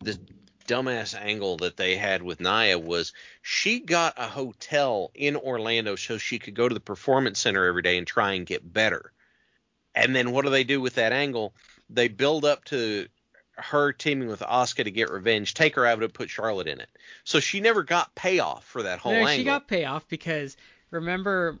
[0.00, 0.18] the
[0.66, 3.12] dumbass angle that they had with Nia was
[3.42, 7.82] she got a hotel in Orlando so she could go to the performance center every
[7.82, 9.12] day and try and get better.
[9.94, 11.54] And then what do they do with that angle?
[11.90, 13.06] They build up to
[13.56, 16.88] her teaming with Asuka to get revenge, take her out and put Charlotte in it.
[17.22, 19.36] So she never got payoff for that whole No, angle.
[19.36, 20.56] she got payoff because
[20.90, 21.58] remember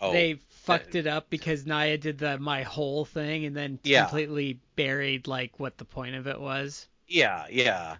[0.00, 3.78] oh, they fucked uh, it up because Nia did the my whole thing and then
[3.82, 4.02] Yeah.
[4.02, 6.86] completely buried like what the point of it was.
[7.08, 7.96] Yeah, yeah.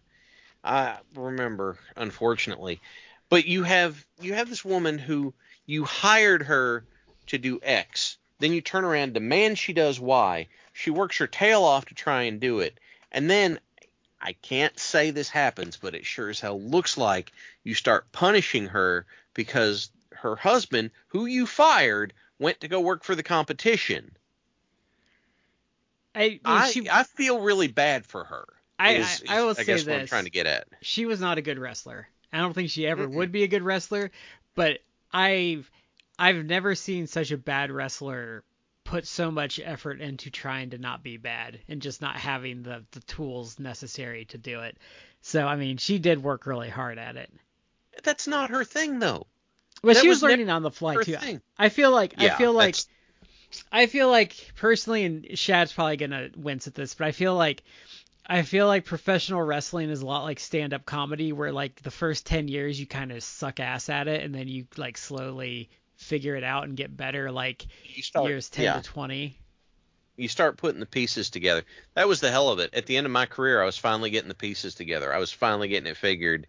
[0.62, 2.80] I remember, unfortunately.
[3.28, 5.32] But you have you have this woman who
[5.66, 6.84] you hired her
[7.28, 8.18] to do X.
[8.40, 10.48] Then you turn around, demand she does Y.
[10.72, 12.78] She works her tail off to try and do it.
[13.12, 13.60] And then
[14.20, 17.32] I can't say this happens, but it sure as hell looks like
[17.64, 23.14] you start punishing her because her husband, who you fired, went to go work for
[23.14, 24.16] the competition.
[26.14, 28.46] I I, she, I feel really bad for her.
[28.78, 30.10] I, is- I, I will is, say what I'm this.
[30.10, 30.66] trying to get at.
[30.80, 32.08] she was not a good wrestler.
[32.32, 33.14] I don't think she ever Mm-mm.
[33.14, 34.10] would be a good wrestler,
[34.54, 34.78] but
[35.12, 35.70] I've
[36.18, 38.42] I've never seen such a bad wrestler
[38.84, 42.84] put so much effort into trying to not be bad and just not having the
[42.92, 44.78] the tools necessary to do it.
[45.22, 47.30] So I mean, she did work really hard at it.
[48.02, 49.26] That's not her thing, though.
[49.82, 51.16] But That she was, was learning on the fly too.
[51.16, 51.40] thing.
[51.58, 52.88] I feel like I feel like that's-
[53.72, 57.62] I feel like personally, and Chad's probably gonna wince at this, but I feel like
[58.26, 62.26] I feel like professional wrestling is a lot like stand-up comedy, where like the first
[62.26, 66.36] ten years you kind of suck ass at it, and then you like slowly figure
[66.36, 67.66] it out and get better, like
[68.02, 69.36] start, years ten yeah, to twenty.
[70.16, 71.64] you start putting the pieces together.
[71.94, 72.72] That was the hell of it.
[72.74, 75.12] At the end of my career, I was finally getting the pieces together.
[75.12, 76.46] I was finally getting it figured,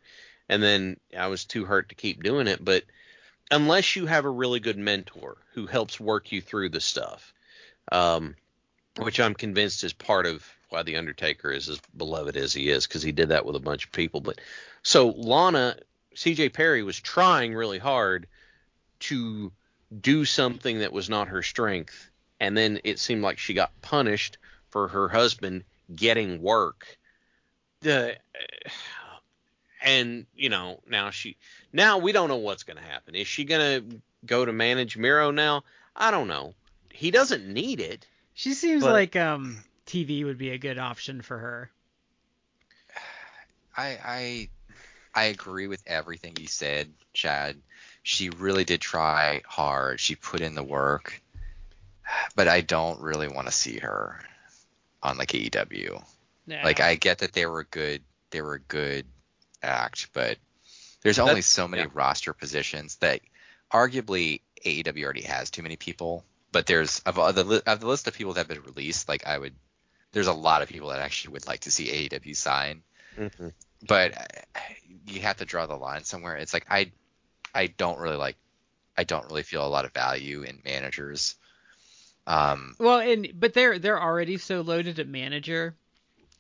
[0.49, 2.63] and then I was too hurt to keep doing it.
[2.63, 2.83] But
[3.51, 7.33] unless you have a really good mentor who helps work you through the stuff,
[7.91, 8.35] um,
[8.97, 12.87] which I'm convinced is part of why the Undertaker is as beloved as he is,
[12.87, 14.21] because he did that with a bunch of people.
[14.21, 14.39] But
[14.83, 15.75] so Lana,
[16.15, 16.49] C.J.
[16.49, 18.27] Perry was trying really hard
[19.01, 19.51] to
[19.99, 24.37] do something that was not her strength, and then it seemed like she got punished
[24.69, 26.97] for her husband getting work.
[27.81, 28.15] The
[29.83, 31.35] and you know now she
[31.73, 33.15] now we don't know what's going to happen.
[33.15, 33.61] Is she going
[33.91, 35.63] to go to manage Miro now?
[35.95, 36.53] I don't know.
[36.91, 38.05] He doesn't need it.
[38.33, 41.71] She seems But- like um TV would be a good option for her.
[43.77, 44.49] I I
[45.13, 47.57] I agree with everything you said, Chad.
[48.03, 49.99] She really did try hard.
[49.99, 51.21] She put in the work,
[52.35, 54.23] but I don't really want to see her
[55.03, 56.03] on like AEW.
[56.47, 56.63] Yeah.
[56.63, 58.01] Like I get that they were good,
[58.31, 59.05] they were a good
[59.61, 60.37] act, but
[61.01, 61.89] there's only That's- so many yeah.
[61.93, 63.21] roster positions that
[63.71, 66.23] arguably AEW already has too many people.
[66.51, 69.37] But there's of the of the list of people that have been released, like I
[69.37, 69.53] would,
[70.11, 72.83] there's a lot of people that actually would like to see AEW sign
[73.17, 73.49] Mm-hmm.
[73.87, 74.59] but uh,
[75.07, 76.35] you have to draw the line somewhere.
[76.37, 76.91] It's like I
[77.53, 78.37] I don't really like
[78.97, 81.35] I don't really feel a lot of value in managers.
[82.27, 85.75] Um, Well, and but they're they're already so loaded at manager.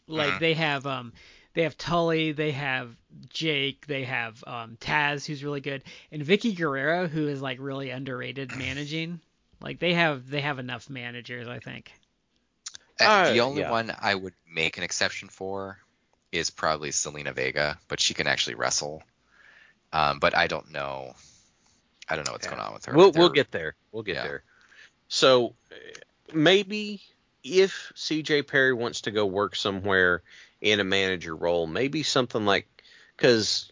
[0.07, 0.39] Like Mhm.
[0.39, 1.13] they have um
[1.53, 2.95] they have Tully, they have
[3.29, 7.89] Jake, they have um Taz who's really good, and Vickie Guerrero who is like really
[7.89, 9.19] underrated managing.
[9.61, 11.91] Like they have they have enough managers, I think.
[12.99, 13.69] uh, Uh, the only yeah.
[13.69, 15.77] one I would make an exception for
[16.31, 19.03] is probably Zelina Vega, but she can actually wrestle.
[19.93, 21.13] Um, but I don't know.
[22.09, 22.51] I don't know what's Yeah.
[22.51, 22.93] going on with her.
[22.95, 23.75] We'll we'll get there.
[23.91, 24.23] We'll get Yeah.
[24.23, 24.43] there.
[25.07, 25.75] So uh,
[26.33, 27.01] maybe
[27.43, 30.21] if CJ Perry wants to go work somewhere
[30.61, 32.67] in a manager role, maybe something like
[33.17, 33.71] because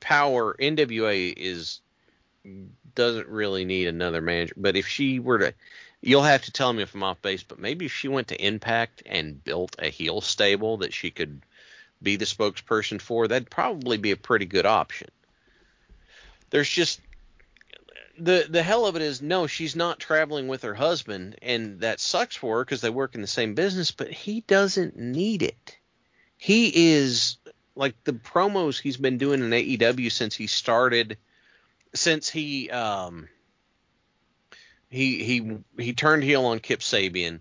[0.00, 1.80] Power NWA is
[2.94, 4.54] doesn't really need another manager.
[4.56, 5.54] But if she were to,
[6.00, 7.42] you'll have to tell me if I'm off base.
[7.42, 11.42] But maybe if she went to Impact and built a heel stable that she could
[12.02, 15.08] be the spokesperson for, that'd probably be a pretty good option.
[16.50, 17.00] There's just
[18.18, 22.00] the the hell of it is no, she's not traveling with her husband, and that
[22.00, 23.90] sucks for her because they work in the same business.
[23.90, 25.77] But he doesn't need it.
[26.38, 27.36] He is
[27.74, 31.18] like the promos he's been doing in AEW since he started,
[31.94, 33.28] since he um
[34.88, 37.40] he he he turned heel on Kip Sabian,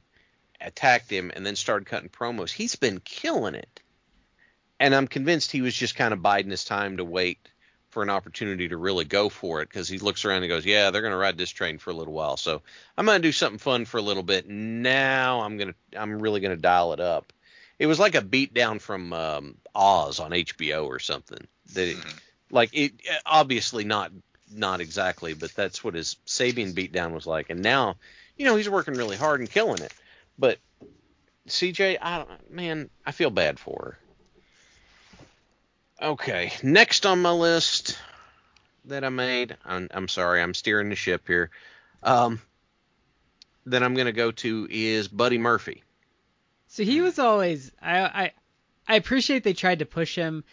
[0.60, 2.52] attacked him, and then started cutting promos.
[2.52, 3.82] He's been killing it,
[4.80, 7.50] and I'm convinced he was just kind of biding his time to wait
[7.90, 10.90] for an opportunity to really go for it because he looks around and goes, "Yeah,
[10.90, 12.64] they're going to ride this train for a little while, so
[12.98, 14.50] I'm going to do something fun for a little bit.
[14.50, 17.32] Now I'm gonna I'm really going to dial it up."
[17.80, 21.46] It was like a beatdown from um, Oz on HBO or something.
[21.74, 22.20] That it, Mhm.
[22.50, 22.94] like it
[23.26, 24.12] obviously not
[24.50, 27.50] not exactly, but that's what his Sabian beatdown was like.
[27.50, 27.98] And now,
[28.38, 29.92] you know, he's working really hard and killing it.
[30.40, 30.60] But
[31.48, 33.98] CJ, I don't, man, I feel bad for
[36.00, 36.08] her.
[36.08, 37.98] Okay, next on my list
[38.86, 41.50] that I made, I'm, I'm sorry, I'm steering the ship here.
[42.04, 42.40] Um,
[43.66, 45.84] that I'm gonna go to is Buddy Murphy.
[46.68, 48.32] So he was always I I
[48.88, 50.44] I appreciate they tried to push him.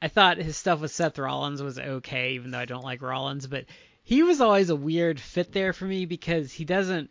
[0.00, 3.46] I thought his stuff with Seth Rollins was okay, even though I don't like Rollins,
[3.46, 3.66] but
[4.02, 7.10] he was always a weird fit there for me because he doesn't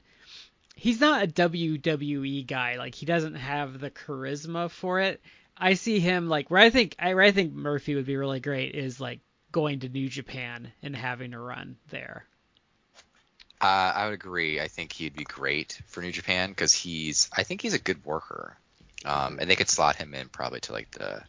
[0.75, 2.77] he's not a WWE guy.
[2.77, 5.21] Like he doesn't have the charisma for it.
[5.57, 8.39] I see him like where I think I where I think Murphy would be really
[8.39, 9.19] great is like
[9.51, 12.25] going to New Japan and having a run there.
[13.61, 14.59] Uh, I would agree.
[14.59, 17.29] I think he'd be great for New Japan because he's.
[17.31, 18.57] I think he's a good worker,
[19.05, 21.21] um, and they could slot him in probably to like the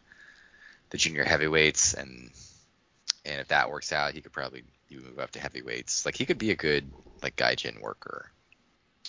[0.88, 2.30] the junior heavyweights, and
[3.26, 6.06] and if that works out, he could probably move up to heavyweights.
[6.06, 6.90] Like he could be a good
[7.22, 8.30] like gaijin worker.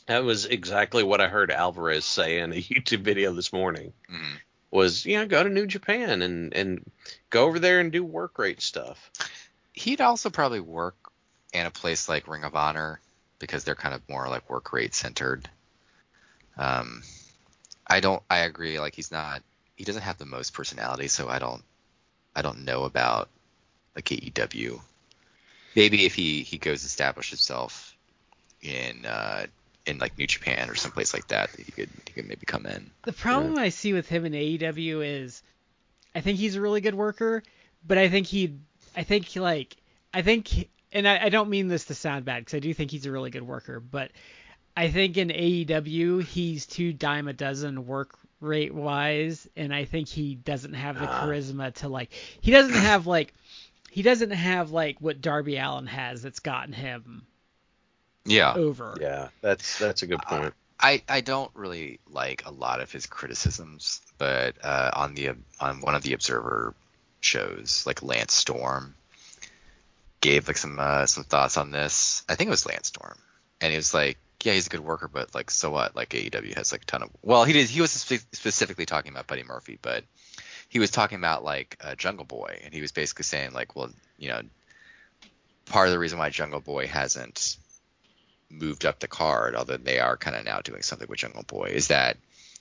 [0.08, 3.94] That was exactly what I heard Alvarez say in a YouTube video this morning.
[4.12, 4.34] Mhm.
[4.70, 6.92] Was you know go to New Japan and and
[7.30, 9.12] go over there and do work rate stuff.
[9.72, 10.98] He'd also probably work
[11.54, 13.00] in a place like Ring of Honor
[13.44, 15.50] because they're kind of more like work rate centered.
[16.58, 17.04] Um,
[17.86, 18.24] I don't.
[18.30, 18.80] I agree.
[18.80, 19.42] Like he's not.
[19.76, 21.64] He doesn't have the most personality, so I don't.
[22.36, 23.30] I don't know about
[23.96, 24.80] like AEW.
[25.76, 27.96] Maybe if he he goes establish himself
[28.62, 29.46] in uh
[29.86, 32.90] in like New Japan or someplace like that, he could he could maybe come in.
[33.04, 35.44] The problem I see with him in AEW is,
[36.16, 37.44] I think he's a really good worker,
[37.86, 38.54] but I think he,
[38.96, 39.76] I think like,
[40.14, 42.74] I think, he- and I, I don't mean this to sound bad because I do
[42.74, 44.12] think he's a really good worker, but
[44.78, 50.08] I think in AEW he's too dime a dozen work rate wise, and I think
[50.10, 51.10] he doesn't have the Ah.
[51.10, 53.34] charisma to like, he doesn't have like,
[53.92, 57.28] he doesn't have like what Darby Allin has that's gotten him
[58.26, 58.56] Yeah.
[58.56, 59.00] over.
[59.00, 60.54] Yeah, that's that's a good point.
[60.80, 65.82] I, I don't really like a lot of his criticisms, but uh, on the on
[65.82, 66.76] one of the Observer
[67.22, 68.96] shows, like Lance Storm
[70.24, 72.24] gave like some uh, some thoughts on this.
[72.30, 73.18] I think it was Lance Storm,
[73.60, 75.96] and he was like, "Yeah, he's a good worker, but like, so what?
[75.96, 79.12] Like AEW has like a ton of well, he did he was spe- specifically talking
[79.12, 80.06] about Buddy Murphy, but
[80.70, 83.92] he was talking about like uh, Jungle Boy, and he was basically saying like, well,
[84.18, 84.42] you know,
[85.66, 87.58] part of the reason why Jungle Boy hasn't
[88.50, 91.66] moved up the card, although they are kind of now doing something with Jungle Boy,
[91.66, 92.16] is that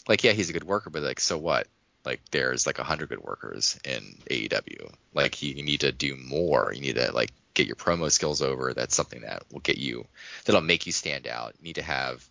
[0.09, 1.69] like yeah, he's a good worker, but like so what?
[2.05, 4.93] Like there's like a hundred good workers in AEW.
[5.15, 6.73] Like you, you need to do more.
[6.75, 8.75] You need to like get your promo skills over.
[8.75, 10.07] That's something that will get you
[10.45, 11.55] that'll make you stand out.
[11.59, 12.27] You need to have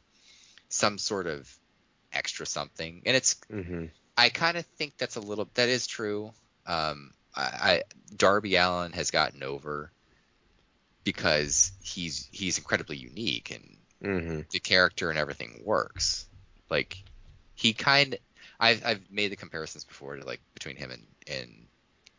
[0.70, 1.50] some sort of
[2.14, 3.02] extra something.
[3.06, 3.86] And it's Mm-hmm.
[4.18, 6.32] I kind of think that's a little that is true.
[6.66, 7.84] Um, I, I
[8.16, 9.92] Darby Allin has gotten over
[11.04, 14.42] because he's he's incredibly unique and Mm-hmm.
[14.52, 16.26] the character and everything works.
[16.72, 17.04] Like
[17.54, 18.18] he kind
[18.60, 21.68] I've I've made the comparisons before to like between him and and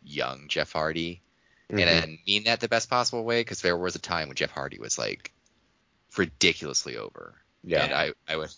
[0.02, 1.22] young Jeff Hardy,
[1.72, 2.10] and Mm-hmm.
[2.12, 4.78] I mean that the best possible way because there was a time when Jeff Hardy
[4.78, 5.32] was like
[6.16, 7.34] ridiculously over.
[7.64, 7.84] Yeah.
[7.84, 8.50] And I I would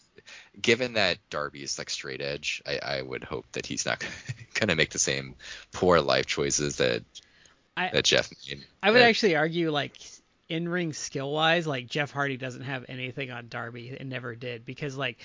[0.61, 4.05] given that Darby is like straight edge, I, I would hope that he's not
[4.55, 5.35] gonna make the same
[5.73, 7.03] poor life choices that
[7.77, 8.65] I that Jeff made.
[8.83, 9.97] I would That- actually argue like
[10.49, 14.65] in ring skill wise, like Jeff Hardy doesn't have anything on Darby and never did
[14.65, 15.19] because like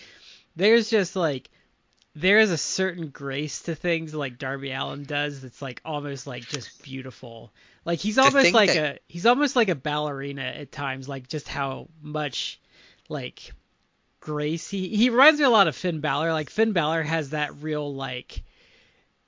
[0.56, 1.50] there's just like
[2.16, 6.46] there is a certain grace to things like Darby Allin does that's like almost like
[6.48, 7.52] just beautiful.
[7.90, 11.48] Like he's almost like that- a he's almost like a ballerina at times, like just
[11.48, 12.60] how much
[13.10, 13.52] like
[14.20, 16.32] grace he he reminds me a lot of Finn Balor.
[16.32, 18.44] Like Finn Balor has that real like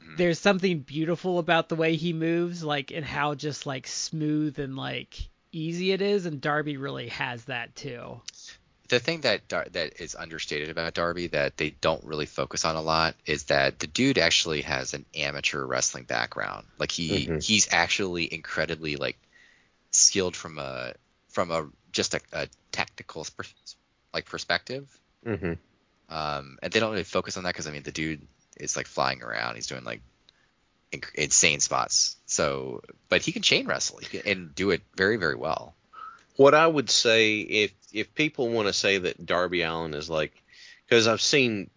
[0.03, 0.15] Mm-hmm.
[0.17, 4.75] there's something beautiful about the way he moves, like and how just like smooth and
[4.75, 5.15] like
[5.51, 8.19] easy it is, and Darby really has that too.
[8.91, 12.75] The thing that Dar- that is understated about Darby that they don't really focus on
[12.75, 16.67] a lot is that the dude actually has an amateur wrestling background.
[16.77, 17.41] Like he Mhm.
[17.41, 19.17] he's actually incredibly like
[19.91, 20.93] skilled from a
[21.29, 23.25] from a just a, a tactical
[24.13, 24.85] like perspective.
[25.25, 25.53] Mm-hmm.
[26.13, 28.27] Um, and they don't really focus on that because I mean the dude
[28.57, 29.55] is like flying around.
[29.55, 30.01] He's doing like
[30.91, 32.17] inc- insane spots.
[32.25, 35.75] So, but he can chain wrestle and do it very very well.
[36.35, 40.31] What I would say if if people want to say that Darby Allin is like,
[40.85, 41.69] because I've seen,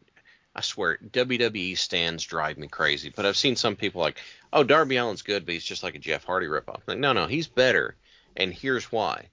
[0.54, 4.18] I swear WWE stands drive me crazy, but I've seen some people like,
[4.52, 6.80] oh Darby Allin's good, but he's just like a Jeff Hardy ripoff.
[6.86, 7.96] Like, no, no, he's better,
[8.36, 9.26] and here's why.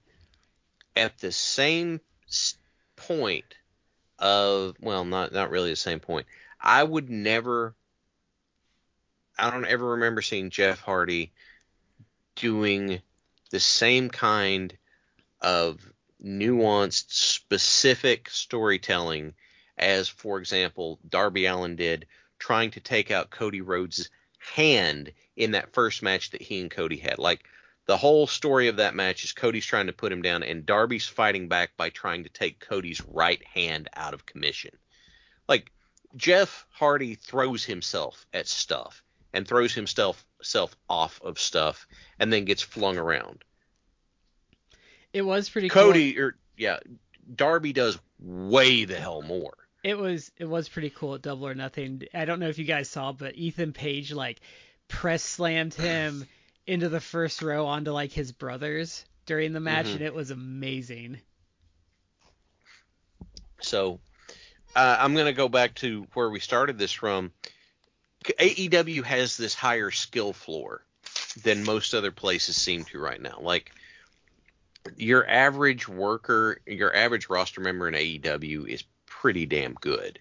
[0.96, 2.00] At the same
[2.96, 3.54] point
[4.18, 6.26] of, well, not not really the same point.
[6.60, 7.74] I would never.
[9.38, 11.32] I don't ever remember seeing Jeff Hardy
[12.36, 13.00] doing
[13.50, 14.76] the same kind
[15.42, 15.80] of
[16.24, 19.34] nuanced, specific storytelling
[19.76, 22.06] as, for example, Darby Allin did
[22.38, 26.96] trying to take out Cody Rhodes' hand in that first match that he and Cody
[26.96, 27.18] had.
[27.18, 27.44] Like,
[27.86, 31.06] the whole story of that match is Cody's trying to put him down, and Darby's
[31.06, 34.70] fighting back by trying to take Cody's right hand out of commission.
[35.48, 35.72] Like,
[36.16, 41.86] Jeff Hardy throws himself at stuff and throws himself self off of stuff
[42.18, 43.44] and then gets flung around.
[45.12, 45.82] It was pretty cool.
[45.84, 46.78] Cody or yeah,
[47.34, 49.54] Darby does way the hell more.
[49.84, 52.02] It was it was pretty cool at Double or Nothing.
[52.14, 54.40] I don't know if you guys saw, but Ethan Page like
[54.88, 56.26] press slammed him
[56.66, 59.94] into the first row onto like his brothers during the match, Mhm.
[59.94, 61.18] and it was amazing.
[63.60, 64.00] So
[64.74, 67.32] uh, I'm going to go back to where we started this from.
[68.24, 70.82] AEW has this higher skill floor
[71.42, 73.38] than most other places seem to right now.
[73.40, 73.72] Like
[74.96, 80.18] your average worker, your average roster member in AEW is pretty damn good.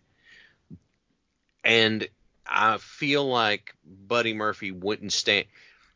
[1.64, 2.08] And
[2.46, 5.46] I feel like Buddy Murphy wouldn't stand.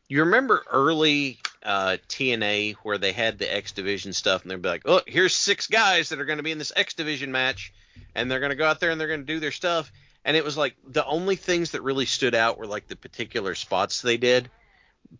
[0.08, 4.68] You remember early uh, TNA where they had the X Division stuff, and they'd be
[4.68, 7.72] like, "Oh, here's six guys that are going to be in this X Division match,
[8.14, 9.90] and they're going to go out there and they're going to do their stuff."
[10.24, 13.54] And it was like the only things that really stood out were like the particular
[13.54, 14.50] spots they did,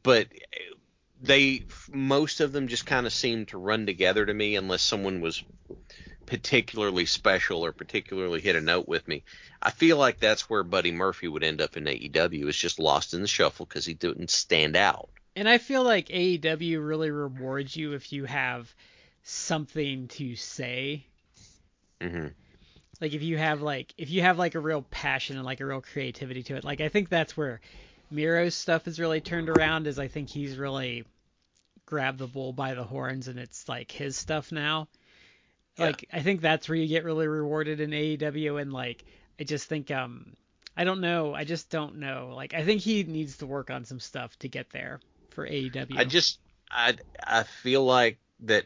[0.03, 0.28] but
[1.20, 5.20] they most of them just kind of seemed to run together to me unless someone
[5.20, 5.42] was
[6.26, 9.24] particularly special or particularly hit a note with me.
[9.62, 13.14] I feel like that's where Buddy Murphy would end up in AEW is just lost
[13.14, 15.10] in the shuffle because he didn't stand out.
[15.36, 18.74] And I feel like AEW really rewards you if you have
[19.22, 21.06] something to say.
[22.00, 22.28] hmm
[23.00, 25.66] Like if you have like if you have like a real passion and like a
[25.66, 26.64] real creativity to it.
[26.64, 27.60] Like I think that's where
[28.11, 31.04] Miro's stuff is really turned around is I think he's really
[31.84, 34.88] grabbed the bull by the horns and it's like his stuff now.
[35.76, 35.86] Yeah.
[35.86, 39.04] Like I think that's where you get really rewarded in AEW and like
[39.40, 40.34] I just think um
[40.76, 41.34] I don't know.
[41.34, 42.32] I just don't know.
[42.34, 45.00] Like I think he needs to work on some stuff to get there
[45.30, 45.96] for AEW.
[45.96, 46.38] I just
[46.70, 48.64] I I feel like that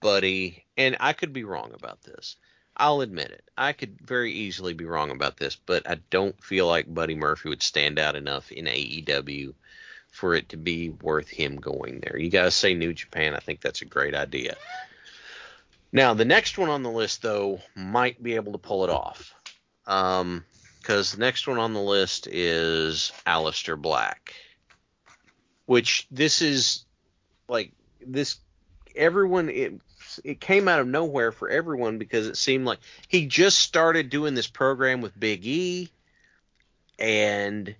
[0.00, 2.36] Buddy and I could be wrong about this,
[2.76, 3.48] I'll admit it.
[3.56, 7.48] I could very easily be wrong about this, but I don't feel like Buddy Murphy
[7.48, 9.54] would stand out enough in AEW
[10.10, 12.18] for it to be worth him going there.
[12.18, 13.34] You guys say New Japan.
[13.34, 14.56] I think that's a great idea.
[15.92, 19.34] Now, the next one on the list, though, might be able to pull it off.
[19.86, 20.44] Um,
[20.80, 24.34] because the next one on the list is Aleister Black,
[25.64, 26.84] which this is
[27.48, 28.38] like this.
[28.94, 29.80] Everyone, it
[30.24, 34.34] it came out of nowhere for everyone because it seemed like he just started doing
[34.34, 35.90] this program with Big E,
[36.98, 37.74] and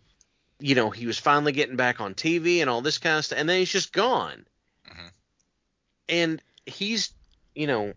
[0.59, 3.39] you know he was finally getting back on TV and all this kind of stuff,
[3.39, 4.47] and then he's just gone.
[4.89, 5.11] Mhm.
[6.09, 7.13] And he's,
[7.55, 7.95] you know,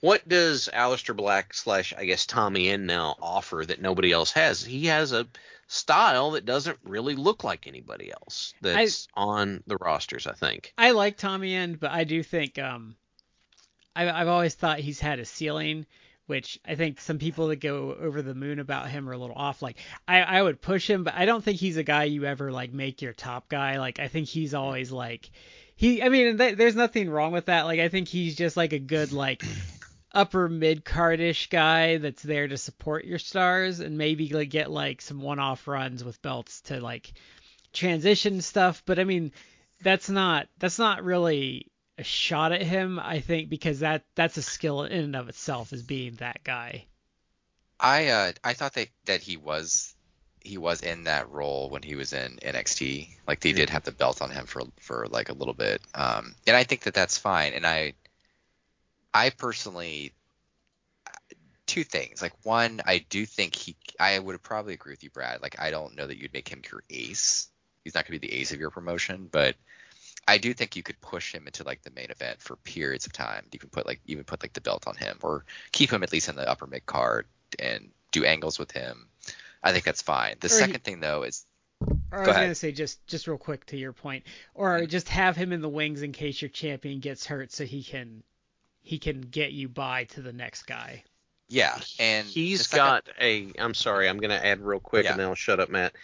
[0.00, 4.62] what does Aleister Black slash I guess Tommy End now offer that nobody else has?
[4.62, 5.26] He has a
[5.74, 10.26] style that doesn't really look like anybody else that's on the rosters.
[10.26, 10.72] I think.
[10.78, 12.96] I like Tommy End, but I do think um,
[13.96, 15.86] I, I've always thought he's had a ceiling,
[16.26, 19.36] which I think some people that go over the moon about him are a little
[19.36, 19.62] off.
[19.62, 22.52] Like I, I would push him, but I don't think he's a guy you ever
[22.52, 23.78] like make your top guy.
[23.78, 25.30] Like I think he's always like
[25.74, 26.02] he.
[26.02, 27.62] I mean, th- there's nothing wrong with that.
[27.62, 29.42] Like I think he's just like a good like
[30.14, 35.02] upper mid cardish guy that's there to support your stars and maybe like get like
[35.02, 37.12] some one off runs with belts to like
[37.72, 38.82] transition stuff.
[38.86, 39.32] But I mean,
[39.82, 42.98] that's not that's not really a shot at him.
[42.98, 46.86] I think because that that's a skill in and of itself is being that guy.
[47.78, 49.94] I uh I thought that that he was
[50.40, 53.08] he was in that role when he was in NXT.
[53.26, 55.82] Like they did have the belt on him for for like a little bit.
[55.94, 57.94] Um and I think that that's fine and I
[59.14, 60.12] I personally
[61.66, 62.20] two things.
[62.20, 65.40] Like one, I do think he I would probably agree with you Brad.
[65.40, 67.48] Like I don't know that you'd make him your ace.
[67.84, 69.56] He's not going to be the ace of your promotion, but
[70.26, 73.12] I do think you could push him into like the main event for periods of
[73.12, 73.46] time.
[73.52, 76.12] You can put like even put like the belt on him or keep him at
[76.12, 77.26] least in the upper mid card
[77.58, 79.08] and do angles with him.
[79.62, 80.36] I think that's fine.
[80.40, 81.46] The Or he- second thing though is
[82.10, 82.44] Or I Go was ahead.
[82.44, 84.86] gonna say just just real quick to your point, or mm-hmm.
[84.86, 88.22] just have him in the wings in case your champion gets hurt, so he can
[88.84, 91.02] he can get you by to the next guy.
[91.48, 93.52] yeah, and he's got a.
[93.58, 95.12] I'm sorry, I'm gonna add real quick, Yeah.
[95.12, 95.94] and then I'll shut up, Matt.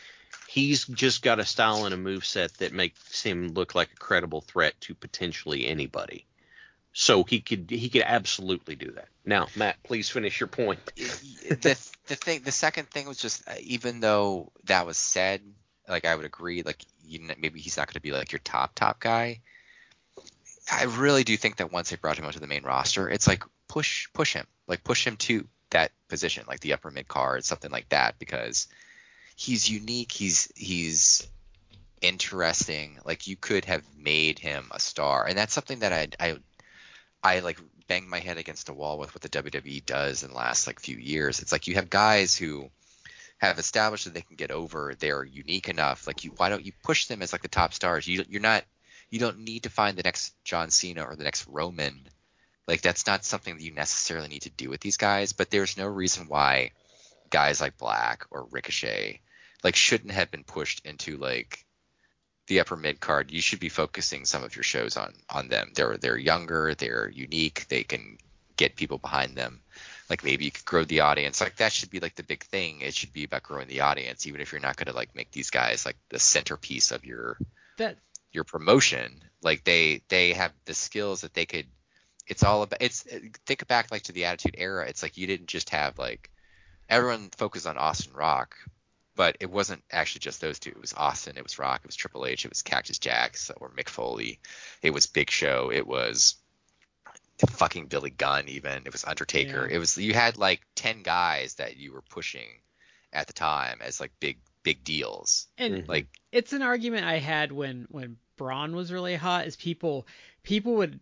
[0.48, 3.96] He's just got a style and a move set that makes him look like a
[3.96, 6.26] credible threat to potentially anybody.
[6.92, 9.08] So he could he could absolutely do that.
[9.24, 10.80] Now, Matt, please finish your point.
[10.96, 15.40] the the thing the second thing was just uh, even though that was said
[15.88, 18.40] like i would agree like you kn- maybe he's not going to be like your
[18.40, 19.40] top top guy
[20.70, 23.44] i really do think that once they brought him onto the main roster it's like
[23.68, 27.70] push push him like push him to that position like the upper mid card something
[27.70, 28.68] like that because
[29.36, 31.26] he's unique he's he's
[32.00, 36.36] interesting like you could have made him a star and that's something that i i
[37.22, 40.36] I like bang my head against a wall with what the WWE does in the
[40.36, 41.40] last like few years.
[41.40, 42.70] It's like you have guys who
[43.38, 44.94] have established that they can get over.
[44.98, 46.06] They're unique enough.
[46.06, 48.06] Like you, why don't you push them as like the top stars?
[48.06, 48.64] You you're not
[49.10, 52.06] you don't need to find the next John Cena or the next Roman.
[52.66, 55.32] Like that's not something that you necessarily need to do with these guys.
[55.32, 56.70] But there's no reason why
[57.30, 59.20] guys like Black or Ricochet
[59.62, 61.64] like shouldn't have been pushed into like
[62.46, 65.70] the upper mid card, you should be focusing some of your shows on on them.
[65.74, 68.18] They're they're younger, they're unique, they can
[68.56, 69.60] get people behind them.
[70.08, 71.40] Like maybe you could grow the audience.
[71.40, 72.80] Like that should be like the big thing.
[72.80, 75.50] It should be about growing the audience, even if you're not gonna like make these
[75.50, 77.38] guys like the centerpiece of your
[77.78, 77.96] That
[78.32, 79.22] your promotion.
[79.42, 81.66] Like they they have the skills that they could.
[82.26, 82.82] It's all about.
[82.82, 83.02] It's
[83.46, 84.86] think back like to the Attitude Era.
[84.88, 86.30] It's like you didn't just have like
[86.88, 88.56] everyone focused on Austin Rock,
[89.14, 90.70] but it wasn't actually just those two.
[90.70, 93.70] It was Austin, it was Rock, it was Triple H, it was Cactus Jacks or
[93.70, 94.40] Mick Foley,
[94.82, 96.36] it was Big Show, it was
[97.48, 99.66] fucking Billy Gunn even, it was Undertaker.
[99.68, 99.76] Yeah.
[99.76, 102.48] It was you had like ten guys that you were pushing
[103.12, 105.46] at the time as like big big deals.
[105.58, 105.88] and Mhm.
[105.88, 109.46] Like it's an argument I had when when Braun was really hot.
[109.46, 110.06] Is people
[110.42, 111.00] people would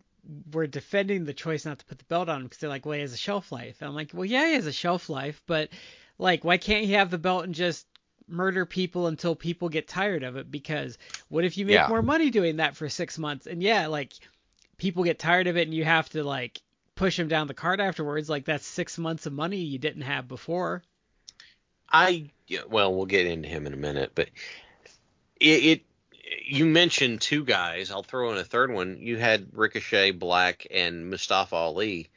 [0.51, 2.93] were defending the choice not to put the belt on him because they're like, well,
[2.95, 3.77] he has a shelf life.
[3.81, 5.69] And I'm like, well, yeah, he has a shelf life, but
[6.17, 7.87] like, why can't he have the belt and just
[8.27, 10.51] murder people until people get tired of it?
[10.51, 10.97] Because
[11.29, 11.87] what if you make Yeah.
[11.87, 13.47] more money doing that for six months?
[13.47, 14.13] And yeah, like
[14.77, 16.61] people get tired of it, and you have to like
[16.95, 18.29] push him down the cart afterwards.
[18.29, 20.83] Like that's six months of money you didn't have before.
[21.91, 22.29] I
[22.67, 24.29] well, we'll get into him in a minute, but
[25.39, 25.81] it, it
[26.45, 27.91] you mentioned two guys.
[27.91, 28.97] I'll throw in a third one.
[28.99, 32.09] You had Ricochet, Black, and Mustafa Ali,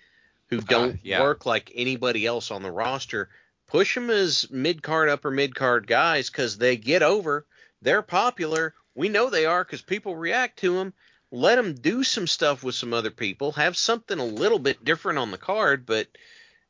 [0.49, 1.21] who uh, don't yeah.
[1.21, 3.29] work like anybody else on the roster.
[3.67, 7.47] Push them as mid card, upper mid card guys because they get over.
[7.81, 8.75] They're popular.
[8.95, 10.93] We know they are because people react to them.
[11.31, 15.19] let them do some stuff with some other people, have something a little bit different
[15.19, 16.07] on the card, but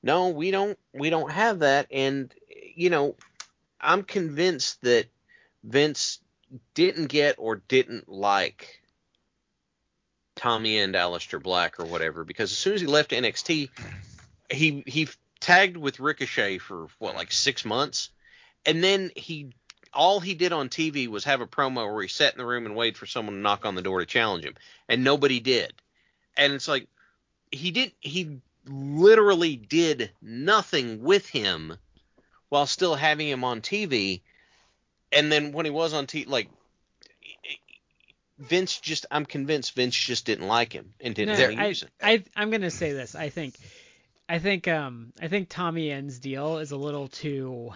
[0.02, 2.32] no, we don't we don't have that and
[2.74, 3.16] you know,
[3.80, 5.06] I'm convinced that
[5.64, 6.20] Vince
[6.74, 8.80] didn't get or didn't like
[10.36, 13.70] Tommy and Aleister Black or whatever because as soon as he left NXT,
[14.50, 15.08] he he
[15.40, 18.10] tagged with Ricochet for what like six months,
[18.64, 19.52] and then he
[19.94, 22.66] all he did on TV was have a promo where he sat in the room
[22.66, 24.54] and waited for someone to knock on the door to challenge him,
[24.88, 25.72] and nobody did.
[26.36, 26.88] And it's like
[27.50, 31.76] he did he literally did nothing with him
[32.52, 34.20] while still having him on TV.
[35.10, 36.50] And then when he was on TV, like
[38.38, 41.82] Vince just, I'm convinced Vince just didn't like him and didn't No, to I, use
[41.82, 41.88] him.
[42.02, 43.14] I, I'm gonna say this.
[43.14, 43.54] I think,
[44.28, 47.70] I think, um, I think Tommy End's deal is a little too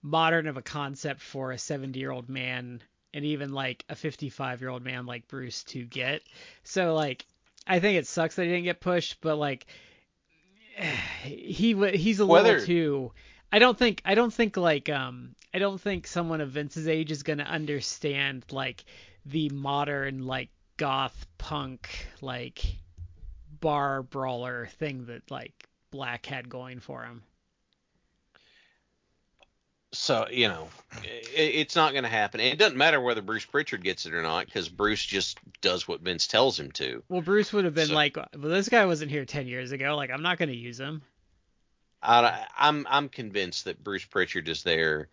[0.00, 4.60] modern of a concept for a 70 year old man and even like a 55
[4.60, 6.22] year old man like Bruce to get.
[6.62, 7.26] So like,
[7.66, 9.66] I think it sucks that he didn't get pushed, but like,
[11.24, 13.12] he he's a Whether- little too.
[13.52, 17.10] I don't think I don't think like um I don't think someone of Vince's age
[17.10, 18.84] is gonna understand like
[19.26, 20.48] the modern like
[20.78, 22.64] goth punk like
[23.60, 27.22] bar brawler thing that like Black had going for him.
[29.92, 30.68] So you know,
[31.04, 32.40] it, it's not going to happen.
[32.40, 35.86] And it doesn't matter whether Bruce Pritchard gets it or not because Bruce just does
[35.86, 37.02] what Vince tells him to.
[37.10, 39.94] Well, Bruce would have been So- like, well, this guy wasn't here 10 years ago.
[39.94, 41.02] Like, I'm not going to use him.
[42.02, 45.08] I, I'm I'm convinced that Bruce Pritchard is there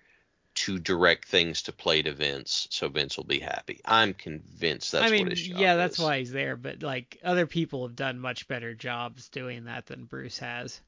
[0.56, 3.80] to direct things to play to Vince, so Vince will be happy.
[3.86, 6.04] I'm convinced that's I mean, what his job yeah, that's is.
[6.04, 6.56] why he's there.
[6.56, 10.82] But like, other people have done much better jobs doing that than Bruce has.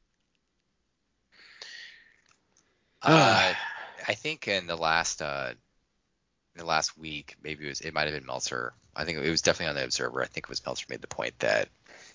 [3.03, 3.53] Uh,
[4.07, 5.53] I think in the last uh,
[6.55, 8.73] in the last week, maybe it was it might have been Meltzer.
[8.95, 10.21] I think it was definitely on the Observer.
[10.21, 11.69] I think it was Meltzer made the point that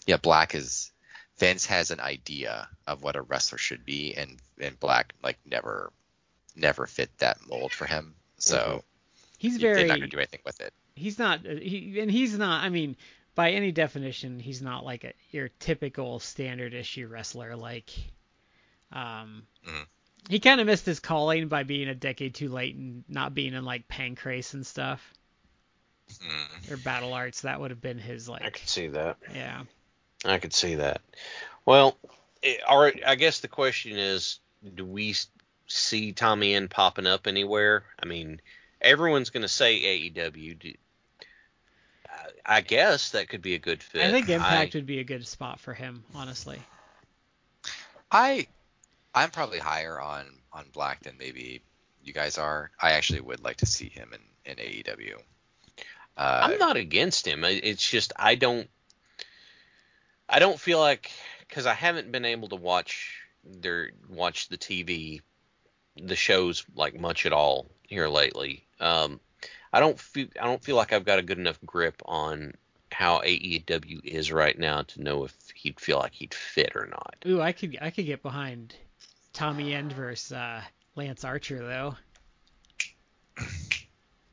[0.07, 0.93] yeah, Black is
[1.39, 5.93] Vince has an idea of what a wrestler should be, and and Black like never
[6.55, 8.15] never fit that mold for him.
[8.39, 8.83] So
[9.39, 10.73] He's they're very not gonna do anything with it.
[10.95, 12.97] he's not he and he's not i mean
[13.35, 17.91] by any definition he's not like a your typical standard issue wrestler like
[18.93, 19.87] um Mhm.
[20.31, 23.53] he kind of missed his calling by being a decade too late and not being
[23.53, 25.13] in like pancrase and stuff
[26.09, 26.71] Mm.
[26.71, 28.43] or battle arts that would have been his like.
[28.43, 29.19] I like could see that.
[29.35, 29.65] yeah
[30.25, 31.01] I could see that.
[31.65, 31.97] Well,
[32.43, 34.39] it, or I guess the question is,
[34.75, 35.15] do we
[35.67, 37.85] see Tommy End popping up anywhere?
[38.03, 38.41] I mean,
[38.81, 40.59] everyone's going to say AEW.
[40.59, 40.73] Do,
[42.09, 44.05] I- I guess that could be a good fit.
[44.05, 46.61] i think impact would be a good spot for him honestly
[48.11, 48.47] I
[49.15, 51.63] I'm probably higher on on Black than maybe
[52.05, 52.71] you guys are.
[52.81, 54.21] I actually would like to see him in
[54.53, 55.17] in AEW.
[56.17, 57.43] Uh, I'm not against him.
[57.45, 58.69] It's just I don't.
[60.29, 61.11] I don't feel like
[61.41, 65.21] because I haven't been able to watch their watch the TV,
[65.97, 68.67] the shows like much at all here lately.
[68.81, 69.21] Um,
[69.73, 72.55] I don't feel I don't feel like I've got a good enough grip on
[72.93, 77.17] how AEW is right now to know if he'd feel like he'd fit or not.
[77.27, 78.75] ooh i could i could get behind
[79.33, 80.63] tommy end versus uh
[80.95, 81.97] lance archer though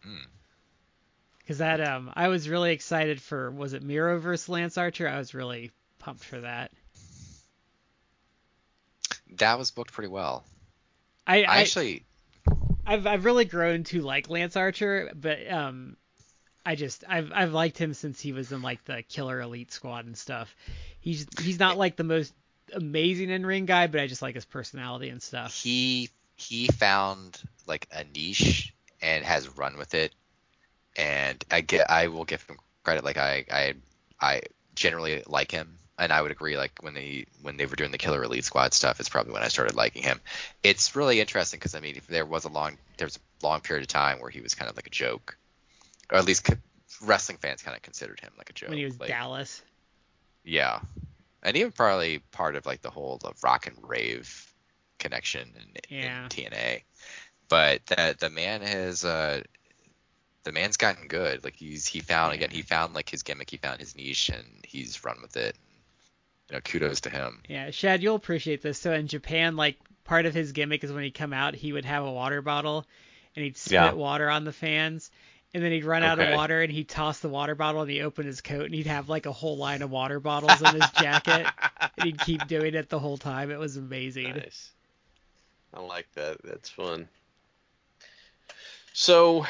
[0.03, 0.17] Hmm.
[1.39, 5.07] Because that um, I was really excited for was it Miro versus Lance Archer?
[5.07, 5.71] I was really
[6.03, 6.71] pumped for that.
[9.37, 10.43] that was booked pretty well.
[11.25, 12.03] I, I actually
[12.85, 15.95] I've I've really grown to like Lance Archer, but um,
[16.65, 20.05] I just I've I've liked him since he was in like the Killer Elite Squad
[20.05, 20.55] and stuff.
[20.99, 22.33] He's he's not like the most
[22.73, 25.53] amazing in ring guy, but I just like his personality and stuff.
[25.53, 30.13] he he found like a niche and has run with it
[30.95, 33.73] and i get i will give him credit like i i
[34.19, 34.41] i
[34.75, 37.97] generally like him and i would agree like when they when they were doing the
[37.97, 40.19] killer elite squad stuff is probably when i started liking him
[40.63, 43.81] it's really interesting because i mean there was a long there was a long period
[43.83, 45.37] of time where he was kind of like a joke
[46.11, 46.55] or at least co-
[47.01, 49.61] wrestling fans kind of considered him like a joke when he was like, Dallas.
[50.43, 50.79] yeah,
[51.41, 54.53] and even probably part of like the whole the rock and rave
[54.99, 56.23] connection in, Yeah.
[56.23, 56.83] in TNA.
[57.49, 59.41] But the the man has uh
[60.43, 61.43] the man's gotten good.
[61.43, 64.45] Like he's he found again he found like his gimmick, he found his niche, and
[64.65, 65.55] he's run with it.
[66.49, 67.41] You know, kudos to him.
[67.47, 68.77] Yeah, Chad, you'll appreciate this.
[68.77, 71.85] So in Japan, like part of his gimmick is when he'd come out, he would
[71.85, 72.85] have a water bottle
[73.35, 73.91] and he'd spit Yeah.
[73.93, 75.09] water on the fans.
[75.55, 78.01] And then he'd run out of water and he'd toss the water bottle and he'd
[78.01, 80.89] open his coat and he'd have like a whole line of water bottles in his
[80.91, 81.45] jacket.
[81.97, 83.51] and he'd keep doing it the whole time.
[83.51, 84.31] It was amazing.
[84.35, 84.71] Nice.
[85.73, 86.37] I like that.
[86.43, 87.07] That's fun.
[88.93, 89.45] So,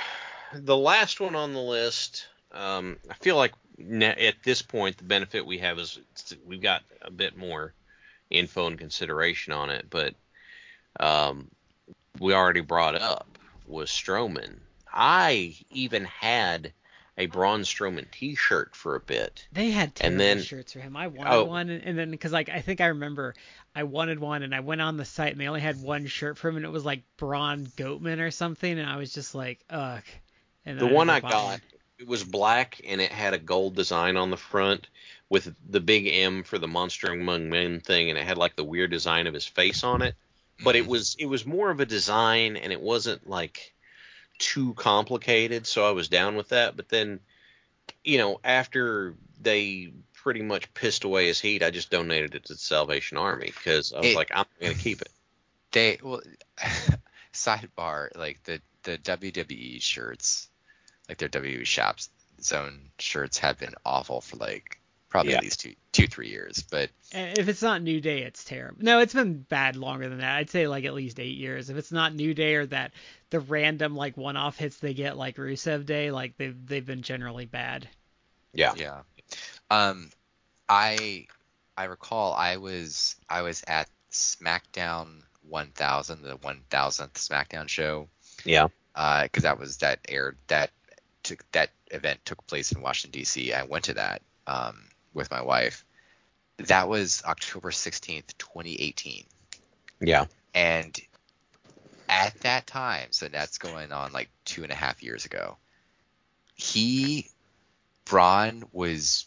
[0.54, 3.54] the last one on the list, um, I feel like
[4.02, 6.00] at this point the benefit we have is
[6.46, 7.74] we've got a bit more
[8.30, 10.14] info and consideration on it, but
[11.00, 11.50] um,
[12.20, 13.28] we already brought up
[13.68, 14.58] was Strowman.
[14.92, 16.74] I even had
[17.18, 19.48] a Braun Strowman T-shirt for a bit.
[19.52, 20.96] They had terrible And then- shirts for him.
[20.98, 21.44] I wanted Oh.
[21.46, 23.36] one, and, then because like I think I remember
[23.76, 26.38] I wanted one, and I went on the site and they only had one shirt
[26.38, 29.60] for him, and it was like Braun Goatman or something, and I was just like,
[29.70, 30.04] ugh.
[30.66, 31.60] And The then one I got,
[32.04, 34.88] it was black and it had a gold design on the front
[35.30, 38.64] with the big M for the Monster Among Men thing, and it had like the
[38.64, 40.16] weird design of his face on it.
[40.62, 40.92] But it mm-hmm.
[40.92, 43.74] was it was more of a design, and it wasn't like
[44.38, 46.76] too complicated, so I was down with that.
[46.76, 47.22] But then,
[48.04, 52.54] you know, after they pretty much pissed away his heat, I just donated it to
[52.54, 55.12] the Salvation Army because I was It- like, I'm gonna keep it.
[55.72, 56.22] They well,
[57.34, 60.50] sidebar like the the WWE shirts,
[61.10, 62.10] like their WWE shops
[62.42, 65.38] zone shirts have been awful for like probably Yeah.
[65.38, 66.64] at least two two three years.
[66.70, 68.78] But if it's not New Day, it's terrible.
[68.82, 70.38] No, it's been bad longer than that.
[70.38, 71.70] I'd say like at least eight years.
[71.70, 72.92] If it's not New Day or that
[73.30, 77.46] the random like one-off hits they get like Rusev Day, like they've they've been generally
[77.46, 77.88] bad.
[78.54, 78.74] Yeah.
[78.78, 79.02] yeah,
[79.72, 80.10] um,
[80.70, 81.26] I
[81.78, 88.08] I recall I was I was at SmackDown 1000, the 1000th SmackDown show.
[88.46, 88.68] Yeah.
[88.96, 90.72] because that was that aired that
[91.24, 93.54] took that event took place in Washington D.C.
[93.54, 94.84] I went to that um,
[95.14, 95.86] with my wife.
[96.58, 99.26] That was October 16th, 2018,
[100.02, 100.26] Yeah.
[100.54, 101.00] and
[102.10, 105.58] at that time, so that's going on like two and a half years ago.
[106.56, 107.30] He,
[108.06, 109.26] Braun was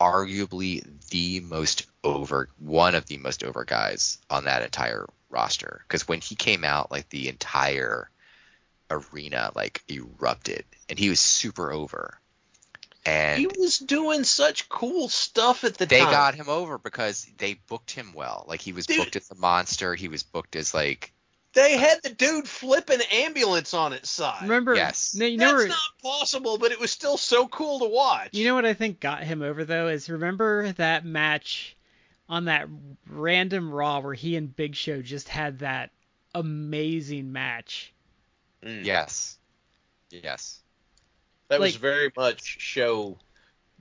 [0.00, 6.06] arguably the most over one of the most over guys on that entire roster because
[6.06, 8.10] when he came out like the entire
[9.12, 12.18] arena like erupted and he was super over
[13.06, 16.10] and He was doing such cool stuff at the they time.
[16.10, 18.98] got him over because they booked him well like he was Dude.
[18.98, 21.12] booked as a monster he was booked as like
[21.52, 24.42] They had the dude flip an ambulance on its side.
[24.42, 24.74] Remember?
[24.74, 25.14] Yes.
[25.14, 28.30] No, you That's know where- not possible, but it was still so cool to watch.
[28.32, 31.76] You know what I think got him over though is remember that match
[32.28, 32.68] on that
[33.08, 35.90] random Raw where he and Big Show just had that
[36.34, 37.92] amazing match.
[38.64, 38.84] Mm.
[38.84, 39.38] yes
[40.10, 40.60] yes
[41.48, 43.18] that was very much show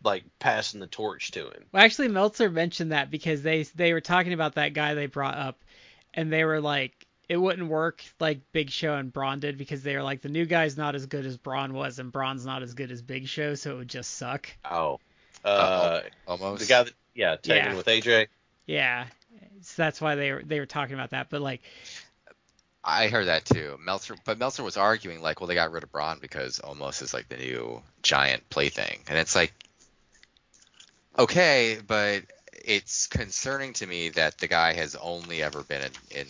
[0.04, 1.64] like passing the torch to him.
[1.72, 5.36] Well, actually, Meltzer mentioned that because they they were talking about that guy they brought
[5.38, 5.64] up,
[6.14, 9.96] and they were like, it wouldn't work like Big Show and Braun did because they
[9.96, 12.74] were like, the new guy's not as good as Braun was, and Braun's not as
[12.74, 14.50] good as Big Show, so it would just suck.
[14.70, 15.00] Oh,
[15.46, 17.76] uh, Omos the guy that yeah taken Yeah.
[17.76, 18.28] with AJ.
[18.66, 19.06] Yeah,
[19.62, 21.30] so that's why they were they were talking about that.
[21.30, 21.62] But like,
[22.84, 23.78] I heard that too.
[23.82, 27.14] Meltzer, but Meltzer was arguing like, well, they got rid of Braun because Omos is
[27.14, 29.54] like the new giant plaything, and it's like,
[31.18, 32.24] okay, but
[32.66, 36.28] it's concerning to me that the guy has only ever been in, in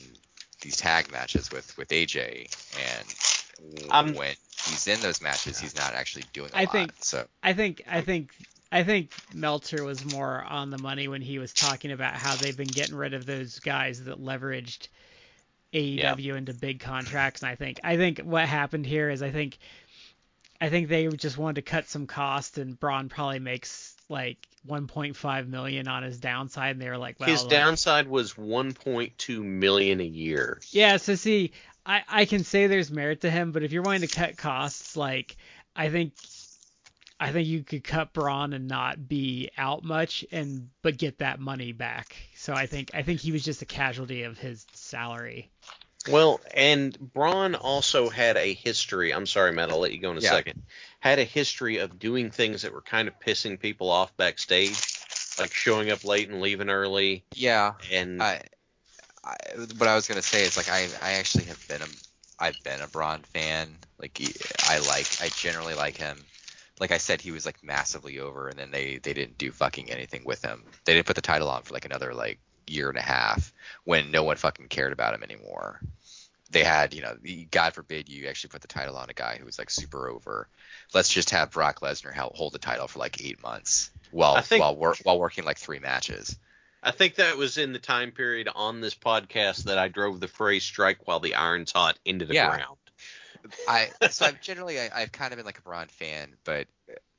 [0.62, 2.48] these tag matches with with AJ,
[2.80, 4.36] and I'm- when
[4.66, 6.72] he's in those matches, he's not actually doing a I lot.
[6.72, 7.28] think- so.
[7.42, 8.30] I think I think
[8.72, 12.56] I think Meltzer was more on the money when he was talking about how they've
[12.58, 14.88] been getting rid of those guys that leveraged
[15.74, 17.41] AEW into big contracts.
[17.41, 19.58] And I think I think what happened here is I think
[20.62, 24.38] I think they just wanted to cut some cost, and Braun probably makes like
[24.68, 29.44] 1.5 million on his downside, and they were like, well, His like- downside was 1.2
[29.44, 30.62] million a year.
[30.72, 30.98] yeah.
[30.98, 31.52] So see,
[31.86, 34.95] I I can say there's merit to him, but if you're wanting to cut costs,
[34.95, 35.36] like
[35.76, 36.14] I think
[37.20, 41.40] I think you could cut Braun and not be out much and but get that
[41.40, 42.16] money back.
[42.44, 45.49] So I think I think he was just a casualty of his salary.
[46.11, 49.14] Well, and Braun also had a history.
[49.14, 49.70] I'm sorry, Matt.
[49.70, 50.32] I'll let you go in a Yeah.
[50.32, 50.61] second.
[50.99, 54.76] Had a history of doing things that were kind of pissing people off backstage,
[55.40, 57.24] like showing up late and leaving early.
[57.34, 58.41] Yeah, And I,
[59.24, 59.38] I,
[59.78, 61.88] what I was gonna say is like I, I actually have been a,
[62.40, 63.74] I've been a Braun fan.
[63.98, 64.20] Like
[64.68, 66.18] I like, I generally like him.
[66.80, 69.91] Like I said, he was like massively over, and then they they didn't do fucking
[69.91, 70.64] anything with him.
[70.86, 74.10] They didn't put the title on for like another like year and a half when
[74.12, 75.80] no one fucking cared about him anymore.
[76.50, 77.16] They had, you know,
[77.52, 80.48] God forbid you actually put the title on a guy who was like super over.
[80.94, 84.76] Let's just have Brock Lesnar hold the title for like eight months while think- while
[84.76, 86.38] wor- while working like three matches.
[86.82, 90.28] I think that was in the time period on this podcast that I drove the
[90.28, 92.50] phrase "strike while the iron's hot" into the Yeah.
[92.50, 92.78] ground.
[93.68, 96.68] I so I've generally I, I've kind of been like a Braun fan, but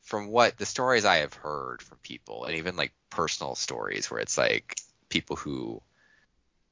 [0.03, 4.21] from what the stories I have heard from people, and even like personal stories where
[4.21, 4.77] it's like
[5.09, 5.81] people who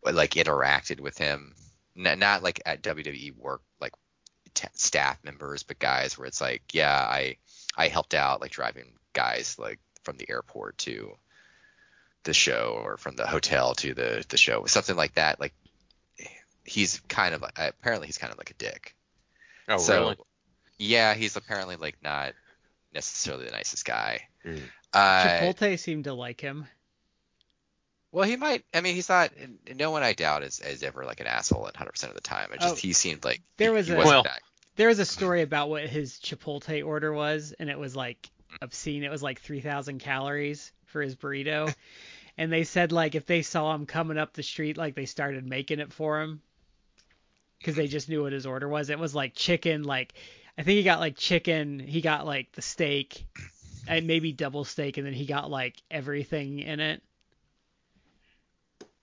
[0.04, 1.54] like interacted with him,
[1.94, 3.92] not, not like at WWE work like
[4.54, 7.36] t- staff members, but guys where it's like, yeah, I
[7.76, 11.12] I helped out like driving guys like from the airport to
[12.24, 15.40] the show or from the hotel to the the show, something like that.
[15.40, 15.54] Like
[16.64, 18.94] he's kind of apparently he's kind of like a dick.
[19.68, 20.16] Oh, so, really?
[20.78, 22.32] Yeah, he's apparently like not
[22.94, 24.20] necessarily the nicest guy.
[24.44, 24.60] Mm.
[24.92, 26.66] Uh, Chipotle seemed to like him.
[28.10, 28.64] well, he might.
[28.74, 29.30] I mean, he's not.
[29.74, 32.50] No one I doubt is, is ever like an asshole 100 percent of the time.
[32.52, 34.40] It just Oh, he seemed like there he, was he a- wasn't Well- that.
[34.76, 38.30] There was a story about what his Chipotle order was, and it was like
[38.62, 39.04] obscene.
[39.04, 41.74] It was like 3,000 calories for his burrito.
[42.38, 45.46] and they said like if they saw him coming up the street, like they started
[45.46, 46.40] making it for him
[47.62, 48.90] because they just knew what his order was.
[48.90, 50.14] It was like chicken, like
[50.58, 51.78] I think he got like chicken.
[51.78, 53.26] He got like the steak,
[53.86, 57.02] and maybe double steak, and then he got like everything in it.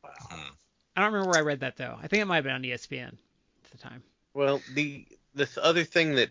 [0.06, 0.54] Hmm.
[0.96, 1.98] I don't remember where I read that though.
[2.02, 4.04] I think it might have been on ESPN at the time.
[4.34, 6.30] Well, the the other thing that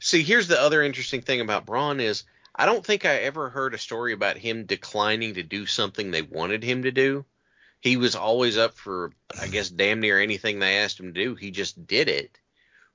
[0.00, 2.24] see here's the other interesting thing about Braun is
[2.54, 6.22] I don't think I ever heard a story about him declining to do something they
[6.22, 7.24] wanted him to do.
[7.80, 11.34] He was always up for I guess damn near anything they asked him to do.
[11.34, 12.38] He just did it,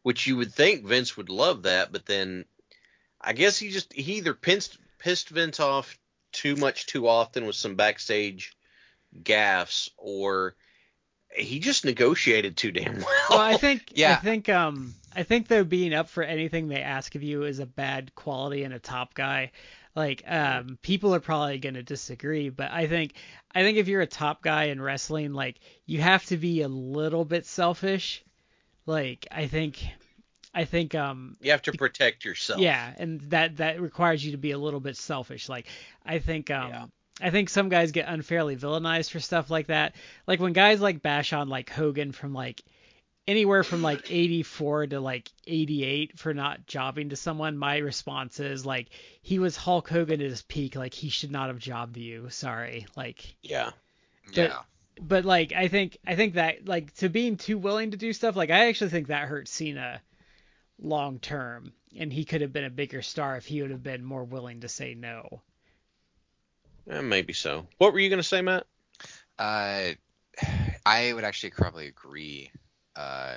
[0.02, 2.46] which you would think Vince would love that, but then
[3.20, 5.98] I guess he just he either pissed pissed Vince off
[6.32, 8.58] too much too often with some backstage
[9.24, 10.56] gaffes or
[11.36, 13.26] he just negotiated too damn well.
[13.30, 14.14] Well, I think yeah.
[14.14, 17.60] I think um I think though being up for anything they ask of you is
[17.60, 19.52] a bad quality in a top guy.
[19.96, 23.14] Like um people are probably going to disagree, but I think
[23.54, 26.68] I think if you're a top guy in wrestling, like you have to be a
[26.68, 28.24] little bit selfish.
[28.86, 29.84] Like I think
[30.54, 32.60] I think um You have to protect yourself.
[32.60, 35.48] yeah, and that that requires you to be a little bit selfish.
[35.48, 35.68] Like
[36.06, 36.86] I think um Yeah.
[37.22, 39.96] I think some guys get unfairly villainized for stuff like that.
[40.26, 42.64] Like when guys like bash on like Hogan from like
[43.28, 48.66] anywhere from like 84 to like 88 for not jobbing to someone, my response is
[48.66, 48.90] like
[49.22, 52.30] he was Hulk Hogan at his peak, like he should not have jobbed you.
[52.30, 52.86] Sorry.
[52.96, 53.72] Like Yeah.
[54.28, 54.60] But- Yeah.
[55.02, 58.36] but like I think I think that like to being too willing to do stuff,
[58.36, 60.02] like I actually think that hurt Cena
[60.80, 64.04] long term, and he could have been a bigger star if he would have been
[64.04, 65.42] more willing to say no.
[66.90, 67.68] Eh, maybe so.
[67.78, 68.66] What were you going to say, Matt?
[69.40, 69.92] Uh,
[70.86, 72.52] I would actually probably agree
[72.96, 73.36] uh,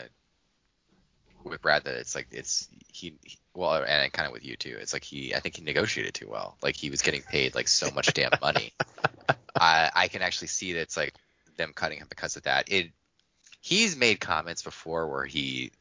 [1.44, 4.76] with Brad that it's like it's he, he well, and kind of with you too.
[4.80, 6.56] It's like he, I think he negotiated too well.
[6.62, 8.72] Like he was getting paid like so much damn money.
[9.54, 11.14] I I can actually see that it's like
[11.56, 12.70] them cutting him because of that.
[12.70, 12.90] It
[13.60, 15.72] he's made comments before where he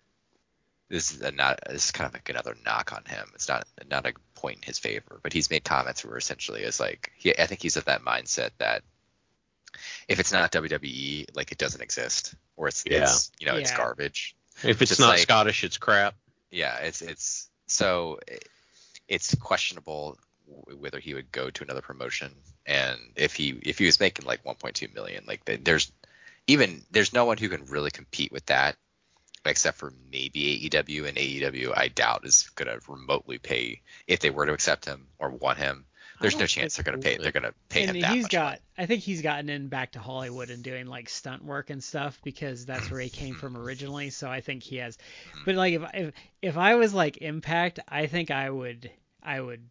[0.90, 3.30] this is a not this is kind of like another knock on him.
[3.34, 6.80] It's not not a point in his favor, but he's made comments where essentially it's
[6.80, 8.84] like he I think he's of that mindset that
[10.08, 13.04] if it's not WWE, like it doesn't exist, or it's, Yeah.
[13.04, 14.36] it's you know it's garbage.
[14.64, 16.16] If it's Just not like- Scottish, it's crap.
[16.52, 18.48] Yeah, it's it's so it-
[19.08, 22.34] it's questionable whether he would go to another promotion,
[22.66, 25.92] and if he if he was making like 1.2 million, like there's
[26.48, 28.76] even there's no one who can really compete with that,
[29.46, 34.46] except for maybe AEW, and AEW I doubt is gonna remotely pay if they were
[34.46, 35.86] to accept him or want him.
[36.22, 37.18] There's no chance they're gonna pay.
[37.18, 38.60] They're gonna pay and him that he's much got money.
[38.78, 42.20] I think he's gotten in back to Hollywood and doing like stunt work and stuff
[42.24, 44.10] because that's where he came from originally.
[44.10, 44.98] So I think he has.
[44.98, 45.42] Mm-hmm.
[45.46, 48.90] But like if if if I was like Impact, I think I would
[49.22, 49.62] I would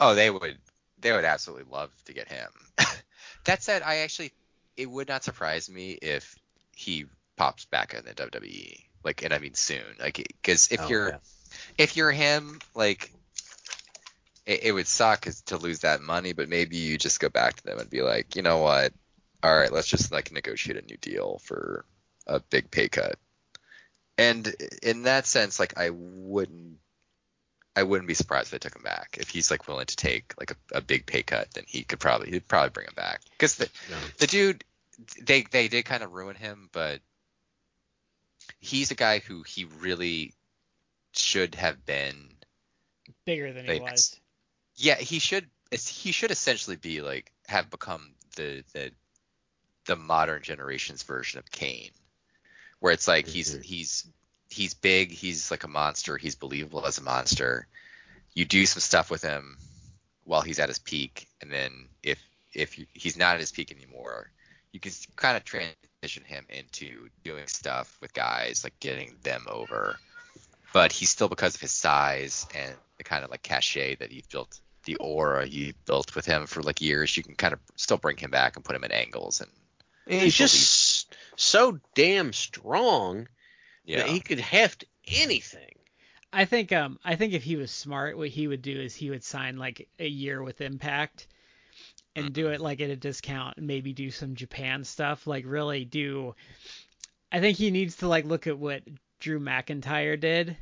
[0.00, 0.58] Oh, they would
[1.00, 2.48] they would absolutely love to get him.
[3.44, 4.32] that said, I actually
[4.76, 6.36] it would not surprise me if
[6.74, 7.06] he
[7.36, 8.84] pops back in the WWE.
[9.04, 9.82] Like, and I mean soon.
[9.98, 11.16] Like, because if Oh, you're yeah.
[11.76, 13.12] if you're him, like,
[14.46, 16.32] it, it would suck to lose that money.
[16.32, 18.92] But maybe you just go back to them and be like, you know what?
[19.42, 21.84] All right, let's just like negotiate a new deal for
[22.26, 23.18] a big pay cut.
[24.18, 26.78] And in that sense, like, I wouldn't
[27.74, 29.16] I wouldn't be surprised if they took him back.
[29.18, 32.00] If he's like willing to take like a, a big pay cut, then he could
[32.00, 33.22] probably he'd probably bring him back.
[33.30, 33.96] Because the No.
[34.18, 34.64] the dude
[35.20, 37.00] they they did kind of ruin him, but
[38.60, 40.34] he's a guy who he really
[41.14, 42.36] should have been.
[43.24, 44.20] bigger than he was.
[44.82, 48.92] Yeah, he should he should essentially be like have become the the
[49.86, 51.92] the modern generation's version of Kane,
[52.80, 53.64] where it's like he's Mhm.
[53.64, 54.08] he's
[54.50, 57.68] he's big, he's like a monster, he's believable as a monster.
[58.34, 59.60] You do some stuff with him
[60.24, 62.20] while he's at his peak, and then if
[62.54, 64.32] if you, he's not at his peak anymore,
[64.72, 70.00] you can kind of transition him into doing stuff with guys, like getting them over.
[70.72, 74.24] But he's still because of his size and the kind of like cachet that he
[74.32, 77.16] built, the aura you built with him for like years.
[77.16, 79.50] You can kind of still bring him back and put him in angles and
[80.06, 83.28] He's people just so damn strong
[83.84, 83.98] yeah.
[83.98, 85.76] that he could heft anything.
[86.32, 89.10] I think um I think if he was smart, what he would do is he
[89.10, 91.26] would sign like a year with Impact
[92.16, 95.26] and do it like at a discount and maybe do some Japan stuff.
[95.26, 96.34] Like really do.
[97.30, 98.82] I think he needs to like look at what
[99.20, 100.56] Drew McIntyre did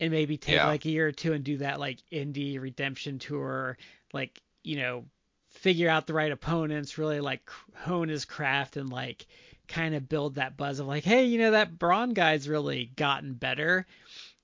[0.00, 0.66] and maybe take Yeah.
[0.66, 3.76] like a year or two and do that like indie redemption tour,
[4.12, 5.04] like you know
[5.50, 9.26] figure out the right opponents, really like hone his craft and like
[9.68, 13.34] kind of build that buzz of like, hey, you know that Braun guy's really gotten
[13.34, 13.86] better.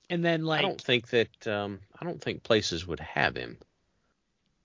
[0.09, 3.57] And then like, I don't think that um, I don't think places would have him.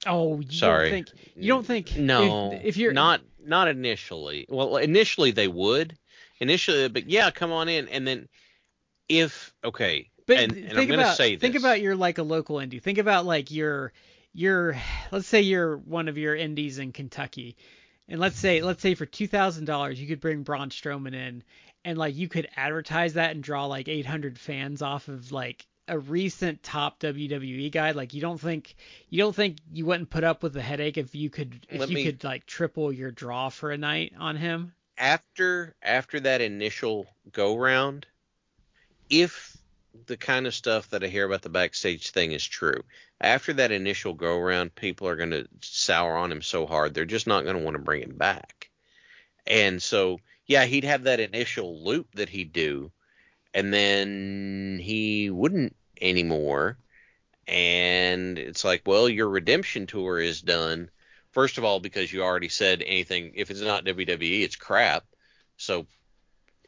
[0.07, 0.91] oh, you Sorry.
[0.91, 4.47] don't think you don't think No, if, if you're not not initially.
[4.49, 5.97] Well, initially they would.
[6.39, 8.29] Initially, but yeah, come on in, and then
[9.09, 12.81] if okay, But and, and I'm think about think about your like a local indie.
[12.83, 13.93] Think about like your
[14.33, 14.77] your
[15.11, 17.57] let's say you're one of your indies in Kentucky,
[18.09, 21.43] and let's say let's say for two thousand dollars you could bring Braun Strowman in,
[21.85, 25.67] and like you could advertise that and draw like eight hundred fans off of like
[25.89, 27.91] a recent top WWE guy.
[27.91, 28.77] Like you don't think
[29.11, 31.89] you don't think you wouldn't put up with the headache if you could if Let
[31.91, 34.73] you me- could like triple your draw for a night on him.
[34.97, 38.07] after after that initial go round,
[39.11, 39.57] if
[40.07, 42.83] the kind of stuff that I hear about the backstage thing is true,
[43.21, 47.05] after that initial go around, people are going to sour on him so hard they're
[47.05, 48.71] just not going to want to bring him back.
[49.47, 52.91] And so, yeah, he'd have that initial loop that he'd do,
[53.55, 56.79] and then he wouldn't anymore.
[57.47, 60.91] And it's like, well, your redemption tour is done.
[61.33, 65.05] First of all, because you already said anything, if it's not WWE, it's crap.
[65.57, 65.87] So,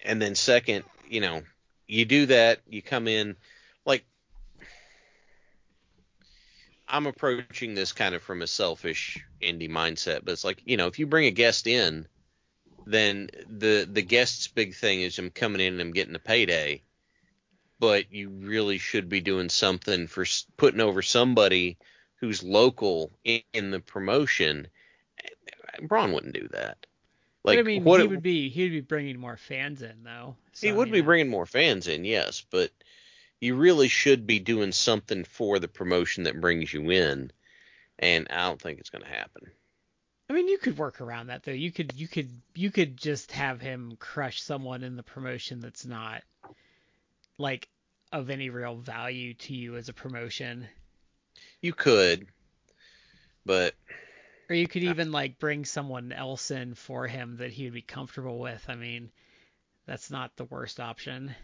[0.02, 1.42] and then second, you know,
[1.86, 3.36] you do that, you come in,
[3.84, 4.04] like,
[6.88, 10.86] I'm approaching this kind of from a selfish indie mindset, but it's like, you know,
[10.86, 12.06] if you bring a guest in,
[12.86, 16.82] then the the guest's big thing is I'm coming in and I'm getting a payday,
[17.80, 21.78] but you really should be doing something for putting over somebody
[22.16, 24.68] who's local in, in the promotion.
[25.82, 26.86] Braun wouldn't do that.
[27.44, 29.82] Like but I mean, what he it- would be he would be bringing more fans
[29.82, 30.36] in though.
[30.60, 31.06] he would be know.
[31.06, 32.70] bringing more fans in, yes, but
[33.40, 37.30] you really should be doing something for the promotion that brings you in,
[37.98, 39.50] and I don't think it's going to happen.
[40.30, 41.52] I mean, you could work around that though.
[41.52, 45.84] You could you could you could just have him crush someone in the promotion that's
[45.84, 46.22] not
[47.36, 47.68] like
[48.10, 50.66] of any real value to you as a promotion.
[51.60, 52.26] You could,
[53.44, 53.74] but
[54.54, 57.82] Or you could even like bring someone else in for him that he would be
[57.82, 58.64] comfortable with.
[58.68, 59.10] I mean,
[59.84, 61.34] that's not the worst option.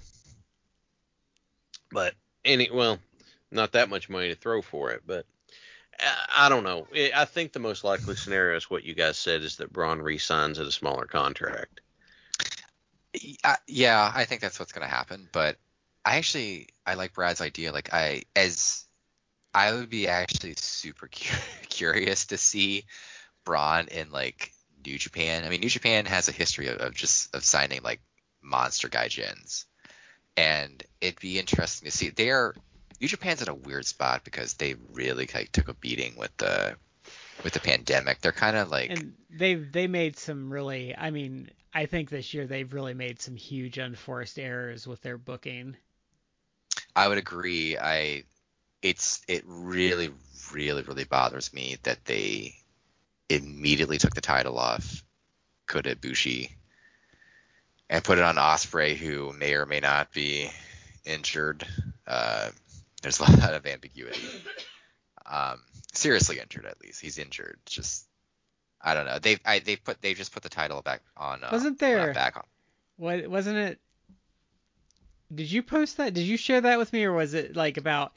[1.91, 2.15] but
[2.45, 3.01] any well,
[3.51, 5.27] not that much money to throw for it, but
[5.99, 6.87] I, I don't know.
[6.95, 10.01] I I think the most likely scenario is what you guys said is that Braun
[10.01, 11.81] re-signs at a smaller contract.
[13.43, 15.29] Uh, yeah, I think that's what's going to happen.
[15.33, 15.57] But
[16.05, 17.73] I actually I like Brad's idea.
[17.73, 18.85] Like I as
[19.55, 21.37] I would be actually super cu-
[21.69, 22.85] curious to see
[23.45, 24.53] Braun in like
[24.85, 25.45] New Japan.
[25.45, 28.01] I mean, New Japan has a history of, of just of signing like
[28.43, 29.65] monster gaijins,
[30.37, 32.11] and it'd be interesting to see.
[32.11, 32.55] They're
[33.01, 36.77] New Japan's in a weird spot because they really like took a beating with the
[37.43, 38.21] with the pandemic.
[38.21, 42.35] They're kind of like And they've they made some really I mean, I think this
[42.35, 45.77] year they've really made some huge unforced errors with their booking.
[46.95, 47.79] I would agree.
[47.79, 48.25] I
[48.83, 50.11] it's it really
[50.53, 52.55] really really bothers me that they
[53.29, 55.05] immediately took the title off
[55.67, 56.51] Kota Ibushi
[57.89, 60.49] and put it on Ospreay, who may or may not be
[61.05, 61.67] injured.
[62.07, 62.51] Uh,
[63.03, 64.21] there's a lot of ambiguity.
[65.27, 65.61] Um,
[65.93, 67.59] seriously injured, at least he's injured.
[67.67, 68.07] Just
[68.81, 69.19] I don't know.
[69.19, 71.45] They I they put they just put the title back on.
[71.45, 72.45] Uh, Wasn't there- back on?
[72.97, 73.81] What wasn't it?
[75.35, 76.13] Did you post that?
[76.13, 78.13] Did you share that with me, or was it like about?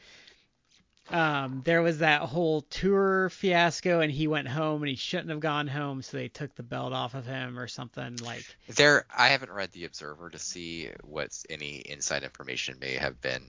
[1.10, 5.42] Um, there was that whole tour fiasco, and he went home, and he shouldn't have
[5.42, 8.46] gone home, so they took the belt off of him, or something like.
[8.70, 13.44] There, I haven't read the Observer to see what's any inside information may have been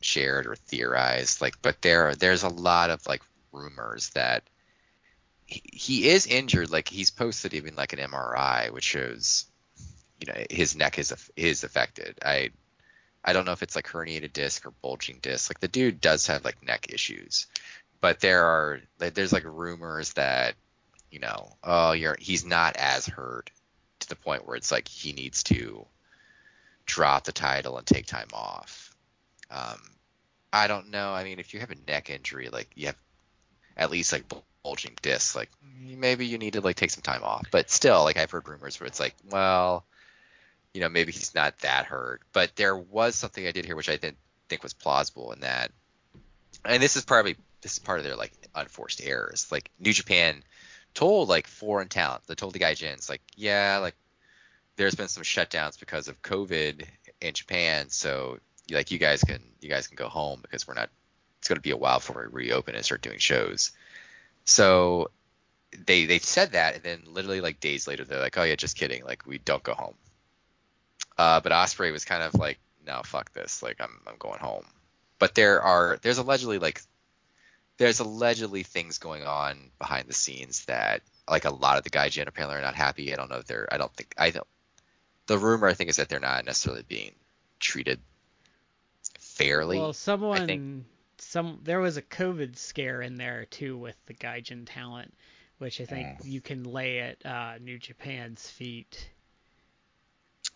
[0.00, 1.40] shared or theorized.
[1.40, 3.22] Like, but there, there's a lot of like
[3.52, 4.42] rumors that
[5.46, 6.70] he, he is injured.
[6.70, 9.46] Like, he's posted even like an MRI, which shows,
[10.20, 12.18] you know, his neck is is affected.
[12.24, 12.50] I,
[13.24, 15.50] I don't know if it's like herniated disc or bulging disc.
[15.50, 17.46] Like, the dude does have like neck issues,
[18.00, 20.54] but there are like, there's like rumors that,
[21.10, 23.50] you know, oh, you're he's not as hurt
[24.00, 25.86] to the point where it's like he needs to
[26.86, 28.94] drop the title and take time off.
[29.50, 29.80] Um,
[30.52, 31.12] I don't know.
[31.12, 32.96] I mean, if you have a neck injury, like you have
[33.76, 34.24] at least like
[34.62, 35.50] bulging discs, like
[35.80, 37.46] maybe you need to like take some time off.
[37.50, 39.84] But still, like I've heard rumors where it's like, well,
[40.78, 42.22] you know, maybe he's not that hurt.
[42.32, 44.16] But there was something I did hear which I didn't
[44.48, 45.72] think was plausible in that,
[46.64, 49.50] and this is probably this is part of their like unforced errors.
[49.50, 50.44] Like New Japan
[50.94, 53.96] told like foreign talent, they told the Gaijins like, yeah, like
[54.76, 56.84] there's been some shutdowns because of COVID
[57.20, 58.38] in Japan, so
[58.70, 60.90] like you guys can you guys can go home because we're not.
[61.40, 63.72] It's going to be a while before we reopen and start doing shows.
[64.44, 65.10] So
[65.86, 68.76] they they said that, and then literally like days later, they're like, oh yeah, just
[68.76, 69.94] kidding, like we don't go home.
[71.18, 74.64] Uh, but Ospreay was kind of like, no, fuck this, like I'm I'm going home.
[75.18, 76.80] But there are there's allegedly like
[77.76, 82.26] there's allegedly things going on behind the scenes that like a lot of the Gaijin
[82.28, 83.12] apparently are not happy.
[83.12, 84.46] I don't know if they're I don't think I don't
[85.26, 87.12] the rumor I think is that they're not necessarily being
[87.60, 88.00] treated
[89.18, 89.78] fairly.
[89.78, 90.84] Well, I someone, think-
[91.18, 95.12] some there was a COVID scare in there too with the Gaijin talent,
[95.58, 96.24] which I think Mm.
[96.24, 99.10] you can lay at uh, New Japan's feet.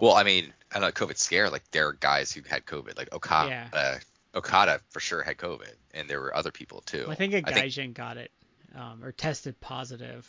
[0.03, 1.49] Well, I mean, I know COVID scare.
[1.49, 3.49] Like there are guys who had COVID, like Okada.
[3.49, 3.69] Yeah.
[3.73, 3.99] Uh,
[4.35, 7.07] Okada for sure had COVID, and there were other people too.
[7.09, 8.33] I think a I think- got it
[8.75, 10.29] um, or tested positive.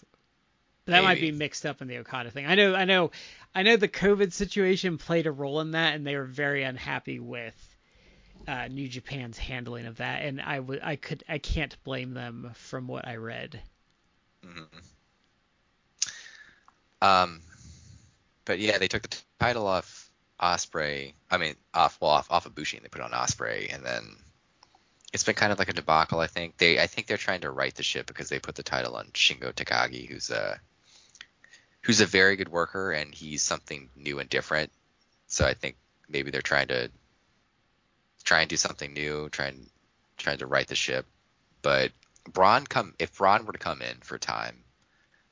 [0.86, 2.46] But that might be mixed up in the Okada thing.
[2.46, 3.10] I know, I know,
[3.56, 7.20] I know the COVID situation played a role in that, and they were very unhappy
[7.20, 7.56] with
[8.48, 10.24] uh, New Japan's handling of that.
[10.24, 13.60] And I would, I could, I can't blame them from what I read.
[14.46, 14.80] Mm-hmm.
[17.02, 17.40] Um,
[18.46, 20.10] but yeah, they took the title off
[20.40, 21.14] Ospreay.
[21.30, 24.16] I mean, off well, off off of Bushi, and they put on Ospreay, and then
[25.12, 26.20] it's been kind of like a debacle.
[26.20, 28.64] I think they, I think they're trying to right the ship because they put the
[28.64, 30.60] title on Shingo Takagi, who's a
[31.82, 34.72] who's a very good worker, and he's something new and different.
[35.28, 35.76] So I think
[36.10, 36.90] maybe they're trying to
[38.24, 39.68] try and do something new, trying
[40.18, 41.06] trying to right the ship.
[41.62, 41.92] But
[42.32, 44.64] Braun come if Braun were to come in for time,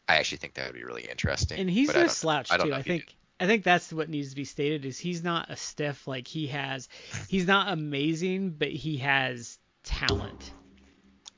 [0.08, 1.60] I actually think that would be really interesting.
[1.60, 2.74] And he's but I no slouch I too.
[2.74, 6.08] I think I think that's what needs to be stated is he's not a stiff
[6.08, 6.88] like he has
[7.28, 10.54] he's not amazing, but he has talent.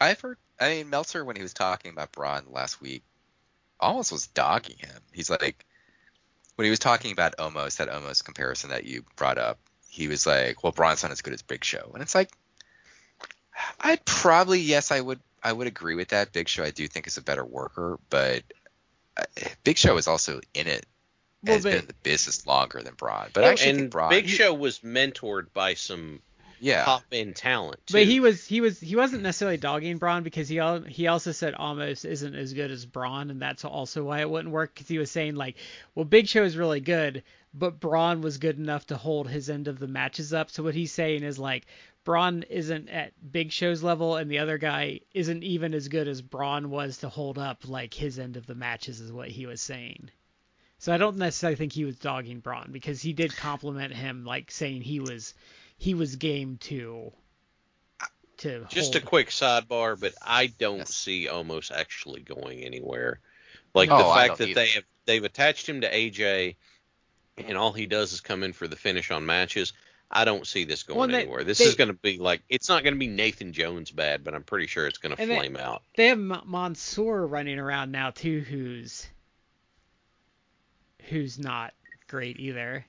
[0.02, 0.38] I've heard.
[0.60, 3.04] I mean, Meltzer when he was talking about Braun last week,
[3.80, 5.00] almost was dogging him.
[5.14, 5.66] He's like,
[6.56, 10.28] when he was talking about Omos that Omos comparison that you brought up, he was
[10.28, 12.32] like, "Well, Braun's not as good as Big Show," and it's like,
[13.80, 16.34] I'd probably yes, I would, I would agree with that.
[16.34, 18.44] Big Show, I do think is a better worker, but
[19.16, 19.24] uh,
[19.64, 20.86] Big Show is also in it.
[21.44, 23.92] Well, has but- been in the business longer than Braun, but I actually and think
[23.92, 24.10] Braun.
[24.10, 26.22] Big Show was mentored by some
[26.64, 27.86] yeah, top end talent.
[27.88, 27.94] Too.
[27.94, 31.34] But he was he was he wasn't necessarily dogging Braun because he al- he also
[31.34, 34.88] said Omos isn't as good as Braun, and that's also why it wouldn't work because
[34.88, 35.58] he was saying like,
[35.94, 39.68] well, Big Show is really good, but Braun was good enough to hold his end
[39.68, 40.50] of the matches up.
[40.50, 41.66] So what he's saying is like,
[42.06, 46.22] Braun isn't at Big Show's level, and the other guy isn't even as good as
[46.22, 49.60] Braun was to hold up like his end of the matches, is what he was
[49.60, 50.10] saying.
[50.84, 54.52] So I don't necessarily think he was dogging Braun because he did compliment him, like
[54.52, 55.34] saying he was
[55.78, 57.14] he was game to
[58.40, 59.04] to Just hold.
[59.04, 60.94] a quick sidebar, but I don't Yes.
[60.94, 63.22] see Omos actually going anywhere.
[63.74, 66.58] Like No, the fact don't that they have they've attached him to AJ,
[67.38, 69.72] and all he does is come in for the finish on matches.
[70.12, 71.46] I don't see this going Well, they- anywhere.
[71.46, 74.26] This they- is going to be like it's not going to be Nathan Jones bad,
[74.26, 75.82] but I'm pretty sure it's going to And they- flame out.
[75.96, 79.08] They have M- Mansoor running around now too, who's
[81.10, 81.74] who's not
[82.08, 82.86] great either.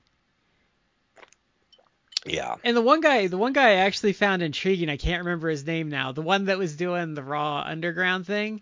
[2.25, 2.55] Yeah.
[2.63, 5.65] And the one guy, the one guy I actually found intriguing, I can't remember his
[5.65, 6.11] name now.
[6.11, 8.61] The one that was doing the Raw Underground thing.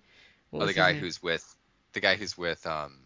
[0.50, 1.02] What Oh, the guy name?
[1.02, 1.44] who's with
[1.94, 2.98] the guy who's with um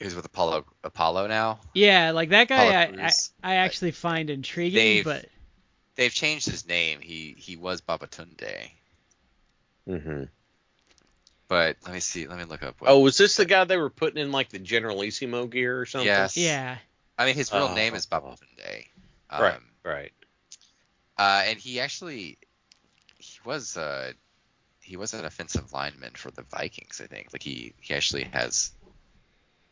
[0.00, 1.60] who's with Apollo Apollo now.
[1.74, 3.30] yeah, like that guy, Apollo I, I Crews.
[3.42, 5.26] I actually find intriguing, They've- but
[5.94, 7.00] They've changed his name.
[7.00, 8.70] He he was Babatunde.
[9.88, 10.22] Mm hmm
[11.52, 12.26] But let me see.
[12.26, 12.80] Let me look up.
[12.80, 15.84] What, Oh, was this the guy they were putting in like the Generalissimo gear or
[15.84, 16.06] something?
[16.06, 16.34] Yes.
[16.34, 16.78] yeah,
[17.18, 17.74] I mean, his real Oh.
[17.74, 18.86] name is Babatunde.
[19.28, 19.60] Um, Right.
[19.84, 20.12] Right.
[21.18, 22.38] Uh, and he actually
[23.18, 24.12] he was uh
[24.80, 27.02] he was an offensive lineman for the Vikings.
[27.04, 27.34] I think.
[27.34, 28.70] Like he he actually has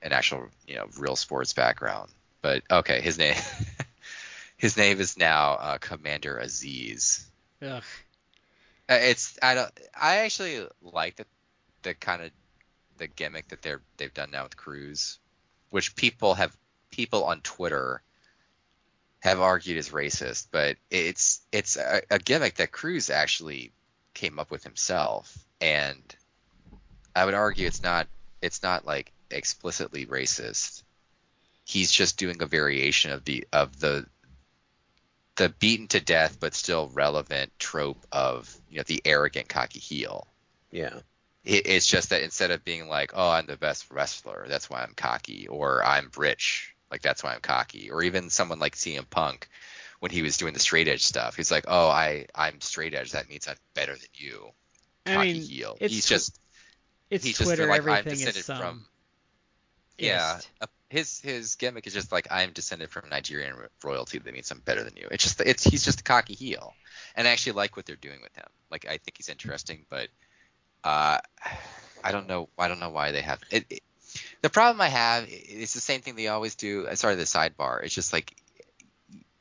[0.02, 2.10] an actual you know real sports background.
[2.42, 3.36] But okay, his name
[4.58, 7.26] his name is now uh, Commander Aziz.
[7.62, 7.82] ugh.
[8.86, 11.24] Uh, It's I don't I actually like the
[11.82, 12.30] the kind of
[12.98, 15.18] the gimmick that they're they've done now with Crews,
[15.70, 16.56] which people have
[16.90, 18.02] people on Twitter
[19.20, 23.72] have argued is racist, but it's it's a, a gimmick that Crews actually
[24.14, 26.02] came up with himself, and
[27.14, 28.06] I would argue it's not
[28.42, 30.82] it's not like explicitly racist.
[31.64, 34.06] He's just doing a variation of the of the
[35.36, 40.26] the beaten to death but still relevant trope of you know the arrogant cocky heel.
[40.70, 41.00] Yeah.
[41.44, 44.82] It, it's just that instead of being like, oh, I'm the best wrestler, that's why
[44.82, 49.04] I'm cocky, or I'm rich, like that's why I'm cocky, or even someone like CM
[49.06, 49.48] Punk,
[50.00, 51.36] when he was doing the straight edge stuff.
[51.36, 53.12] He's like, oh, I I'm straight edge.
[53.12, 54.50] That means I'm better than you.
[55.06, 55.80] I Cocky mean, heel.
[55.80, 56.40] it's He's tw- just
[57.10, 58.86] It's he's just like, I'm descended from-
[59.98, 60.40] yeah.
[60.60, 63.54] uh, His his gimmick is just like I'm descended from Nigerian
[63.84, 64.18] royalty.
[64.18, 65.08] That means I'm better than you.
[65.10, 66.76] It's just it's he's just a cocky heel,
[67.14, 68.46] and I actually like what they're doing with him.
[68.70, 70.08] Like I think he's interesting, but
[70.84, 71.18] uh,
[72.02, 73.66] I don't know I don't know why they have it.
[73.70, 73.82] it
[74.42, 76.86] the problem I have is the same thing they always do.
[76.86, 77.82] uh, Sorry, the sidebar.
[77.82, 78.34] It's just like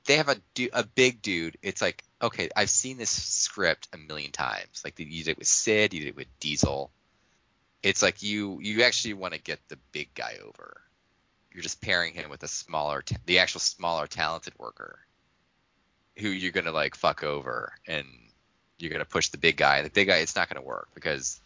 [0.06, 0.38] they have a
[0.74, 1.58] a big dude.
[1.62, 4.82] It's like okay, I've seen this script a million times.
[4.84, 6.92] Like you did it with Sid, you did it with Diesel.
[7.82, 10.82] It's like you you actually want to get the big guy over.
[11.52, 15.00] You're just pairing him with a smaller, the actual smaller talented worker,
[16.18, 18.06] who you're gonna like fuck over, and
[18.80, 19.82] you're gonna push the big guy.
[19.82, 21.40] The big guy, it's not gonna work because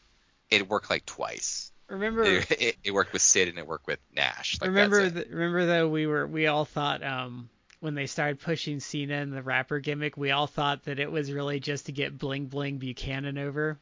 [0.49, 1.71] it worked like twice.
[1.87, 4.59] Remember, It, it, it worked with Sid and it worked with Nash.
[4.61, 5.33] Like, remember, that's it.
[5.33, 7.49] remember though we were we all thought um
[7.79, 11.31] when they started pushing Cena and the rapper gimmick, we all thought that it was
[11.31, 13.77] really just to get Bling Bling Buchanan over.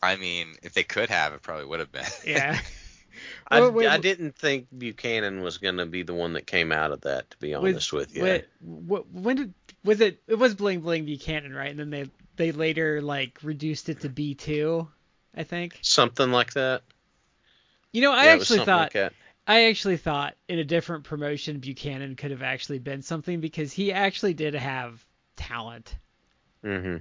[0.00, 2.04] I mean, if they could have, it probably would have been.
[2.24, 2.58] Yeah.
[3.48, 6.72] I, Well, wait, I didn't think Buchanan was going to be the one that came
[6.72, 7.30] out of that.
[7.30, 10.22] To be honest with you, What, what, when did was it?
[10.26, 11.70] It was Bling Bling Buchanan, right?
[11.70, 12.06] And then they
[12.36, 14.88] they later like reduced it to B two,
[15.34, 15.78] I think.
[15.82, 16.82] something like that.
[17.92, 19.12] You know, I Yeah, actually thought like.
[19.46, 23.92] I actually thought in a different promotion Buchanan could have actually been something because he
[23.92, 25.04] actually did have
[25.36, 25.96] talent.
[26.64, 26.98] Mm-hmm.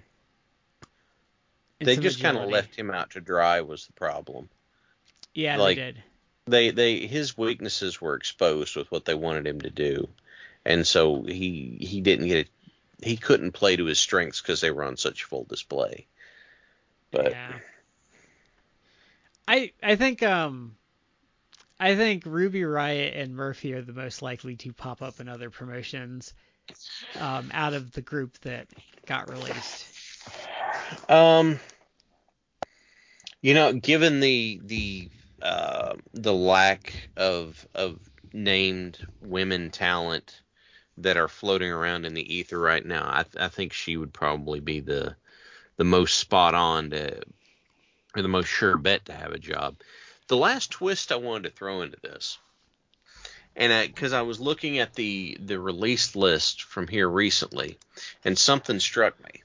[1.79, 4.49] They just kind of left him out to dry was the problem.
[5.33, 6.03] Yeah, like- they did.
[6.47, 10.09] They they his weaknesses were exposed with what they wanted him to do,
[10.65, 12.49] and so he he didn't get.
[13.01, 16.07] He couldn't play to his strengths because they were on such full display.
[17.11, 17.53] But yeah.
[19.47, 20.75] I I think um
[21.79, 25.49] I think Ruby Riott and Murphy are the most likely to pop up in other
[25.49, 26.35] promotions
[27.19, 28.67] um, out of the group that
[29.07, 29.87] got released.
[31.09, 31.59] Um,
[33.41, 35.09] you know, given the the
[35.41, 37.99] uh, the lack of of
[38.31, 40.41] named women talent
[40.97, 44.59] that are floating around in the ether right now, I, I think she would probably
[44.59, 45.15] be the
[45.77, 47.21] the most spot on to
[48.15, 49.77] or the most sure bet to have a job.
[50.27, 52.37] The last twist I wanted to throw into this,
[53.55, 57.77] and because I was looking at the the release list from here recently,
[58.23, 59.41] and something struck me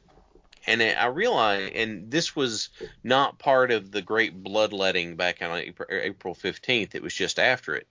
[0.66, 2.70] and I I realized, and this was
[3.02, 6.94] not part of the great bloodletting back on April, April 15th.
[6.94, 7.86] It was just after it.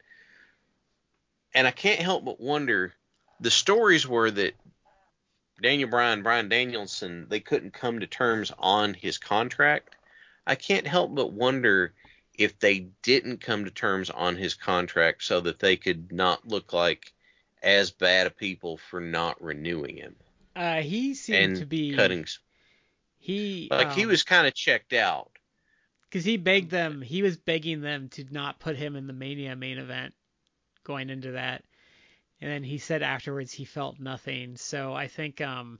[1.53, 2.93] And I can't help but wonder
[3.39, 4.55] the stories were that
[5.61, 9.95] Daniel Bryan, Brian Danielson, they couldn't come to terms on his contract.
[10.45, 11.93] I can't help but wonder
[12.37, 16.73] if they didn't come to terms on his contract so that they could not look
[16.73, 17.13] like
[17.63, 20.15] as bad a people for not renewing him
[20.55, 22.25] Uh, he seemed to be cutting
[23.17, 25.31] he like he um, was kind of checked out.
[26.03, 27.01] because he begged them.
[27.01, 30.13] He was begging them to not put him in the Mania main event
[30.83, 31.63] going into that,
[32.41, 34.57] and then he said afterwards he felt nothing.
[34.57, 35.79] So I think um,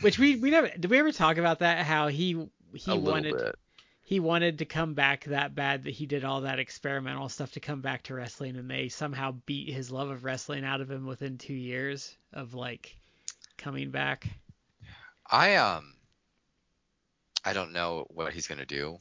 [0.00, 3.54] which we we never did we ever talk about that how he he a wanted
[4.02, 7.60] he wanted to come back that bad that he did all that experimental stuff to
[7.60, 11.06] come back to wrestling and they somehow beat his love of wrestling out of him
[11.06, 12.96] within two years of like
[13.56, 14.28] coming back.
[15.30, 15.94] I um
[17.44, 18.98] I don't know what he's gonna do.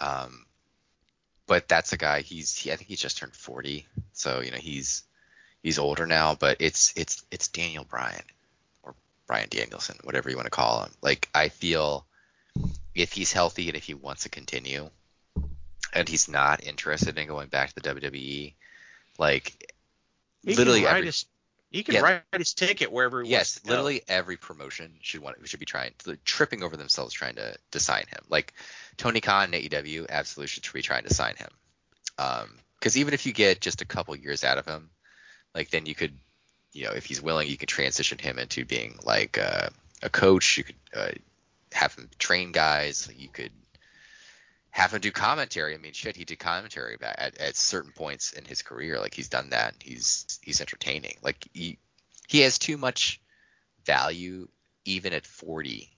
[0.00, 0.46] Um
[1.46, 3.86] but that's a guy he's he, I think he's just turned 40.
[4.12, 5.04] So, you know, he's
[5.62, 8.22] he's older now, but it's it's it's Daniel Bryan
[8.82, 8.94] or
[9.26, 10.90] Bryan Danielson, whatever you want to call him.
[11.02, 12.06] Like I feel
[12.94, 14.90] if he's healthy and if he wants to continue
[15.92, 18.54] and he's not interested in going back to the WWE,
[19.18, 19.72] like
[20.44, 21.26] He literally every his,
[21.70, 22.00] he can Yeah.
[22.00, 25.66] write his ticket wherever he yes, wants to literally every promotion should want should be
[25.66, 25.92] trying
[26.24, 28.24] tripping over themselves trying to, to sign him.
[28.28, 28.54] Like
[28.96, 31.50] Tony Khan and AEW absolutely should be trying to sign him.
[32.18, 34.90] Um, because even if you get just a couple years out of him,
[35.54, 36.12] like then you could,
[36.72, 39.68] you know, if he's willing, you could transition him into being like uh,
[40.02, 40.56] a coach.
[40.58, 41.08] You could uh,
[41.72, 43.08] have him train guys.
[43.16, 43.50] You could
[44.70, 45.74] have him do commentary.
[45.74, 48.98] I mean, shit, he did commentary at, at certain points in his career.
[49.00, 49.74] Like he's done that.
[49.80, 51.16] He's he's entertaining.
[51.22, 51.78] Like he
[52.28, 53.20] he has too much
[53.84, 54.46] value
[54.84, 55.90] even at 40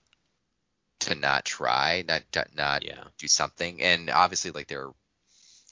[1.01, 3.03] to not try, not not- not Yeah.
[3.19, 3.81] do something.
[3.81, 4.93] And obviously, like there are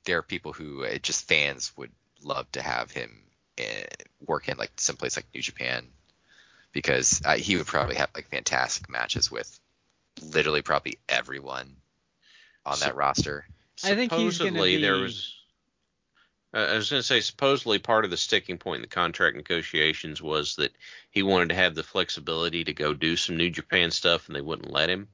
[0.05, 1.91] there are people who uh, just fans would
[2.23, 3.23] love to have him
[4.25, 5.85] work in like someplace like New Japan
[6.71, 9.59] because uh, he would probably have like fantastic matches with
[10.21, 11.75] literally probably everyone
[12.65, 13.45] on So- that roster.
[13.83, 15.37] I think he's gonna Supposedly there was
[16.53, 19.37] Uh, I was going to say, supposedly part of the sticking point in the contract
[19.37, 20.73] negotiations was that
[21.09, 24.41] he wanted to have the flexibility to go do some New Japan stuff, and they
[24.41, 25.07] wouldn't let him.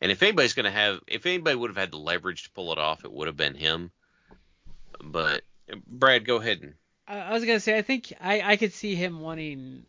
[0.00, 2.72] And if anybody's going to have, if anybody would have had the leverage to pull
[2.72, 3.90] it off, it would have been him.
[5.04, 5.42] But
[5.86, 6.74] Brad, go ahead and.
[7.08, 9.84] I I was gonna say I think I I could see him wanting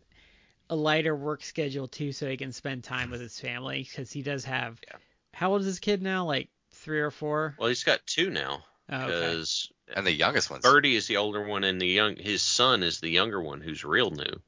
[0.70, 4.24] a lighter work schedule too, so he can spend time with his family because he
[4.24, 4.80] does have.
[4.88, 4.98] Yeah.
[5.34, 6.26] How old is his kid now?
[6.26, 7.56] Like three or four?
[7.58, 9.36] Well, he's got two now Oh, okay.
[9.36, 10.62] because And the youngest one.
[10.62, 13.84] Birdie is the older one, and the young his son is the younger one, who's
[13.84, 14.42] real new.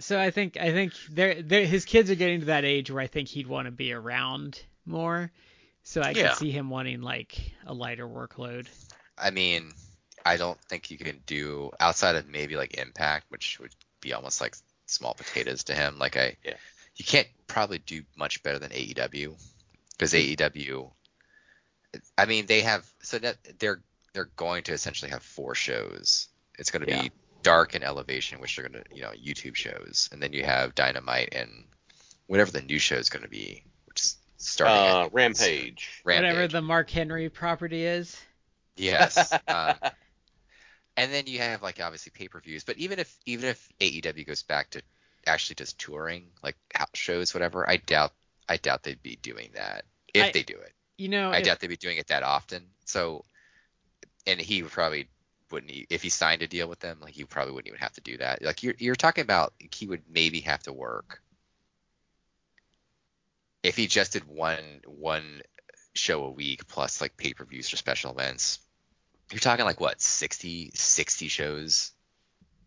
[0.00, 3.02] So I think I think they're, they're, his kids are getting to that age where
[3.02, 5.30] I think he'd want to be around more.
[5.82, 6.14] So I Yeah.
[6.14, 8.68] could see him wanting like a lighter workload.
[9.18, 9.74] I mean,
[10.28, 14.40] I don't think you can do outside of maybe like Impact, which would be almost
[14.42, 15.98] like small potatoes to him.
[15.98, 16.54] Like I, Yeah.
[16.96, 19.34] you can't probably do much better than AEW
[19.92, 20.90] because AEW.
[22.18, 23.80] I mean, they have so that they're
[24.12, 26.28] they're going to essentially have four shows.
[26.58, 27.02] It's going to Yeah.
[27.02, 27.10] be
[27.42, 30.74] Dark and Elevation, which are going to you know YouTube shows, and then you have
[30.74, 31.64] Dynamite and
[32.26, 34.76] whatever the new show is going to be, which is starting.
[34.76, 36.02] Uh, think, Rampage.
[36.04, 36.22] Rampage.
[36.34, 38.20] Whatever the Mark Henry property is.
[38.76, 39.32] Yes.
[39.48, 39.74] um,
[40.98, 44.26] and then you have like obviously pay per views, but even if even if AEW
[44.26, 44.82] goes back to
[45.26, 48.12] actually just touring like house shows, whatever, I doubt
[48.48, 50.72] I doubt they'd be doing that if I- they do it.
[50.96, 52.66] You know, I if- doubt they'd be doing it that often.
[52.84, 53.24] So,
[54.26, 55.08] and he probably
[55.50, 58.00] wouldn't if he signed a deal with them, like he probably wouldn't even have to
[58.00, 58.42] do that.
[58.42, 61.22] Like you're you're talking about he would maybe have to work
[63.62, 65.42] if he just did one one
[65.94, 68.58] show a week plus like pay per views or special events.
[69.32, 71.92] You're talking like what 60 60 shows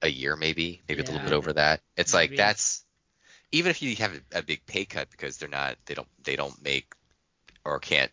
[0.01, 1.81] a year maybe maybe a little bit over that.
[1.97, 2.83] It's like that's
[3.51, 6.35] even if you have a, a big pay cut because they're not they don't they
[6.35, 6.93] don't make
[7.65, 8.11] or can't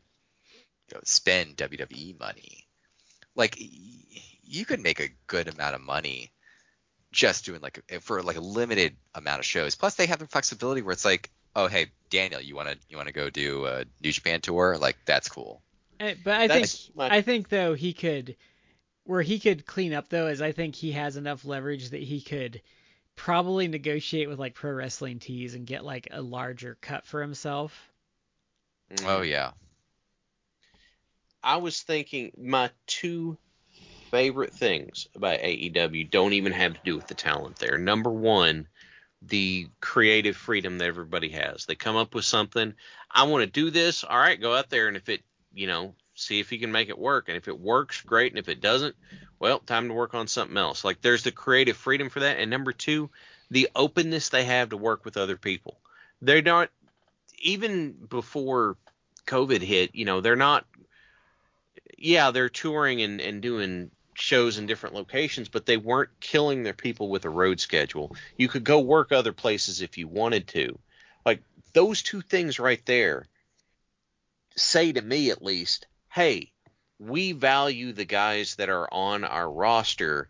[0.91, 2.67] you know, spend WWE money.
[3.35, 6.33] Like you could make a good amount of money
[7.13, 9.75] just doing like a- for like a limited amount of shows.
[9.75, 12.97] Plus they have the flexibility where it's like, oh hey Daniel, you want to you
[12.97, 14.77] want to go do a New Japan tour?
[14.79, 15.63] Like that's cool.
[16.01, 18.37] Eh, But I think my- I think though he could
[19.05, 22.21] where he could clean up though is I think he has enough leverage that he
[22.21, 22.61] could
[23.17, 27.91] probably negotiate with like pro wrestling tees and get like a larger cut for himself.
[29.05, 29.53] Oh yeah.
[31.43, 33.39] I was thinking my two
[34.11, 37.79] favorite things about AEW don't even have to do with the talent there.
[37.79, 38.67] Number one,
[39.23, 41.67] the creative freedom that everybody has.
[41.67, 42.75] They come up with something.
[43.11, 44.05] I want to do this.
[44.05, 45.23] All right, go out there and if it,
[45.59, 47.29] you know, see if you can make it work.
[47.29, 48.33] And if it works, great.
[48.33, 48.95] And if it doesn't,
[49.39, 50.85] well, time to work on something else.
[50.85, 52.39] Like there's the creative freedom for that.
[52.39, 53.11] And number two,
[53.51, 55.79] the openness they have to work with other people.
[56.23, 56.71] They're not
[57.41, 58.77] even before
[59.27, 60.65] COVID hit, you know, they're not
[62.01, 66.73] yeah, they're touring and, and doing shows in different locations, but they weren't killing their
[66.73, 68.15] people with a road schedule.
[68.37, 70.79] You could go work other places if you wanted to.
[71.27, 73.27] Like those two things right there
[74.61, 76.53] say to me at least, hey,
[76.99, 80.29] we value the guys that are on our roster.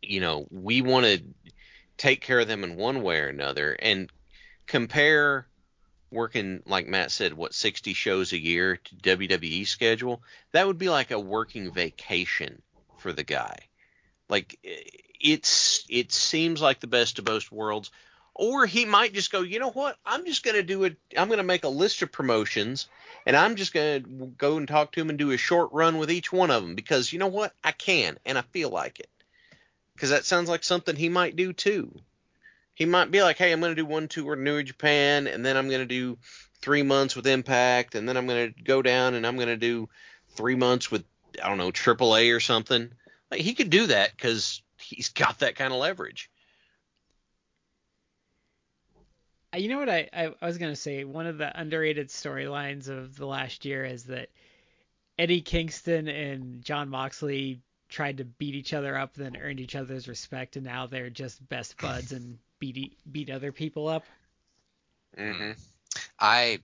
[0.00, 1.22] You know, we want to
[1.96, 4.10] take care of them in one way or another and
[4.66, 5.46] compare
[6.10, 10.22] working like Matt said, what 60 shows a year to WWE schedule,
[10.52, 12.60] that would be like a working vacation
[12.98, 13.56] for the guy.
[14.28, 14.58] Like
[15.20, 17.90] it's it seems like the best of both worlds.
[18.34, 19.98] Or he might just go, you know what?
[20.06, 20.96] I'm just gonna do it.
[21.16, 22.88] I'm gonna make a list of promotions,
[23.26, 26.10] and I'm just gonna go and talk to him and do a short run with
[26.10, 27.54] each one of them because you know what?
[27.62, 29.10] I can and I feel like it.
[29.94, 32.00] Because that sounds like something he might do too
[32.74, 35.44] he might be like, hey, I'm going to do one tour in New Japan, and
[35.44, 36.18] then I'm going to do
[36.60, 39.56] three months with Impact, and then I'm going to go down and I'm going to
[39.56, 39.88] do
[40.30, 41.04] three months with,
[41.42, 42.90] I don't know, AAA or something.
[43.30, 46.30] Like, he could do that because he's got that kind of leverage.
[48.94, 51.04] Uh, You know what I, I, I was gonna say?
[51.04, 54.28] One of the underrated storylines of the last year is that
[55.18, 60.08] Eddie Kingston and Jon Moxley tried to beat each other up, then earned each other's
[60.08, 64.04] respect, and now they're just best buds and beat e- beat other people up.
[65.18, 65.52] Mm-hmm.
[66.18, 66.60] I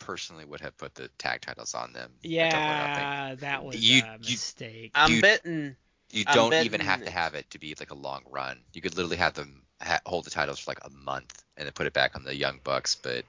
[0.00, 2.10] personally would have put the tag titles on them.
[2.24, 3.02] at Double or Nothing.
[3.04, 4.90] Yeah, that was You- a you- mistake.
[4.94, 5.76] I'm You- betting.
[6.10, 8.58] You don't even have to have it to be like a long run.
[8.72, 11.72] You could literally have them ha- hold the titles for like a month and then
[11.72, 12.94] put it back on the Young Bucks.
[12.96, 13.24] But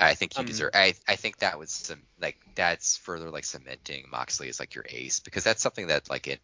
[0.00, 0.70] I think he Um, deserve.
[0.74, 4.84] I I think that was some like that's further like cementing Moxley as like your
[4.88, 6.40] ace because that's something that like it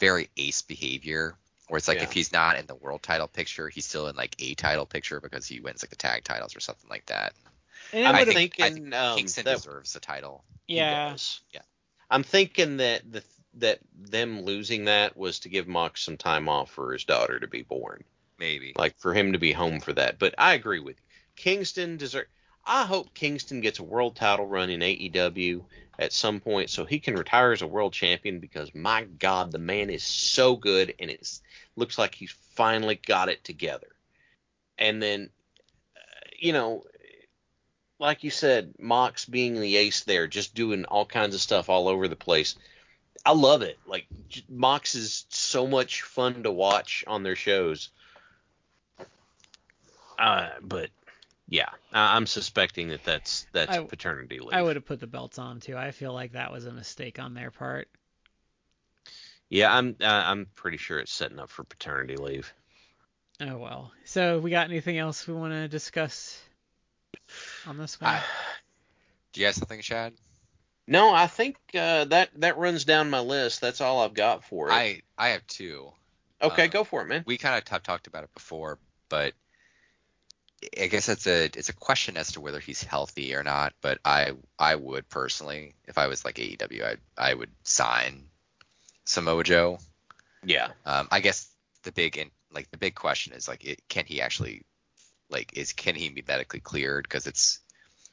[0.00, 1.36] very ace behavior
[1.68, 2.04] where it's like Yeah.
[2.04, 5.20] if he's not in the world title picture, he's still in like a title picture
[5.20, 7.34] because he wins like the tag titles or something like that.
[7.92, 10.44] And I'm I would've- think, I thinking, think um, Kingston that- deserves the title.
[10.66, 11.16] Yeah.
[11.52, 11.62] Yeah.
[12.10, 13.22] I'm thinking that the
[13.54, 17.46] that them losing that was to give Mox some time off for his daughter to
[17.48, 18.04] be born,
[18.38, 18.72] Maybe.
[18.76, 20.18] like for him to be home for that.
[20.18, 21.02] But I agree with you.
[21.36, 22.26] Kingston deserve.
[22.64, 25.64] I hope Kingston gets a world title run in AEW
[25.98, 29.58] at some point so he can retire as a world champion because my God, the
[29.58, 31.40] man is so good and it
[31.76, 33.88] looks like he's finally got it together.
[34.76, 35.30] And then,
[35.96, 36.84] uh, you know,
[37.98, 41.88] like you said, Mox being the ace there, just doing all kinds of stuff all
[41.88, 42.54] over the place.
[43.24, 43.78] I love it.
[43.86, 44.06] Like
[44.48, 47.90] Mox is so much fun to watch on their shows.
[50.18, 50.90] Uh, but
[51.48, 54.52] yeah, I- I'm suspecting that that's that's I- paternity leave.
[54.52, 55.76] I would have put the belts on too.
[55.76, 57.88] I feel like that was a mistake on their part.
[59.48, 62.52] Yeah, I'm uh, I'm pretty sure it's setting up for paternity leave.
[63.40, 63.92] Oh well.
[64.04, 66.40] So we got anything else we want to discuss
[67.66, 68.10] on this one?
[68.10, 68.22] I,
[69.32, 70.12] Do you have something, Chad?
[70.86, 73.60] no, I think uh, that that runs down my list.
[73.60, 74.72] That's all I've got for it.
[74.72, 75.92] I I have two.
[76.42, 77.22] okay, uh, go for it, man.
[77.26, 78.78] We kind of t- talked about it before,
[79.08, 79.32] but
[80.80, 83.72] I guess it's a it's a question as to whether he's healthy or not.
[83.80, 88.24] But I I would personally, if I was like AEW, I I would sign
[89.04, 89.78] Samoa Joe.
[90.44, 91.48] Yeah, Um, I guess
[91.82, 94.62] the big in, like the big question is like, it, can he actually
[95.30, 97.04] like is can he be medically cleared?
[97.04, 97.58] Because it's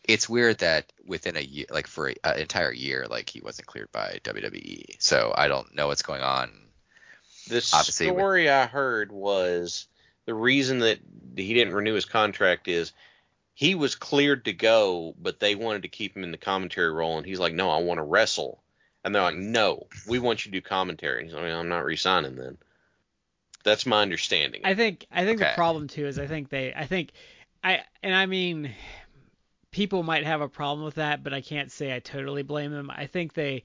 [0.03, 3.67] it's weird that within a year, like for a- an entire year, like he wasn't
[3.67, 4.97] cleared by WWE.
[4.99, 6.51] So I don't know what's going on.
[7.47, 9.87] the Obviously, with- story I heard was
[10.25, 10.99] the reason that
[11.35, 12.93] he didn't renew his contract is
[13.53, 17.17] he was cleared to go, but they wanted to keep him in the commentary role,
[17.17, 18.61] and he's like, "No, I want to wrestle."
[19.03, 21.85] And they're like, "No, we want you to do commentary." And he's like, "I'm not
[21.85, 22.57] re-signing then."
[23.63, 24.61] That's my understanding.
[24.63, 27.11] I think I think the problem too is I think they I think
[27.63, 28.71] I and I mean
[29.71, 32.91] people might have a problem with that, but I can't say I totally blame them.
[32.91, 33.63] I think they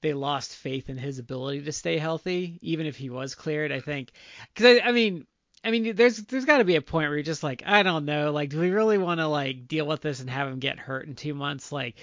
[0.00, 3.72] they lost faith in his ability to stay healthy, even if he was cleared.
[3.72, 4.12] I think
[4.54, 5.26] because I, I mean.
[5.64, 8.04] I mean, there's there's got to be a point where you're just like, I don't
[8.04, 10.78] know, like, do we really want to like deal with this and have him get
[10.78, 11.72] hurt in two months?
[11.72, 11.96] Like,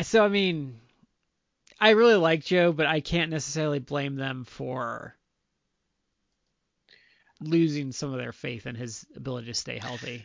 [0.00, 0.80] so I mean,
[1.78, 5.14] I really like Joe, but I can't necessarily blame them for
[7.40, 10.24] losing some of their faith in his ability to stay healthy.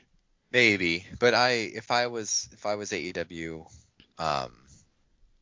[0.52, 3.66] Maybe, but I if I was if I was AEW,
[4.18, 4.54] um,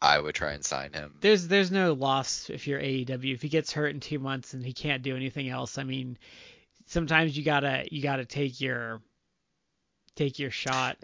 [0.02, 1.16] I would try and sign him.
[1.22, 3.34] There's there's no loss if you're AEW.
[3.34, 6.18] If he gets hurt in two months and he can't do anything else, I mean,
[6.96, 9.02] sometimes you gotta you gotta take your
[10.16, 10.98] take your shot.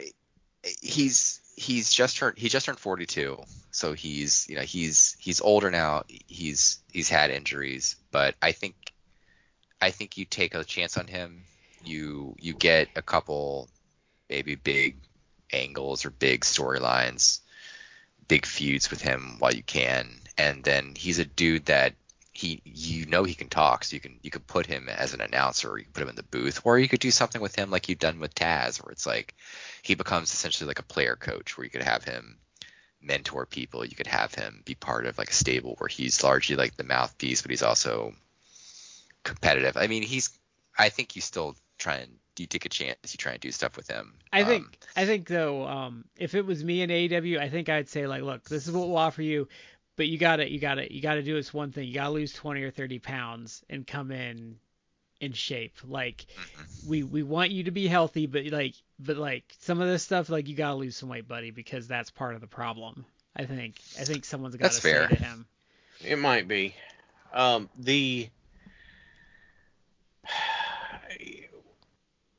[0.81, 5.69] He's he's just turned he just turned 42, so he's you know he's he's older
[5.69, 6.03] now.
[6.27, 8.75] He's he's had injuries, but I think
[9.81, 11.43] I think you take a chance on him.
[11.83, 13.67] You you get a couple
[14.29, 14.95] maybe big
[15.51, 17.41] angles or big storylines,
[18.29, 20.07] big feuds with him while you can,
[20.37, 21.95] and then he's a dude that
[22.41, 25.21] he you know he can talk, so you can you could put him as an
[25.21, 27.55] announcer, or you can put him in the booth, or you could do something with
[27.55, 29.35] him like you've done with Taz, where it's like
[29.83, 32.37] he becomes essentially like a player coach, where you could have him
[33.01, 36.55] mentor people, you could have him be part of like a stable where he's largely
[36.55, 38.13] like the mouthpiece, but he's also
[39.23, 39.77] competitive.
[39.77, 40.29] I mean, he's
[40.77, 43.77] I think you still try and you take a chance, you try and do stuff
[43.77, 44.13] with him.
[44.31, 47.69] I think Um, I think though, um, if it was me and AEW, I think
[47.69, 49.47] I'd say like, look, this is what we'll offer you,
[49.95, 51.87] but you gotta you gotta you gotta do this one thing.
[51.87, 54.57] You gotta lose 20 or 30 pounds and come in
[55.19, 55.77] in shape.
[55.85, 56.65] Like mhm.
[56.83, 60.29] we we want you to be healthy, but like but like some of this stuff,
[60.29, 63.05] like you gotta lose some weight, buddy, because that's part of the problem.
[63.35, 65.45] I think I think someone's gotta say to him.
[66.03, 66.75] It might be.
[67.33, 68.29] Um, the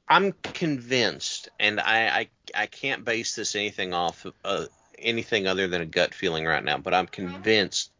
[0.09, 4.67] I'm convinced, and I, I I can't base this anything off of uh,
[5.03, 7.91] anything other than a gut feeling right now, but I'm convinced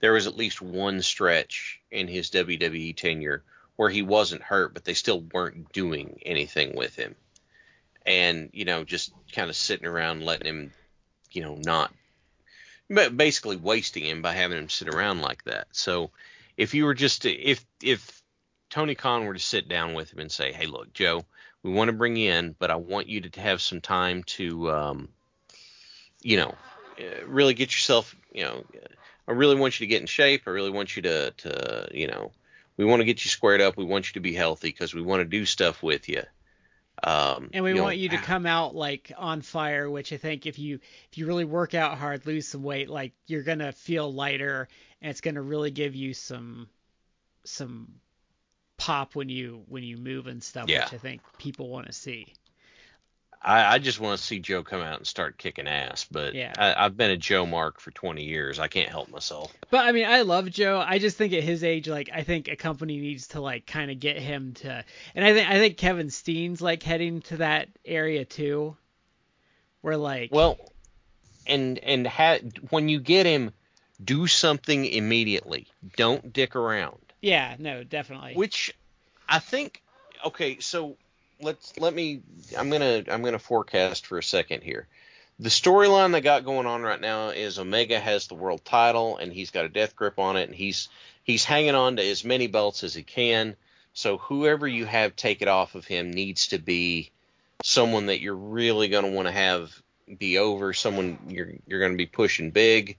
[0.00, 3.42] there was at least one stretch in his WWE tenure
[3.76, 7.14] where he wasn't hurt, but they still weren't doing anything with him,
[8.04, 10.72] and you know just kind of sitting around letting him,
[11.32, 11.92] you know, not
[12.88, 15.66] basically wasting him by having him sit around like that.
[15.72, 16.10] So
[16.56, 18.22] if you were just to, if if
[18.70, 21.24] Tony Khan were to sit down with him and say, "Hey, look, Joe,
[21.62, 24.70] we want to bring you in, but I want you to have some time to,
[24.70, 25.08] um,
[26.30, 26.54] you know,
[27.00, 28.64] uh, really get yourself, you know,
[29.28, 30.42] I really want you to get in shape.
[30.46, 32.32] I really want you to, to, you know,
[32.76, 33.76] we want to get you squared up.
[33.76, 36.22] We want you to be healthy because we want to do stuff with you."
[37.04, 40.16] Um, And we you know, want you to come out like on fire, which I
[40.16, 40.80] think if you
[41.10, 44.68] if you really work out hard, lose some weight, like you're gonna feel lighter,
[45.00, 46.68] and it's gonna really give you some
[47.44, 48.00] some
[48.78, 50.76] pop when you when you move and stuff, Yeah.
[50.76, 52.34] which I think people want to see.
[53.46, 56.04] I, I just want to see Joe come out and start kicking ass.
[56.10, 56.52] But Yeah.
[56.58, 58.58] I, I've been a Joe Mark for 20 years.
[58.58, 59.54] I can't help myself.
[59.70, 60.82] But I mean, I love Joe.
[60.84, 63.90] I just think at his age, like, I think a company needs to like kind
[63.92, 67.68] of get him to, and I think I think Kevin Steen's like heading to that
[67.84, 68.76] area too,
[69.80, 70.58] where like, Well,
[71.46, 72.38] and and ha-
[72.70, 73.52] when you get him,
[74.04, 75.68] do something immediately.
[75.96, 76.98] Don't dick around.
[77.22, 78.34] yeah, no, definitely.
[78.34, 78.74] Which
[79.28, 79.82] I think
[80.24, 80.96] okay, so
[81.40, 82.22] let's let me
[82.56, 84.86] I'm gonna I'm gonna forecast for a second here.
[85.38, 89.32] The storyline they got going on right now is Omega has the world title and
[89.32, 90.88] he's got a death grip on it and he's
[91.24, 93.56] he's hanging on to as many belts as he can.
[93.92, 97.10] So whoever you have take it off of him needs to be
[97.62, 99.70] someone that you're really gonna want to have
[100.18, 102.96] be over, someone you're you're gonna be pushing big.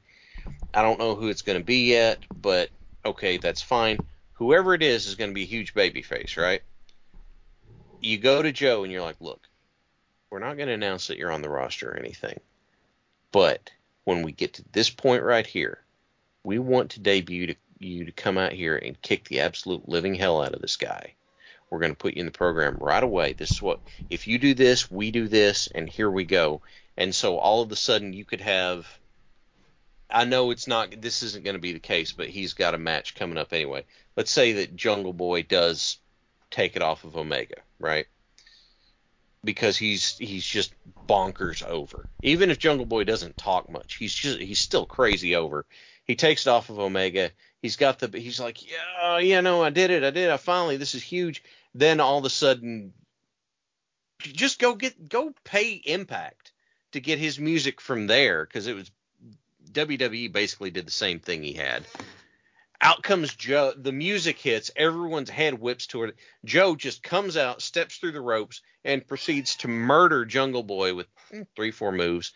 [0.74, 2.70] I don't know who it's gonna be yet, but
[3.06, 4.00] okay, that's fine
[4.38, 6.62] whoever it is is going to be a huge baby face, right?
[8.00, 9.48] You go to Joe and you're like, look,
[10.30, 12.40] we're not going to announce that you're on the roster or anything.
[13.32, 13.72] But
[14.04, 15.80] when we get to this point right here,
[16.44, 20.16] we want to debut to, you to come out here and kick the absolute living
[20.16, 21.14] hell out of this guy.
[21.70, 23.34] We're going to put you in the program right away.
[23.34, 23.80] This is what,
[24.10, 26.62] if you do this, we do this, and here we go.
[26.96, 28.88] And so all of a sudden you could have
[30.10, 31.02] I know it's not.
[31.02, 33.84] This isn't going to be the case, but he's got a match coming up anyway.
[34.16, 35.98] Let's say that Jungle Boy does
[36.52, 38.08] take it off of Omega, right?
[39.44, 40.74] Because he's he's just
[41.08, 42.10] bonkers over.
[42.24, 45.66] Even if Jungle Boy doesn't talk much, he's just he's still crazy over.
[46.06, 47.32] He takes it off of Omega.
[47.62, 50.32] He's got the he's like, yeah, yeah, no, I did it, I did, it.
[50.32, 51.44] I finally, this is huge.
[51.74, 52.94] Then all of a sudden,
[54.20, 56.52] just go get go pay Impact
[56.92, 58.92] to get his music from there because it was
[59.72, 61.84] WWE basically did the same thing he had.
[62.80, 63.74] Out comes Joe.
[63.76, 64.70] The music hits.
[64.76, 66.16] Everyone's head whips toward it.
[66.46, 71.08] Joe just comes out, steps through the ropes, and proceeds to murder Jungle Boy with
[71.32, 72.34] hmm, three, four moves.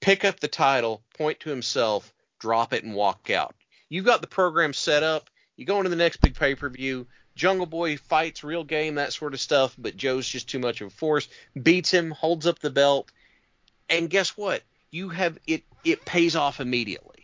[0.00, 3.54] Pick up the title, point to himself, drop it, and walk out.
[3.88, 5.30] You've got the program set up.
[5.56, 7.06] You go into the next big pay per view.
[7.36, 10.88] Jungle Boy fights, real game, that sort of stuff, but Joe's just too much of
[10.88, 11.28] a force.
[11.60, 13.12] Beats him, holds up the belt,
[13.88, 14.62] and guess what?
[14.90, 15.62] You have it.
[15.84, 17.17] It pays off immediately.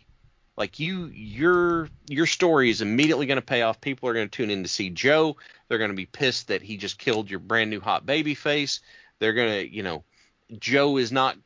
[0.57, 3.81] Like you, your your story is immediately going to pay off.
[3.81, 5.35] People are going to tune in to see Joe.
[5.67, 8.79] They're going to be pissed that he just killed your brand new hot baby face.
[9.19, 10.03] They're going to, you know,
[10.57, 11.37] Joe is not.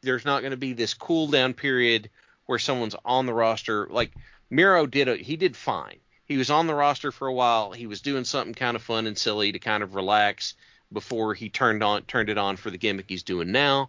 [0.00, 2.10] There's not going to be this cool down period
[2.46, 3.86] where someone's on the roster.
[3.90, 4.12] Like
[4.50, 5.98] Miro did, a, he did fine.
[6.24, 7.72] He was on the roster for a while.
[7.72, 10.54] He was doing something kind of fun and silly to kind of relax
[10.92, 13.88] before he turned on turned it on for the gimmick he's doing now.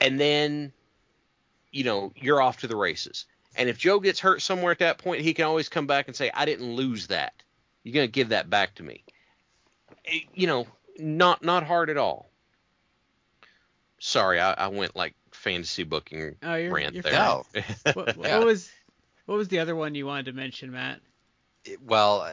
[0.00, 0.72] And then,
[1.70, 3.26] you know, you're off to the races.
[3.56, 6.16] And if Joe gets hurt somewhere at that point, he can always come back and
[6.16, 7.34] say, I didn't lose that.
[7.82, 9.02] You're going to give that back to me.
[10.06, 10.66] Eh, You know,
[10.98, 12.28] not not hard at all.
[13.98, 17.12] Sorry, I, I went like fantasy booking Oh, you're- rant you're there.
[17.12, 17.44] No.
[17.94, 18.38] what, what Yeah.
[18.38, 18.70] was
[19.26, 21.00] what was the other one you wanted to mention, Matt?
[21.64, 22.32] It- well, uh,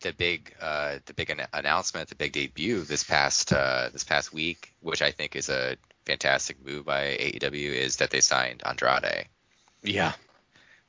[0.00, 4.32] the big uh, the big an- announcement, the big debut this past uh, this past
[4.32, 5.76] week, which I think is a
[6.06, 9.26] fantastic move by AEW, is that they signed Andrade,
[9.82, 10.12] yeah.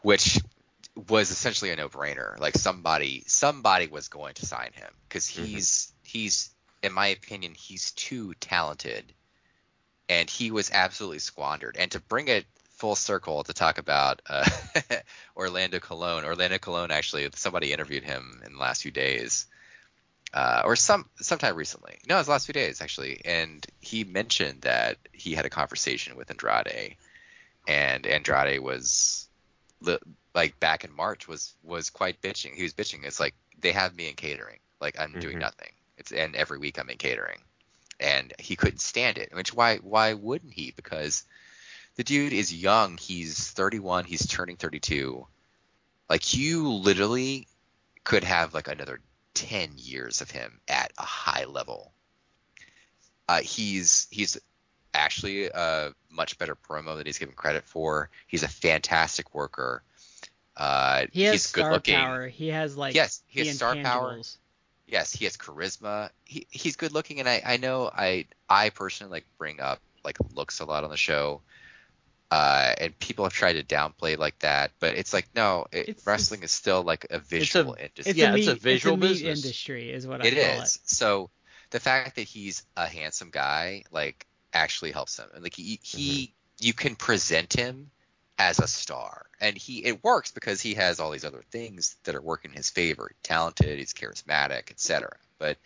[0.02, 0.40] Which
[1.08, 2.40] was essentially a no-brainer.
[2.40, 5.46] Like somebody somebody was going to sign him because Mhm.
[5.46, 6.50] he's he's
[6.84, 9.14] in my opinion he's too talented,
[10.10, 11.78] and he was absolutely squandered.
[11.78, 12.46] And to bring it
[12.82, 14.50] full circle to talk about uh,
[15.38, 16.24] Orlando Colón.
[16.26, 19.46] Orlando Colón actually somebody interviewed him in the last few days.
[20.34, 22.00] Uh, or some sometime recently.
[22.08, 25.50] No, it was the last few days actually, and he mentioned that he had a
[25.50, 26.96] conversation with Andrade,
[27.68, 29.28] and Andrade was
[30.34, 32.54] like back in March was was quite bitching.
[32.54, 33.04] He was bitching.
[33.04, 35.42] It's like they have me in catering, like I'm doing Mhm.
[35.42, 35.72] nothing.
[35.98, 37.42] It's and every week I'm in catering,
[38.00, 39.34] and he couldn't stand it.
[39.34, 40.72] Which why why wouldn't he?
[40.72, 41.24] Because
[41.96, 42.98] the dude is young.
[42.98, 44.06] He's 31.
[44.06, 45.28] He's turning 32.
[46.10, 47.48] Like you literally
[48.04, 49.02] could have like another
[49.34, 51.94] 10 years of him at a high level.
[53.28, 54.38] Uh, he's he's
[54.94, 58.10] actually a much better promo than he's given credit for.
[58.28, 59.84] He's a fantastic worker.
[60.58, 61.96] Uh, He has he's good star looking.
[61.96, 62.28] power.
[62.28, 64.20] He has like Yes, he has star power.
[64.88, 66.10] Yes, he has charisma.
[66.26, 70.18] He he's good looking, and I I know I I personally like bring up like
[70.36, 71.42] looks a lot on the show.
[72.30, 76.08] Uh, and people have tried to downplay like that, but it's like no, it, It's-
[76.08, 78.12] wrestling is still like a visual industry.
[78.12, 79.46] It's Yeah, a it's a visual it's a meat business.
[79.46, 80.80] industry, is what I It call is.
[80.86, 81.30] So
[81.72, 85.28] the fact that he's a handsome guy like actually helps him.
[85.34, 87.90] And like he he you can present him
[88.38, 89.26] as a star.
[89.40, 92.58] And he it works because he has all these other things that are working in
[92.58, 93.10] his favor.
[93.10, 95.16] He's talented, he's charismatic, etc.
[95.38, 95.58] But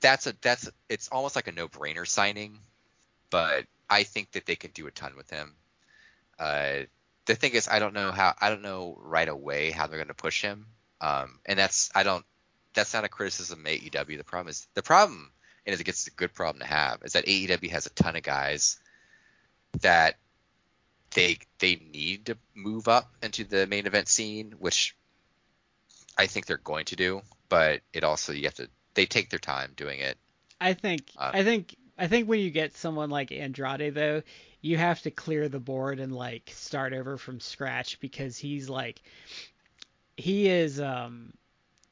[0.00, 2.58] that's a that's it's almost like a no-brainer signing,
[3.30, 5.54] but I think that they can do a ton with him.
[6.38, 6.84] Uh,
[7.26, 10.08] the thing is, I don't know how I don't know right away how they're going
[10.08, 10.66] to push him,
[11.00, 12.24] um, and that's I don't
[12.74, 14.18] that's not a criticism of AEW.
[14.18, 15.32] The problem is the problem,
[15.66, 18.22] and it gets a good problem to have, is that AEW has a ton of
[18.22, 18.78] guys
[19.80, 20.16] that
[21.14, 24.96] they they need to move up into the main event scene, which
[26.18, 29.38] I think they're going to do, but it also you have to they take their
[29.38, 30.16] time doing it.
[30.60, 34.22] I think Um, I think I think when you get someone like Andrade though,
[34.60, 39.02] you have to clear the board and like start over from scratch because he's like
[40.16, 41.32] he is um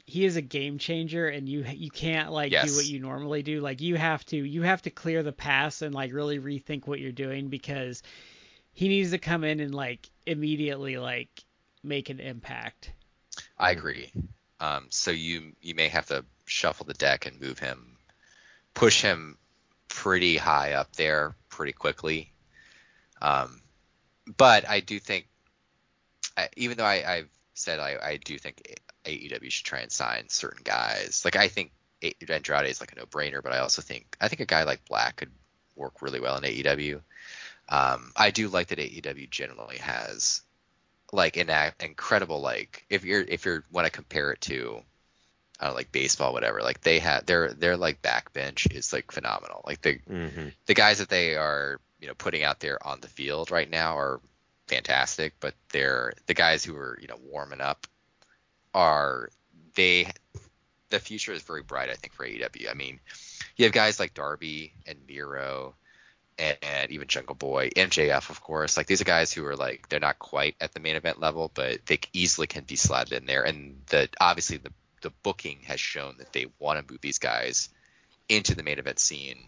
[0.07, 3.61] he is a game changer and you you can't like do what you normally do
[3.61, 7.01] like you have to you have to clear the pass and like really rethink what
[7.01, 8.03] you're doing because
[8.73, 11.31] he needs to come in and like immediately like
[11.83, 12.93] make an impact
[13.59, 14.13] I agree.
[14.61, 17.97] Um, so you you may have to shuffle the deck and move him,
[18.75, 19.39] push him
[19.89, 22.33] pretty high up there pretty quickly.
[23.21, 23.63] Um,
[24.37, 25.29] but I do think,
[26.57, 30.63] even though I, I've said I, I do think AEW should try and sign certain
[30.65, 31.23] guys.
[31.25, 31.73] Like I think
[32.29, 35.17] Andrade is like a no-brainer, but I also think I think a guy like Black
[35.17, 35.31] could
[35.77, 37.01] work really well in AEW.
[37.69, 40.43] Um, I do like that AEW generally has
[41.13, 41.51] like an
[41.81, 44.83] incredible like if you're if you're want to compare it to
[45.61, 49.13] I don't know, like baseball whatever like they have their their like backbench is like
[49.13, 50.49] phenomenal like the Mm-hmm.
[50.67, 53.97] the guys that they are you know putting out there on the field right now
[53.97, 54.21] are
[54.67, 57.87] fantastic but they're the guys who are you know warming up
[58.75, 59.31] are
[59.75, 60.11] they
[60.91, 63.01] the future is very bright I think for AEW I mean
[63.57, 65.75] you have guys like Darby and Miro
[66.39, 68.77] and, and even Jungle Boy, MJF, of course.
[68.77, 71.51] Like these are guys who are like they're not quite at the main event level,
[71.55, 73.43] but they easily can be slotted in there.
[73.43, 74.73] And the obviously the
[75.03, 77.69] the booking has shown that they want to move these guys
[78.29, 79.39] into the main event scene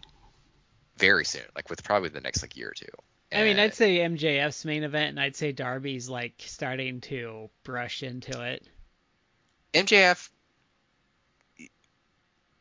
[0.97, 2.85] very soon, like with probably the next like year or two.
[3.31, 8.03] I mean, I'd say MJF's main event, and I'd say Darby's like starting to brush
[8.03, 8.65] into it.
[9.73, 10.29] MJF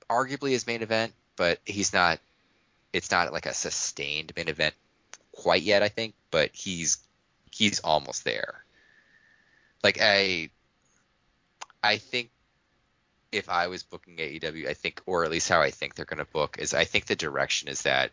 [0.09, 2.21] arguably his main event, but he's not.
[2.93, 4.75] It's not like a sustained main event
[5.33, 6.99] quite yet, I think, but he's
[7.51, 8.65] he's almost there.
[9.83, 10.51] Like I,
[11.83, 12.31] I think
[13.33, 16.19] if I was booking AEW, I think, or at least how I think they're going
[16.19, 18.13] to book is, I think the direction is that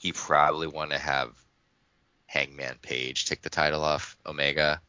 [0.00, 1.32] he probably want to have
[2.26, 4.80] Hangman Page take the title off Omega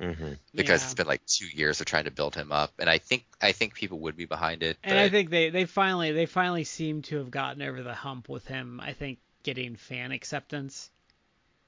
[0.00, 0.32] Mm-hmm.
[0.54, 0.86] because Yeah.
[0.86, 3.52] it's been like two years of trying to build him up, and I think I
[3.52, 4.76] think people would be behind it.
[4.84, 8.28] And I think they, they finally they finally seem to have gotten over the hump
[8.28, 8.80] with him.
[8.80, 10.90] I think getting fan acceptance.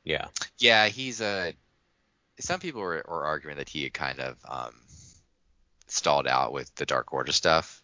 [0.04, 0.28] Yeah.
[0.58, 1.54] yeah, he's a.
[2.40, 4.74] Some people were, were arguing that he had kind of um,
[5.86, 7.82] stalled out with the Dark Order stuff,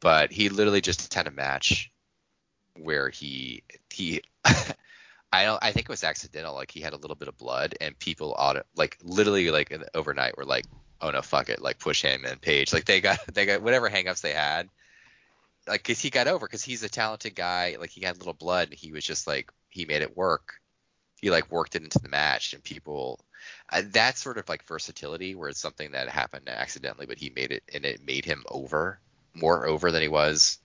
[0.00, 1.90] but he literally just had a match
[2.76, 4.22] where he he.
[5.32, 5.62] I don't.
[5.62, 6.54] I think it was accidental.
[6.54, 10.36] Like he had a little bit of blood, and people auto like literally like overnight
[10.36, 10.66] were like,
[11.00, 12.72] "Oh no, fuck it!" Like push him and Page.
[12.72, 14.68] Like they got they got whatever hangups they had.
[15.68, 17.76] Like, cause he got over, cause he's a talented guy.
[17.80, 20.60] Like he had a little blood, and he was just like he made it work.
[21.20, 23.20] He like worked it into the match, and people.
[23.70, 27.52] Uh, that sort of like versatility, where it's something that happened accidentally, but he made
[27.52, 28.98] it, and it made him over,
[29.34, 30.58] more over than he was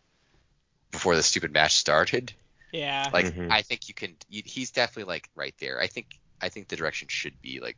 [0.91, 2.33] before the stupid match started.
[2.71, 3.09] Yeah.
[3.11, 3.51] Like Mhm.
[3.51, 4.15] I think you can.
[4.29, 5.79] You, he's definitely like right there.
[5.81, 6.07] I think
[6.41, 7.77] I think the direction should be like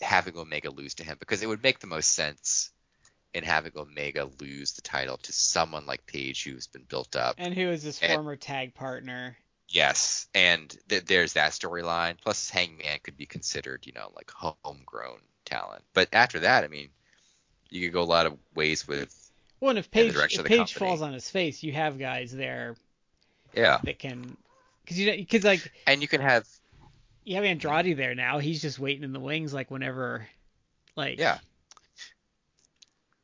[0.00, 2.70] having Omega lose to him because it would make the most sense
[3.34, 7.36] in having Omega lose the title to someone like Page who's been built up.
[7.38, 9.36] and who is his and- former tag partner?
[9.72, 12.16] Yes, and th- there's that storyline.
[12.20, 15.84] Plus, Hangman could be considered, you know, like homegrown talent.
[15.94, 16.88] But after that, I mean,
[17.68, 19.14] you could go a lot of ways with.
[19.60, 20.88] Well, and if in the Page if of Page company.
[20.88, 22.74] falls on his face, you have guys there
[23.54, 24.36] Yeah, that can,
[24.84, 26.46] because you know, because like and you can have.
[27.24, 28.38] you have Andrade there now.
[28.38, 30.26] He's just waiting in the wings, like whenever,
[30.96, 31.38] like Yeah,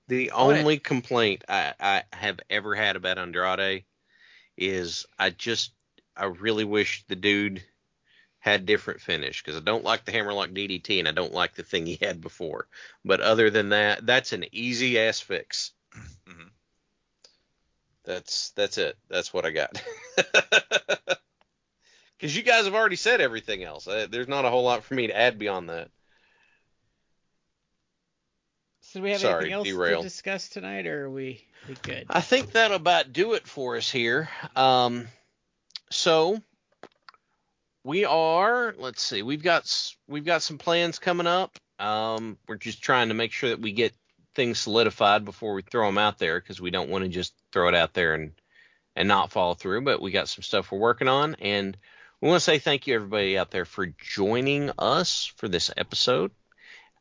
[0.09, 3.85] The and only complaint I, I have ever had about Andrade
[4.57, 5.73] is I just
[6.17, 7.65] I really wish the dude
[8.39, 11.63] had different finish because I don't like the hammerlock DDT and I don't like the
[11.65, 12.69] thing he had before.
[13.05, 15.73] But other than that, that's an easy ass fix.
[16.27, 16.51] Mhm.
[18.07, 18.97] That's that's it.
[19.09, 19.83] That's what I got.
[22.19, 23.87] Because you guys have already said everything else.
[23.87, 25.91] Uh, there's not a whole lot for me to add beyond that.
[28.81, 29.99] So do we have Sorry, anything else derail.
[29.99, 32.07] to discuss tonight, or are we we good?
[32.09, 34.31] I think that'll about do it for us here.
[34.55, 35.09] Um,
[35.91, 36.41] so
[37.85, 38.75] we are.
[38.79, 39.23] Let's see.
[39.23, 39.71] We've got
[40.09, 41.59] we've got some plans coming up.
[41.79, 43.93] Um, we're just trying to make sure that we get
[44.37, 47.69] things solidified before we throw them out there because we don't want to just throw
[47.69, 48.33] it out there and
[48.95, 49.83] and not follow through.
[49.83, 51.77] But we got some stuff we're working on, and
[52.21, 56.31] we want to say thank you everybody out there for joining us for this episode.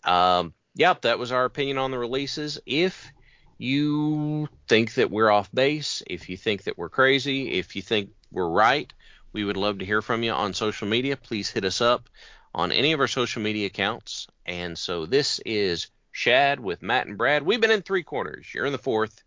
[0.04, 2.60] Um, yep, that was our opinion on the releases.
[2.66, 3.12] If
[3.58, 8.10] you think that we're off base, if you think that we're crazy, if you think
[8.32, 8.92] we're right,
[9.32, 11.16] we would love to hear from you on social media.
[11.16, 12.10] Please hit us up
[12.54, 14.28] on any of our social media accounts.
[14.46, 17.44] And so this is Chad with Matt and Brad.
[17.44, 18.48] We've been in three corners.
[18.54, 19.22] You're in the fourth,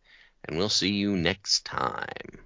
[0.44, 2.40] and we'll see you next time.